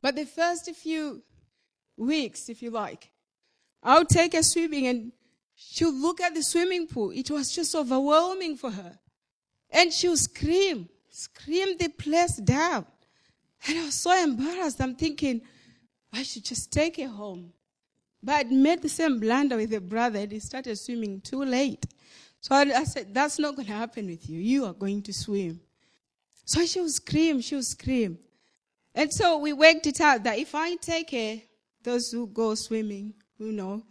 but 0.00 0.14
the 0.14 0.24
first 0.24 0.70
few 0.76 1.24
weeks, 1.96 2.48
if 2.48 2.62
you 2.62 2.70
like, 2.70 3.10
I'll 3.82 4.06
take 4.06 4.34
her 4.34 4.44
swimming 4.44 4.86
and 4.86 5.12
she'll 5.56 5.92
look 5.92 6.20
at 6.20 6.34
the 6.34 6.42
swimming 6.42 6.86
pool. 6.86 7.10
It 7.10 7.30
was 7.30 7.54
just 7.54 7.74
overwhelming 7.74 8.56
for 8.56 8.70
her. 8.70 8.98
And 9.70 9.92
she'll 9.92 10.16
scream, 10.16 10.88
scream 11.10 11.76
the 11.78 11.88
place 11.88 12.36
down. 12.36 12.86
And 13.66 13.78
I 13.78 13.84
was 13.86 13.94
so 13.94 14.22
embarrassed. 14.22 14.80
I'm 14.80 14.94
thinking, 14.94 15.40
I 16.12 16.22
should 16.22 16.44
just 16.44 16.72
take 16.72 16.98
her 16.98 17.08
home. 17.08 17.52
But 18.22 18.34
I'd 18.34 18.52
made 18.52 18.82
the 18.82 18.88
same 18.88 19.18
blunder 19.18 19.56
with 19.56 19.72
a 19.72 19.80
brother 19.80 20.20
and 20.20 20.32
he 20.32 20.40
started 20.40 20.76
swimming 20.76 21.20
too 21.20 21.44
late. 21.44 21.86
So 22.40 22.54
I, 22.54 22.62
I 22.62 22.84
said, 22.84 23.12
That's 23.12 23.38
not 23.38 23.56
going 23.56 23.66
to 23.66 23.72
happen 23.72 24.06
with 24.06 24.28
you. 24.28 24.40
You 24.40 24.66
are 24.66 24.72
going 24.72 25.02
to 25.02 25.12
swim. 25.12 25.60
So 26.44 26.64
she 26.64 26.80
would 26.80 26.92
scream, 26.92 27.40
she 27.40 27.56
would 27.56 27.64
scream. 27.64 28.18
And 28.94 29.12
so 29.12 29.38
we 29.38 29.52
worked 29.52 29.86
it 29.86 30.00
out 30.00 30.22
that 30.24 30.38
if 30.38 30.54
I 30.54 30.76
take 30.76 31.10
her, 31.10 31.42
those 31.82 32.10
who 32.10 32.26
go 32.28 32.54
swimming, 32.54 33.14
you 33.38 33.52
know, 33.52 33.82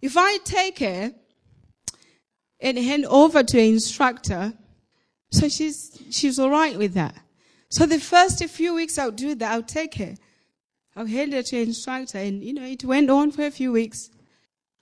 if 0.00 0.16
I 0.16 0.38
take 0.38 0.78
her 0.78 1.12
and 2.60 2.78
hand 2.78 3.06
over 3.06 3.42
to 3.42 3.58
an 3.58 3.74
instructor, 3.74 4.52
so 5.30 5.48
she's, 5.48 6.00
she's 6.10 6.38
all 6.38 6.50
right 6.50 6.76
with 6.76 6.94
that. 6.94 7.14
So 7.70 7.86
the 7.86 7.98
first 7.98 8.42
few 8.44 8.74
weeks 8.74 8.98
I'll 8.98 9.10
do 9.10 9.34
that, 9.34 9.52
I'll 9.52 9.62
take 9.62 9.94
her. 9.96 10.14
I'll 10.96 11.06
hand 11.06 11.32
her 11.32 11.42
to 11.42 11.56
an 11.56 11.68
instructor 11.68 12.18
and, 12.18 12.42
you 12.42 12.54
know, 12.54 12.64
it 12.64 12.84
went 12.84 13.10
on 13.10 13.30
for 13.30 13.44
a 13.44 13.50
few 13.50 13.72
weeks. 13.72 14.10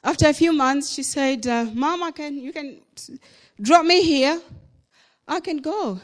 After 0.04 0.28
a 0.28 0.32
few 0.32 0.52
months, 0.52 0.90
she 0.90 1.02
said, 1.02 1.46
uh, 1.46 1.66
Mom, 1.74 2.02
I 2.02 2.12
can, 2.12 2.38
you 2.38 2.52
can 2.52 2.80
drop 3.60 3.84
me 3.84 4.02
here. 4.02 4.40
I 5.26 5.40
can 5.40 5.58
go. 5.58 6.00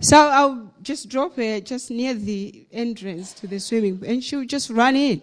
So 0.00 0.16
I'll 0.16 0.72
just 0.82 1.08
drop 1.08 1.36
her 1.36 1.60
just 1.60 1.90
near 1.90 2.12
the 2.12 2.66
entrance 2.72 3.32
to 3.34 3.46
the 3.46 3.58
swimming 3.60 3.98
pool 3.98 4.08
and 4.08 4.22
she'll 4.22 4.44
just 4.44 4.68
run 4.68 4.96
in. 4.96 5.20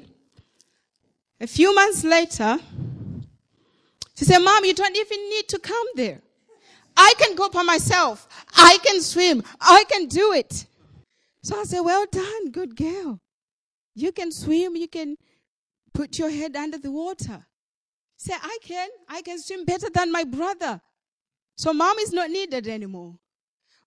A 1.39 1.47
few 1.47 1.73
months 1.73 2.03
later, 2.03 2.59
she 4.15 4.25
said, 4.25 4.39
Mom, 4.39 4.63
you 4.63 4.73
don't 4.73 4.95
even 4.95 5.29
need 5.29 5.47
to 5.49 5.59
come 5.59 5.87
there. 5.95 6.21
I 6.95 7.13
can 7.17 7.35
go 7.35 7.49
by 7.49 7.63
myself. 7.63 8.27
I 8.55 8.77
can 8.85 9.01
swim. 9.01 9.43
I 9.59 9.83
can 9.89 10.07
do 10.07 10.33
it. 10.33 10.65
So 11.41 11.59
I 11.59 11.63
said, 11.63 11.81
Well 11.81 12.05
done, 12.11 12.51
good 12.51 12.75
girl. 12.75 13.19
You 13.95 14.11
can 14.11 14.31
swim. 14.31 14.75
You 14.75 14.87
can 14.87 15.17
put 15.93 16.17
your 16.17 16.29
head 16.29 16.55
under 16.55 16.77
the 16.77 16.91
water. 16.91 17.45
Say, 18.17 18.33
I 18.41 18.57
can. 18.63 18.89
I 19.09 19.21
can 19.21 19.39
swim 19.39 19.65
better 19.65 19.89
than 19.89 20.11
my 20.11 20.23
brother. 20.23 20.81
So 21.55 21.73
mom 21.73 21.97
is 21.99 22.13
not 22.13 22.29
needed 22.29 22.67
anymore. 22.67 23.15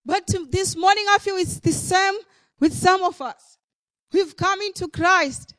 But 0.04 0.30
this 0.50 0.76
morning 0.76 1.04
I 1.08 1.18
feel 1.18 1.36
it's 1.36 1.58
the 1.58 1.72
same 1.72 2.14
with 2.60 2.72
some 2.72 3.02
of 3.02 3.20
us. 3.20 3.58
We've 4.12 4.36
come 4.36 4.60
into 4.60 4.88
Christ. 4.88 5.54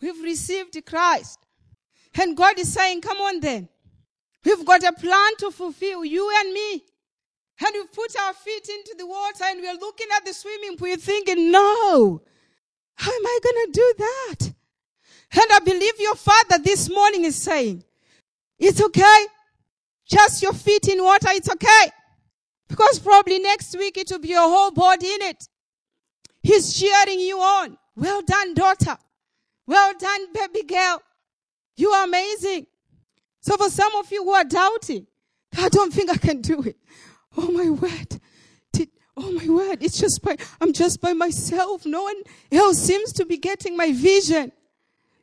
We've 0.00 0.22
received 0.22 0.80
Christ. 0.86 1.38
And 2.14 2.36
God 2.36 2.58
is 2.58 2.72
saying, 2.72 3.00
come 3.02 3.18
on 3.18 3.40
then. 3.40 3.68
We've 4.44 4.64
got 4.64 4.82
a 4.82 4.92
plan 4.92 5.36
to 5.38 5.50
fulfill, 5.50 6.04
you 6.04 6.30
and 6.40 6.52
me. 6.52 6.84
And 7.60 7.70
we 7.74 7.84
put 7.86 8.16
our 8.18 8.32
feet 8.34 8.68
into 8.68 8.94
the 8.96 9.06
water 9.06 9.44
and 9.44 9.60
we're 9.60 9.74
looking 9.74 10.06
at 10.14 10.24
the 10.24 10.32
swimming 10.32 10.76
pool 10.76 10.96
thinking, 10.96 11.50
no, 11.50 12.22
how 12.94 13.12
am 13.12 13.26
I 13.26 13.38
going 13.42 13.66
to 13.66 13.72
do 13.72 13.94
that? 13.98 14.52
And 15.32 15.44
I 15.52 15.58
believe 15.58 15.94
your 15.98 16.14
father 16.14 16.58
this 16.62 16.88
morning 16.88 17.24
is 17.24 17.36
saying, 17.36 17.84
it's 18.58 18.80
okay. 18.80 19.26
Just 20.08 20.42
your 20.42 20.52
feet 20.54 20.88
in 20.88 21.02
water, 21.02 21.28
it's 21.30 21.50
okay. 21.50 21.90
Because 22.68 22.98
probably 22.98 23.38
next 23.38 23.76
week 23.76 23.98
it 23.98 24.10
will 24.10 24.20
be 24.20 24.28
your 24.28 24.48
whole 24.48 24.70
body 24.70 25.06
in 25.06 25.22
it. 25.22 25.48
He's 26.42 26.78
cheering 26.78 27.20
you 27.20 27.38
on. 27.38 27.76
Well 27.96 28.22
done, 28.22 28.54
daughter. 28.54 28.96
Well 29.68 29.92
done, 29.98 30.32
baby 30.32 30.66
girl. 30.66 31.02
You 31.76 31.90
are 31.90 32.06
amazing. 32.06 32.66
So 33.40 33.54
for 33.58 33.68
some 33.68 33.94
of 33.96 34.10
you 34.10 34.24
who 34.24 34.30
are 34.30 34.42
doubting, 34.42 35.06
I 35.58 35.68
don't 35.68 35.92
think 35.92 36.10
I 36.10 36.16
can 36.16 36.40
do 36.40 36.62
it. 36.62 36.76
Oh 37.36 37.50
my 37.50 37.68
word. 37.68 38.18
Did, 38.72 38.88
oh 39.14 39.30
my 39.30 39.46
word. 39.46 39.82
It's 39.82 40.00
just 40.00 40.22
by, 40.22 40.38
I'm 40.58 40.72
just 40.72 41.02
by 41.02 41.12
myself. 41.12 41.84
No 41.84 42.04
one 42.04 42.16
else 42.50 42.78
seems 42.78 43.12
to 43.12 43.26
be 43.26 43.36
getting 43.36 43.76
my 43.76 43.92
vision. 43.92 44.52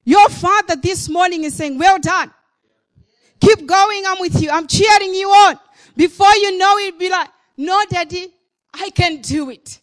Your 0.04 0.30
father 0.30 0.76
this 0.76 1.10
morning 1.10 1.44
is 1.44 1.56
saying, 1.56 1.80
well 1.80 1.98
done. 1.98 2.32
Keep 3.42 3.66
going. 3.66 4.04
I'm 4.06 4.20
with 4.20 4.40
you. 4.44 4.52
I'm 4.52 4.68
cheering 4.68 5.16
you 5.16 5.28
on. 5.28 5.60
Before 5.98 6.34
you 6.36 6.56
know 6.56 6.78
it, 6.78 7.00
be 7.00 7.10
like, 7.10 7.30
no, 7.58 7.84
daddy, 7.90 8.32
I 8.76 8.92
can 8.92 9.22
do 9.22 9.50
it. 9.50 9.80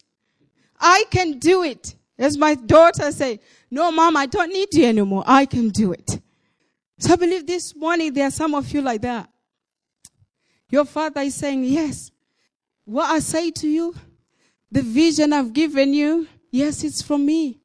I 0.80 1.04
can 1.10 1.40
do 1.40 1.64
it. 1.64 1.96
As 2.16 2.38
my 2.38 2.54
daughter 2.54 3.10
say, 3.10 3.40
no, 3.72 3.90
mom, 3.90 4.18
I 4.18 4.26
don't 4.26 4.52
need 4.52 4.68
you 4.74 4.84
anymore. 4.84 5.24
I 5.26 5.46
can 5.46 5.70
do 5.70 5.92
it. 5.92 6.20
So 6.98 7.14
I 7.14 7.16
believe 7.16 7.46
this 7.46 7.74
morning 7.74 8.12
there 8.12 8.26
are 8.26 8.30
some 8.30 8.54
of 8.54 8.70
you 8.70 8.82
like 8.82 9.00
that. 9.00 9.30
Your 10.68 10.84
father 10.84 11.22
is 11.22 11.36
saying, 11.36 11.64
yes, 11.64 12.10
what 12.84 13.08
I 13.08 13.20
say 13.20 13.50
to 13.50 13.66
you, 13.66 13.94
the 14.70 14.82
vision 14.82 15.32
I've 15.32 15.54
given 15.54 15.94
you, 15.94 16.28
yes, 16.50 16.84
it's 16.84 17.00
from 17.00 17.24
me. 17.24 17.60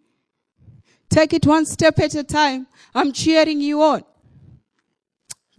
Take 1.09 1.33
it 1.33 1.45
one 1.45 1.65
step 1.65 1.99
at 1.99 2.15
a 2.15 2.23
time. 2.23 2.67
I'm 2.95 3.11
cheering 3.11 3.59
you 3.59 3.81
on. 3.81 4.01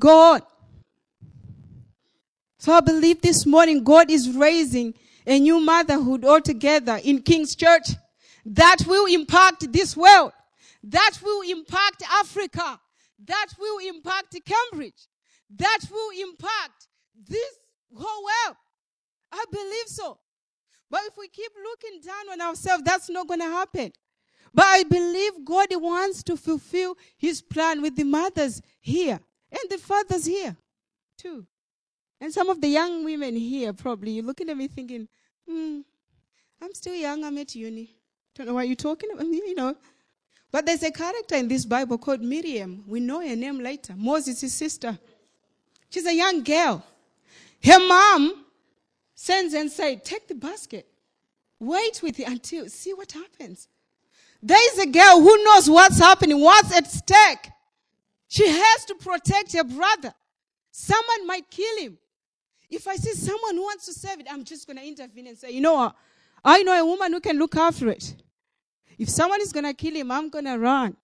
Go 0.00 0.32
on. 0.32 0.40
So 2.56 2.72
I 2.72 2.80
believe 2.80 3.20
this 3.20 3.44
morning 3.44 3.84
God 3.84 4.10
is 4.10 4.30
raising 4.30 4.94
a 5.26 5.38
new 5.38 5.60
motherhood 5.60 6.24
altogether 6.24 6.98
in 7.04 7.20
King's 7.20 7.54
Church 7.54 7.90
that 8.46 8.78
will 8.86 9.04
impact 9.04 9.70
this 9.70 9.94
world 9.94 10.32
that 10.84 11.18
will 11.22 11.42
impact 11.42 12.02
Africa, 12.10 12.80
that 13.24 13.46
will 13.58 13.78
impact 13.86 14.36
Cambridge, 14.44 15.08
that 15.56 15.80
will 15.90 16.10
impact 16.20 16.88
this 17.26 17.58
whole 17.94 18.24
world. 18.24 18.56
I 19.32 19.44
believe 19.50 19.86
so. 19.86 20.18
But 20.90 21.02
if 21.06 21.16
we 21.18 21.28
keep 21.28 21.52
looking 21.62 22.00
down 22.00 22.32
on 22.32 22.40
ourselves, 22.40 22.82
that's 22.84 23.10
not 23.10 23.28
going 23.28 23.40
to 23.40 23.46
happen. 23.46 23.92
But 24.54 24.64
I 24.66 24.84
believe 24.84 25.44
God 25.44 25.68
wants 25.72 26.22
to 26.24 26.36
fulfill 26.36 26.96
his 27.16 27.42
plan 27.42 27.82
with 27.82 27.96
the 27.96 28.04
mothers 28.04 28.62
here 28.80 29.20
and 29.50 29.70
the 29.70 29.78
fathers 29.78 30.24
here 30.24 30.56
too. 31.18 31.46
And 32.20 32.32
some 32.32 32.48
of 32.48 32.60
the 32.60 32.68
young 32.68 33.04
women 33.04 33.36
here, 33.36 33.72
probably, 33.72 34.12
you're 34.12 34.24
looking 34.24 34.48
at 34.48 34.56
me 34.56 34.68
thinking, 34.68 35.08
hmm, 35.48 35.80
I'm 36.60 36.74
still 36.74 36.94
young, 36.94 37.24
I'm 37.24 37.38
at 37.38 37.54
uni. 37.54 37.94
Don't 38.34 38.46
know 38.46 38.54
why 38.54 38.64
you're 38.64 38.76
talking 38.76 39.10
about, 39.12 39.26
me, 39.26 39.36
you 39.46 39.54
know. 39.54 39.76
But 40.50 40.66
there's 40.66 40.82
a 40.82 40.90
character 40.90 41.36
in 41.36 41.48
this 41.48 41.64
Bible 41.64 41.98
called 41.98 42.22
Miriam. 42.22 42.84
We 42.86 43.00
know 43.00 43.20
her 43.20 43.36
name 43.36 43.60
later. 43.60 43.94
Moses' 43.96 44.52
sister. 44.52 44.98
She's 45.90 46.06
a 46.06 46.14
young 46.14 46.42
girl. 46.42 46.84
Her 47.62 47.78
mom 47.78 48.44
sends 49.14 49.54
and 49.54 49.70
says, 49.70 49.98
Take 50.04 50.28
the 50.28 50.34
basket. 50.34 50.86
Wait 51.60 52.00
with 52.02 52.20
it 52.20 52.28
until, 52.28 52.68
see 52.68 52.94
what 52.94 53.12
happens. 53.12 53.68
There 54.42 54.72
is 54.72 54.78
a 54.78 54.86
girl 54.86 55.20
who 55.20 55.44
knows 55.44 55.68
what's 55.68 55.98
happening, 55.98 56.40
what's 56.40 56.74
at 56.74 56.88
stake. 56.88 57.50
She 58.28 58.46
has 58.46 58.84
to 58.86 58.94
protect 58.94 59.52
her 59.54 59.64
brother. 59.64 60.14
Someone 60.70 61.26
might 61.26 61.50
kill 61.50 61.78
him. 61.78 61.98
If 62.70 62.86
I 62.86 62.96
see 62.96 63.14
someone 63.14 63.56
who 63.56 63.62
wants 63.62 63.86
to 63.86 63.92
save 63.92 64.20
it, 64.20 64.26
I'm 64.30 64.44
just 64.44 64.66
going 64.66 64.76
to 64.76 64.86
intervene 64.86 65.26
and 65.26 65.36
say, 65.36 65.50
you 65.50 65.60
know 65.60 65.74
what? 65.74 65.96
I 66.44 66.62
know 66.62 66.80
a 66.80 66.84
woman 66.84 67.12
who 67.12 67.20
can 67.20 67.38
look 67.38 67.56
after 67.56 67.88
it. 67.88 68.14
If 68.98 69.08
someone 69.08 69.40
is 69.40 69.52
going 69.52 69.64
to 69.64 69.74
kill 69.74 69.94
him, 69.94 70.10
I'm 70.10 70.28
going 70.28 70.44
to 70.46 70.58
run. 70.58 70.96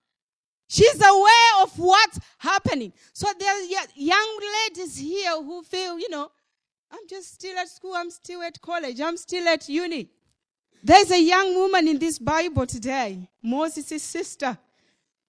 She's 0.69 0.97
aware 0.97 1.63
of 1.63 1.79
what's 1.79 2.19
happening. 2.39 2.93
So 3.13 3.29
there 3.39 3.51
are 3.51 3.87
young 3.95 4.41
ladies 4.67 4.97
here 4.97 5.37
who 5.37 5.63
feel, 5.63 5.99
you 5.99 6.11
know, 6.11 6.31
I'm 6.91 7.07
just 7.09 7.35
still 7.35 7.57
at 7.59 7.69
school, 7.69 7.95
I'm 7.95 8.11
still 8.11 8.43
at 8.43 8.61
college, 8.61 9.01
I'm 9.01 9.17
still 9.17 9.47
at 9.49 9.69
uni. 9.69 10.09
There's 10.83 11.11
a 11.11 11.21
young 11.21 11.55
woman 11.55 11.89
in 11.89 11.99
this 11.99 12.19
Bible 12.19 12.67
today, 12.67 13.29
Moses' 13.43 14.03
sister. 14.03 14.59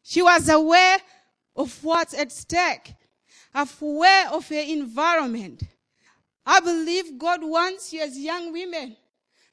She 0.03 0.21
was 0.21 0.49
aware 0.49 0.97
of 1.55 1.83
what's 1.83 2.13
at 2.13 2.31
stake, 2.31 2.93
aware 3.53 4.29
of 4.29 4.47
her 4.49 4.55
environment. 4.55 5.63
I 6.45 6.59
believe 6.59 7.17
God 7.17 7.39
wants 7.41 7.91
you 7.93 8.01
as 8.01 8.17
young 8.17 8.51
women 8.51 8.95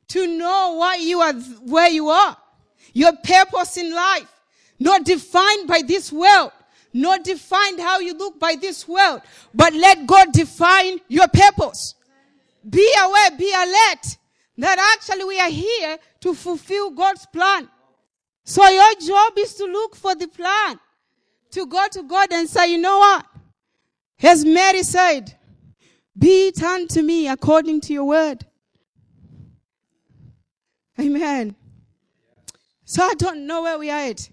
to 0.09 0.27
know 0.27 0.75
why 0.79 0.97
you 0.97 1.21
are 1.21 1.33
where 1.33 1.89
you 1.89 2.09
are. 2.09 2.37
Your 2.93 3.13
purpose 3.17 3.77
in 3.77 3.95
life, 3.95 4.31
not 4.79 5.05
defined 5.05 5.69
by 5.69 5.83
this 5.87 6.13
world, 6.13 6.53
not 6.93 7.25
defined 7.25 7.81
how 7.81 8.01
you 8.01 8.15
look 8.15 8.39
by 8.39 8.55
this 8.55 8.87
world, 8.87 9.23
but 9.55 9.73
let 9.73 10.07
God 10.07 10.33
define 10.33 11.01
your 11.09 11.29
purpose. 11.29 11.95
Be 12.69 12.89
aware, 13.01 13.31
be 13.33 13.53
alert 13.53 14.19
that 14.59 14.97
actually 14.97 15.25
we 15.25 15.41
are 15.41 15.51
here 15.51 15.99
to 16.21 16.35
fulfill 16.35 16.91
God's 16.91 17.27
plan. 17.27 17.69
So 18.45 18.67
your 18.69 18.95
job 18.95 19.33
is 19.39 19.55
to 19.55 19.65
look 19.65 19.97
for 19.97 20.15
the 20.15 20.29
plan, 20.29 20.79
to 21.53 21.67
go 21.67 21.87
to 21.93 22.03
God 22.03 22.29
and 22.33 22.49
say, 22.49 22.73
you 22.73 22.79
know 22.79 22.99
what? 22.99 23.27
As 24.23 24.45
Mary 24.45 24.83
said, 24.83 25.37
be 26.17 26.49
it 26.49 26.63
unto 26.63 27.03
me 27.03 27.29
according 27.29 27.81
to 27.83 27.93
your 27.93 28.05
word. 28.05 28.45
Amen. 31.01 31.57
So 32.93 33.03
I 33.03 33.15
don't 33.15 33.47
know 33.47 33.63
where 33.63 33.79
we 33.79 33.89
are 33.91 34.01
at 34.01 34.29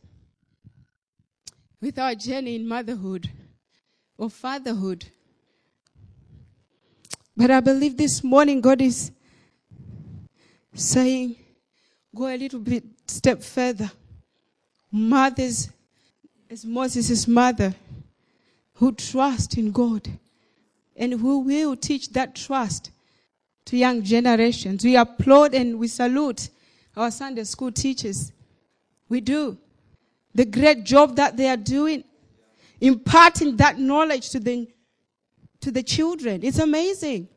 with 1.79 1.97
our 1.97 2.13
journey 2.13 2.55
in 2.55 2.67
motherhood 2.67 3.29
or 4.17 4.29
fatherhood. 4.29 5.05
But 7.37 7.51
I 7.51 7.61
believe 7.61 7.95
this 7.95 8.21
morning 8.21 8.59
God 8.59 8.81
is 8.81 9.13
saying, 10.73 11.37
go 12.13 12.27
a 12.27 12.35
little 12.35 12.59
bit 12.59 12.83
step 13.07 13.41
further. 13.41 13.89
Mothers, 14.91 15.69
as 16.49 16.65
Moses' 16.65 17.29
mother, 17.29 17.73
who 18.73 18.91
trust 18.91 19.57
in 19.57 19.71
God 19.71 20.05
and 20.97 21.13
who 21.13 21.39
will 21.39 21.77
teach 21.77 22.09
that 22.09 22.35
trust 22.35 22.91
to 23.63 23.77
young 23.77 24.03
generations. 24.03 24.83
We 24.83 24.97
applaud 24.97 25.53
and 25.53 25.79
we 25.79 25.87
salute 25.87 26.49
our 26.97 27.09
Sunday 27.09 27.45
school 27.45 27.71
teachers. 27.71 28.33
We 29.09 29.21
do. 29.21 29.57
The 30.33 30.45
great 30.45 30.83
job 30.85 31.15
that 31.15 31.35
they 31.35 31.49
are 31.49 31.57
doing, 31.57 32.03
imparting 32.79 33.57
that 33.57 33.79
knowledge 33.79 34.29
to 34.29 34.39
the, 34.39 34.67
to 35.61 35.71
the 35.71 35.83
children. 35.83 36.41
It's 36.43 36.59
amazing. 36.59 37.27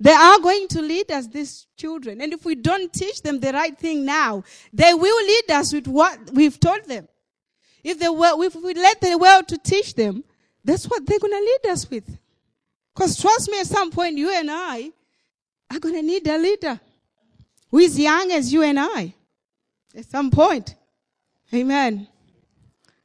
They 0.00 0.12
are 0.12 0.38
going 0.40 0.66
to 0.68 0.82
lead 0.82 1.10
us, 1.12 1.28
these 1.28 1.66
children. 1.76 2.20
And 2.20 2.32
if 2.32 2.44
we 2.44 2.54
don't 2.56 2.92
teach 2.92 3.22
them 3.22 3.38
the 3.38 3.52
right 3.52 3.78
thing 3.78 4.04
now, 4.04 4.42
they 4.72 4.92
will 4.92 5.26
lead 5.26 5.50
us 5.50 5.72
with 5.72 5.86
what 5.86 6.18
we've 6.32 6.58
told 6.58 6.84
them. 6.86 7.06
If, 7.84 7.98
they 7.98 8.08
were, 8.08 8.42
if 8.44 8.56
we 8.56 8.74
let 8.74 9.00
the 9.00 9.16
world 9.16 9.46
to 9.48 9.58
teach 9.58 9.94
them, 9.94 10.24
that's 10.64 10.86
what 10.86 11.06
they're 11.06 11.18
going 11.18 11.32
to 11.32 11.38
lead 11.38 11.72
us 11.72 11.88
with. 11.88 12.18
Because 12.94 13.20
trust 13.20 13.50
me, 13.50 13.60
at 13.60 13.66
some 13.66 13.90
point, 13.90 14.16
you 14.16 14.32
and 14.32 14.50
I 14.50 14.90
are 15.70 15.78
going 15.78 15.94
to 15.94 16.02
need 16.02 16.26
a 16.26 16.38
leader 16.38 16.80
who 17.70 17.78
is 17.78 17.98
young 17.98 18.30
as 18.32 18.52
you 18.52 18.62
and 18.62 18.80
I. 18.80 19.14
At 19.96 20.06
some 20.06 20.30
point. 20.30 20.74
Amen. 21.54 22.08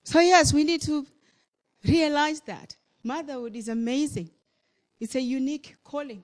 So, 0.04 0.20
yes, 0.20 0.52
we 0.54 0.64
need 0.64 0.82
to 0.82 1.06
realize 1.86 2.42
that 2.42 2.76
motherhood 3.04 3.56
is 3.56 3.70
amazing. 3.70 4.32
It's 5.00 5.16
a 5.16 5.22
unique 5.22 5.76
calling, 5.84 6.24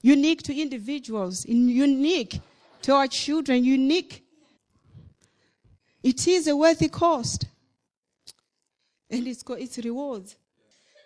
unique 0.00 0.42
to 0.44 0.58
individuals, 0.58 1.44
unique 1.44 2.40
to 2.80 2.94
our 2.94 3.06
children, 3.06 3.64
unique. 3.64 4.24
It 6.02 6.26
is 6.26 6.48
a 6.48 6.56
worthy 6.56 6.88
cost, 6.88 7.44
and 9.10 9.26
it's 9.26 9.42
got 9.42 9.60
its 9.60 9.76
rewards. 9.78 10.36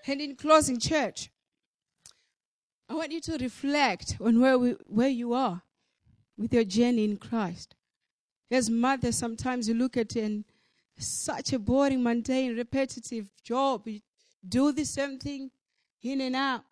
And 0.07 0.21
in 0.21 0.37
closing, 0.37 0.79
church, 0.79 1.29
I 2.89 2.95
want 2.95 3.11
you 3.11 3.21
to 3.23 3.37
reflect 3.39 4.17
on 4.21 4.41
where, 4.41 4.57
we, 4.57 4.77
where 4.87 5.09
you 5.09 5.35
are 5.35 5.61
with 6.39 6.55
your 6.55 6.63
journey 6.63 7.05
in 7.05 7.17
Christ. 7.17 7.75
As 8.51 8.71
mother, 8.71 9.13
sometimes 9.13 9.69
you 9.69 9.75
look 9.75 9.97
at 9.97 10.17
it 10.17 10.25
and 10.25 10.45
such 10.99 11.53
a 11.53 11.59
boring, 11.59 12.03
mundane, 12.03 12.57
repetitive 12.57 13.29
job. 13.43 13.87
You 13.87 14.01
do 14.49 14.73
the 14.73 14.85
same 14.85 15.19
thing 15.19 15.51
in 16.03 16.21
and 16.21 16.37
out. 16.37 16.63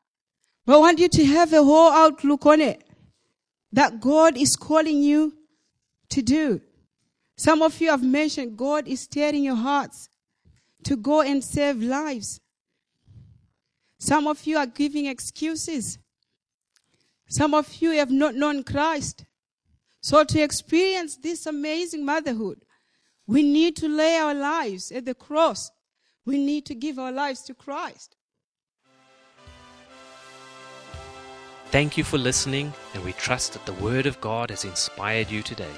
But 0.65 0.77
I 0.77 0.79
want 0.79 0.99
you 0.99 1.09
to 1.09 1.25
have 1.27 1.53
a 1.53 1.63
whole 1.63 1.93
outlook 1.93 2.47
on 2.47 2.61
it 2.61 2.85
that 3.73 4.01
God 4.01 4.37
is 4.37 4.57
calling 4.57 5.03
you 5.03 5.37
to 6.11 6.23
do. 6.23 6.61
Some 7.37 7.61
of 7.63 7.81
you 7.81 7.91
have 7.91 8.03
mentioned 8.03 8.57
God 8.57 8.87
is 8.87 9.01
stirring 9.01 9.45
your 9.45 9.57
hearts 9.57 10.09
to 10.85 10.97
go 10.97 11.23
and 11.23 11.43
save 11.43 11.83
lives. 11.83 12.41
Some 13.99 14.27
of 14.27 14.47
you 14.47 14.57
are 14.59 14.67
giving 14.67 15.07
excuses. 15.07 15.99
Some 17.29 17.55
of 17.55 17.75
you 17.77 17.91
have 17.93 18.11
not 18.11 18.35
known 18.35 18.63
Christ. 18.63 19.25
So 20.05 20.23
to 20.23 20.43
experience 20.43 21.17
this 21.17 21.47
amazing 21.47 22.05
motherhood, 22.05 22.61
we 23.27 23.43
need 23.43 23.75
to 23.77 23.89
lay 23.89 24.19
our 24.19 24.35
lives 24.35 24.93
at 24.93 25.07
the 25.07 25.15
cross. 25.15 25.71
We 26.27 26.37
need 26.37 26.67
to 26.67 26.75
give 26.75 26.99
our 26.99 27.11
lives 27.11 27.41
to 27.45 27.55
Christ. 27.55 28.15
Thank 31.71 31.97
you 31.97 32.05
for 32.05 32.19
listening, 32.19 32.75
and 32.93 33.03
we 33.03 33.15
trust 33.15 33.55
that 33.55 33.65
the 33.65 33.73
Word 33.83 34.05
of 34.05 34.21
God 34.21 34.51
has 34.51 34.67
inspired 34.67 35.31
you 35.31 35.41
today. 35.41 35.73